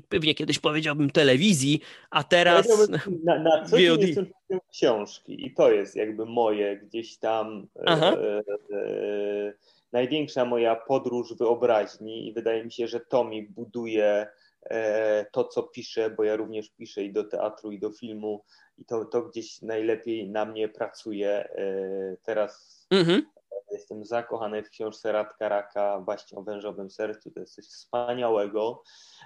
Pewnie 0.10 0.36
kiedyś 0.36 0.60
powiedziałbym 0.60 1.10
telewizji, 1.10 1.82
a 2.10 2.24
teraz 2.24 2.90
na, 3.24 3.40
na 3.40 3.66
co 3.66 3.78
dzień 3.78 4.00
jestem 4.02 4.28
książki 4.72 5.46
i 5.46 5.54
to 5.54 5.72
jest 5.72 5.96
jakby 5.96 6.26
moje 6.26 6.78
gdzieś 6.78 7.18
tam 7.18 7.68
e, 7.76 7.92
e, 7.92 8.44
e, 8.74 9.54
największa 9.92 10.46
moja 10.46 10.76
podróż 10.76 11.34
wyobraźni 11.34 12.28
i 12.28 12.34
wydaje 12.34 12.64
mi 12.64 12.72
się, 12.72 12.88
że 12.88 13.00
to 13.00 13.24
mi 13.24 13.44
buduje 13.44 14.28
e, 14.64 15.26
to, 15.32 15.44
co 15.44 15.64
piszę, 15.64 16.10
bo 16.10 16.24
ja 16.24 16.36
również 16.36 16.70
piszę 16.70 17.04
i 17.04 17.14
do 17.14 17.24
teatru, 17.24 17.72
i 17.72 17.80
do 17.80 17.92
filmu 17.92 18.44
i 18.78 18.86
to, 18.86 19.06
to 19.06 19.22
gdzieś 19.22 19.62
najlepiej 19.62 20.30
na 20.30 20.46
mnie 20.46 20.70
pracuje. 20.70 21.30
E, 21.30 22.18
teraz 22.24 22.86
mhm. 22.92 23.26
Jestem 23.72 24.06
zakochany 24.06 24.64
w 24.64 24.70
książce 24.70 25.12
Radka 25.12 25.50
Raka 25.50 26.00
właśnie 26.00 26.38
o 26.38 26.44
wężowym 26.44 26.90
sercu. 26.90 27.32
To 27.32 27.40
jest 27.40 27.56
coś 27.56 27.66
wspaniałego. 27.66 28.84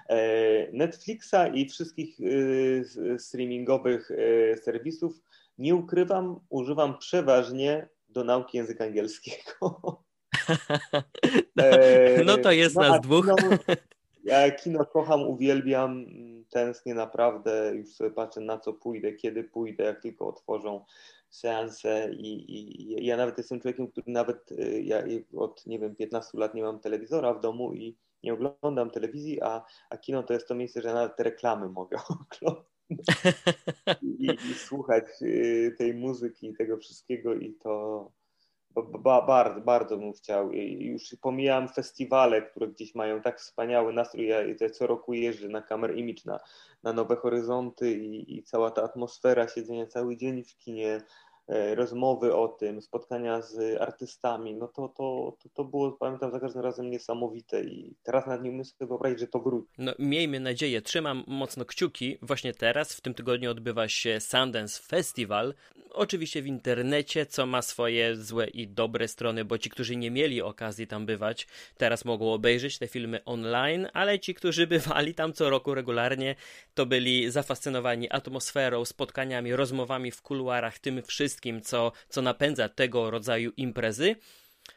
E, 0.08 0.16
Netflixa 0.72 1.48
i 1.54 1.68
wszystkich 1.68 2.18
e, 2.20 3.18
streamingowych 3.18 4.10
e, 4.10 4.56
serwisów 4.56 5.20
nie 5.58 5.74
ukrywam, 5.74 6.40
używam 6.48 6.98
przeważnie 6.98 7.88
do 8.08 8.24
nauki 8.24 8.56
języka 8.56 8.84
angielskiego. 8.84 10.02
No 12.26 12.38
to 12.38 12.52
jest 12.52 12.76
no, 12.76 12.82
nas 12.82 13.00
dwóch. 13.00 13.26
Kino, 13.26 13.76
ja 14.24 14.50
kino 14.50 14.86
kocham, 14.86 15.22
uwielbiam, 15.22 16.06
tęsknię 16.50 16.94
naprawdę, 16.94 17.72
już 17.74 17.88
sobie 17.88 18.10
patrzę 18.10 18.40
na 18.40 18.58
co 18.58 18.72
pójdę, 18.72 19.12
kiedy 19.12 19.44
pójdę, 19.44 19.84
jak 19.84 20.02
tylko 20.02 20.28
otworzą 20.28 20.84
seanse 21.34 22.10
i, 22.12 22.52
i, 22.52 23.06
ja 23.06 23.16
nawet 23.16 23.38
jestem 23.38 23.60
człowiekiem, 23.60 23.88
który 23.88 24.12
nawet 24.12 24.52
y, 24.52 24.82
ja 24.82 25.02
od 25.36 25.66
nie 25.66 25.78
wiem 25.78 25.96
15 25.96 26.38
lat 26.38 26.54
nie 26.54 26.62
mam 26.62 26.80
telewizora 26.80 27.34
w 27.34 27.40
domu 27.40 27.74
i 27.74 27.96
nie 28.22 28.34
oglądam 28.34 28.90
telewizji, 28.90 29.42
a, 29.42 29.64
a 29.90 29.98
kino 29.98 30.22
to 30.22 30.32
jest 30.32 30.48
to 30.48 30.54
miejsce, 30.54 30.82
że 30.82 30.94
nawet 30.94 31.16
te 31.16 31.22
reklamy 31.22 31.68
mogę 31.68 31.98
oglądać. 32.08 32.64
I, 34.02 34.26
i, 34.50 34.54
słuchać 34.54 35.04
y, 35.22 35.74
tej 35.78 35.94
muzyki 35.94 36.48
i 36.48 36.54
tego 36.54 36.76
wszystkiego 36.76 37.34
i 37.34 37.54
to 37.54 38.12
ba, 38.82 39.22
bardzo, 39.22 39.60
bardzo 39.60 39.96
bym 39.96 40.12
chciał. 40.12 40.52
I 40.52 40.84
już 40.84 41.16
pomijam 41.20 41.68
festiwale, 41.68 42.42
które 42.42 42.68
gdzieś 42.68 42.94
mają 42.94 43.22
tak 43.22 43.40
wspaniały 43.40 43.92
nastrój. 43.92 44.26
Ja, 44.26 44.70
co 44.72 44.86
roku 44.86 45.14
jeżdżę 45.14 45.48
na 45.48 45.62
Kamer 45.62 45.98
Image, 45.98 46.22
na, 46.24 46.40
na 46.82 46.92
Nowe 46.92 47.16
Horyzonty 47.16 47.92
i, 47.92 48.36
i 48.38 48.42
cała 48.42 48.70
ta 48.70 48.82
atmosfera 48.82 49.48
siedzenia 49.48 49.86
cały 49.86 50.16
dzień 50.16 50.44
w 50.44 50.56
kinie, 50.56 51.00
rozmowy 51.74 52.36
o 52.36 52.48
tym, 52.48 52.82
spotkania 52.82 53.42
z 53.42 53.80
artystami, 53.80 54.54
no 54.54 54.68
to, 54.68 54.88
to, 54.88 55.36
to, 55.42 55.48
to 55.54 55.64
było, 55.64 55.92
pamiętam, 55.92 56.32
za 56.32 56.40
każdym 56.40 56.62
razem 56.62 56.90
niesamowite 56.90 57.62
i 57.62 57.94
teraz 58.02 58.26
nad 58.26 58.40
umiem 58.40 58.64
sobie 58.64 58.88
wyobrazić, 58.88 59.20
że 59.20 59.26
to 59.26 59.40
wróci. 59.40 59.68
No 59.78 59.92
miejmy 59.98 60.40
nadzieję, 60.40 60.82
trzymam 60.82 61.24
mocno 61.26 61.64
kciuki. 61.64 62.18
Właśnie 62.22 62.54
teraz, 62.54 62.94
w 62.94 63.00
tym 63.00 63.14
tygodniu 63.14 63.50
odbywa 63.50 63.88
się 63.88 64.20
Sundance 64.20 64.82
Festival, 64.82 65.54
oczywiście 65.94 66.42
w 66.42 66.46
internecie, 66.46 67.26
co 67.26 67.46
ma 67.46 67.62
swoje 67.62 68.16
złe 68.16 68.46
i 68.46 68.68
dobre 68.68 69.08
strony, 69.08 69.44
bo 69.44 69.58
ci, 69.58 69.70
którzy 69.70 69.96
nie 69.96 70.10
mieli 70.10 70.42
okazji 70.42 70.86
tam 70.86 71.06
bywać, 71.06 71.46
teraz 71.76 72.04
mogą 72.04 72.32
obejrzeć 72.32 72.78
te 72.78 72.88
filmy 72.88 73.24
online, 73.24 73.88
ale 73.92 74.18
ci, 74.18 74.34
którzy 74.34 74.66
bywali 74.74 75.14
tam 75.14 75.32
co 75.32 75.50
roku 75.50 75.74
regularnie, 75.74 76.34
to 76.74 76.86
byli 76.86 77.30
zafascynowani 77.30 78.10
atmosferą, 78.10 78.84
spotkaniami, 78.84 79.56
rozmowami 79.56 80.10
w 80.10 80.22
kuluarach, 80.22 80.78
tym 80.78 81.02
wszystkim, 81.02 81.62
co, 81.62 81.92
co 82.08 82.22
napędza 82.22 82.68
tego 82.68 83.10
rodzaju 83.10 83.52
imprezy. 83.56 84.16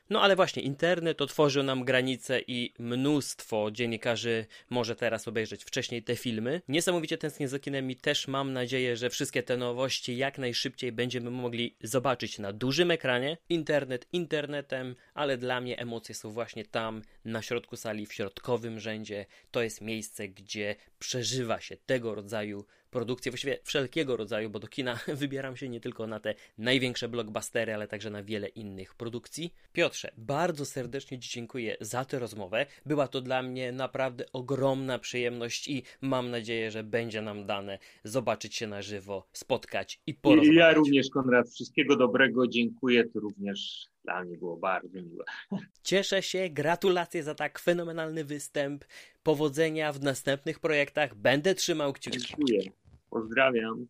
No 0.09 0.21
ale 0.21 0.35
właśnie, 0.35 0.63
internet 0.63 1.21
otworzył 1.21 1.63
nam 1.63 1.83
granice 1.83 2.41
i 2.47 2.73
mnóstwo 2.79 3.71
dziennikarzy 3.71 4.45
może 4.69 4.95
teraz 4.95 5.27
obejrzeć 5.27 5.63
wcześniej 5.63 6.03
te 6.03 6.15
filmy. 6.15 6.61
Niesamowicie 6.67 7.17
tęsknię 7.17 7.47
za 7.47 7.59
kinem 7.59 7.91
i 7.91 7.95
też 7.95 8.27
mam 8.27 8.53
nadzieję, 8.53 8.97
że 8.97 9.09
wszystkie 9.09 9.43
te 9.43 9.57
nowości 9.57 10.17
jak 10.17 10.37
najszybciej 10.37 10.91
będziemy 10.91 11.31
mogli 11.31 11.75
zobaczyć 11.83 12.39
na 12.39 12.53
dużym 12.53 12.91
ekranie. 12.91 13.37
Internet 13.49 14.07
internetem, 14.13 14.95
ale 15.13 15.37
dla 15.37 15.61
mnie 15.61 15.79
emocje 15.79 16.15
są 16.15 16.29
właśnie 16.29 16.65
tam, 16.65 17.01
na 17.25 17.41
środku 17.41 17.75
sali, 17.75 18.05
w 18.05 18.13
środkowym 18.13 18.79
rzędzie. 18.79 19.25
To 19.51 19.61
jest 19.61 19.81
miejsce, 19.81 20.27
gdzie 20.27 20.75
przeżywa 20.99 21.59
się 21.61 21.77
tego 21.77 22.15
rodzaju 22.15 22.65
produkcje, 22.91 23.31
właściwie 23.31 23.59
wszelkiego 23.63 24.17
rodzaju, 24.17 24.49
bo 24.49 24.59
do 24.59 24.67
kina 24.67 24.99
wybieram 25.21 25.57
się 25.57 25.69
nie 25.69 25.79
tylko 25.79 26.07
na 26.07 26.19
te 26.19 26.35
największe 26.57 27.07
blockbustery, 27.07 27.73
ale 27.73 27.87
także 27.87 28.09
na 28.09 28.23
wiele 28.23 28.47
innych 28.47 28.95
produkcji. 28.95 29.53
Bardzo 30.17 30.65
serdecznie 30.65 31.19
Ci 31.19 31.29
dziękuję 31.29 31.77
za 31.81 32.05
tę 32.05 32.19
rozmowę. 32.19 32.65
Była 32.85 33.07
to 33.07 33.21
dla 33.21 33.41
mnie 33.43 33.71
naprawdę 33.71 34.25
ogromna 34.33 34.99
przyjemność 34.99 35.67
i 35.67 35.83
mam 36.01 36.31
nadzieję, 36.31 36.71
że 36.71 36.83
będzie 36.83 37.21
nam 37.21 37.45
dane 37.45 37.79
zobaczyć 38.03 38.55
się 38.55 38.67
na 38.67 38.81
żywo, 38.81 39.27
spotkać 39.33 40.01
i 40.07 40.13
porozmawiać. 40.13 40.53
I 40.53 40.57
ja 40.57 40.73
również, 40.73 41.09
Konrad, 41.09 41.49
wszystkiego 41.49 41.95
dobrego. 41.95 42.47
Dziękuję. 42.47 43.03
To 43.03 43.19
również 43.19 43.87
dla 44.03 44.23
mnie 44.23 44.37
było 44.37 44.57
bardzo 44.57 45.01
miłe. 45.01 45.25
Cieszę 45.83 46.23
się, 46.23 46.49
gratulacje 46.49 47.23
za 47.23 47.35
tak 47.35 47.59
fenomenalny 47.59 48.25
występ. 48.25 48.85
Powodzenia 49.23 49.93
w 49.93 50.01
następnych 50.01 50.59
projektach. 50.59 51.15
Będę 51.15 51.55
trzymał 51.55 51.93
kciuki. 51.93 52.19
Dziękuję. 52.19 52.61
Pozdrawiam. 53.09 53.87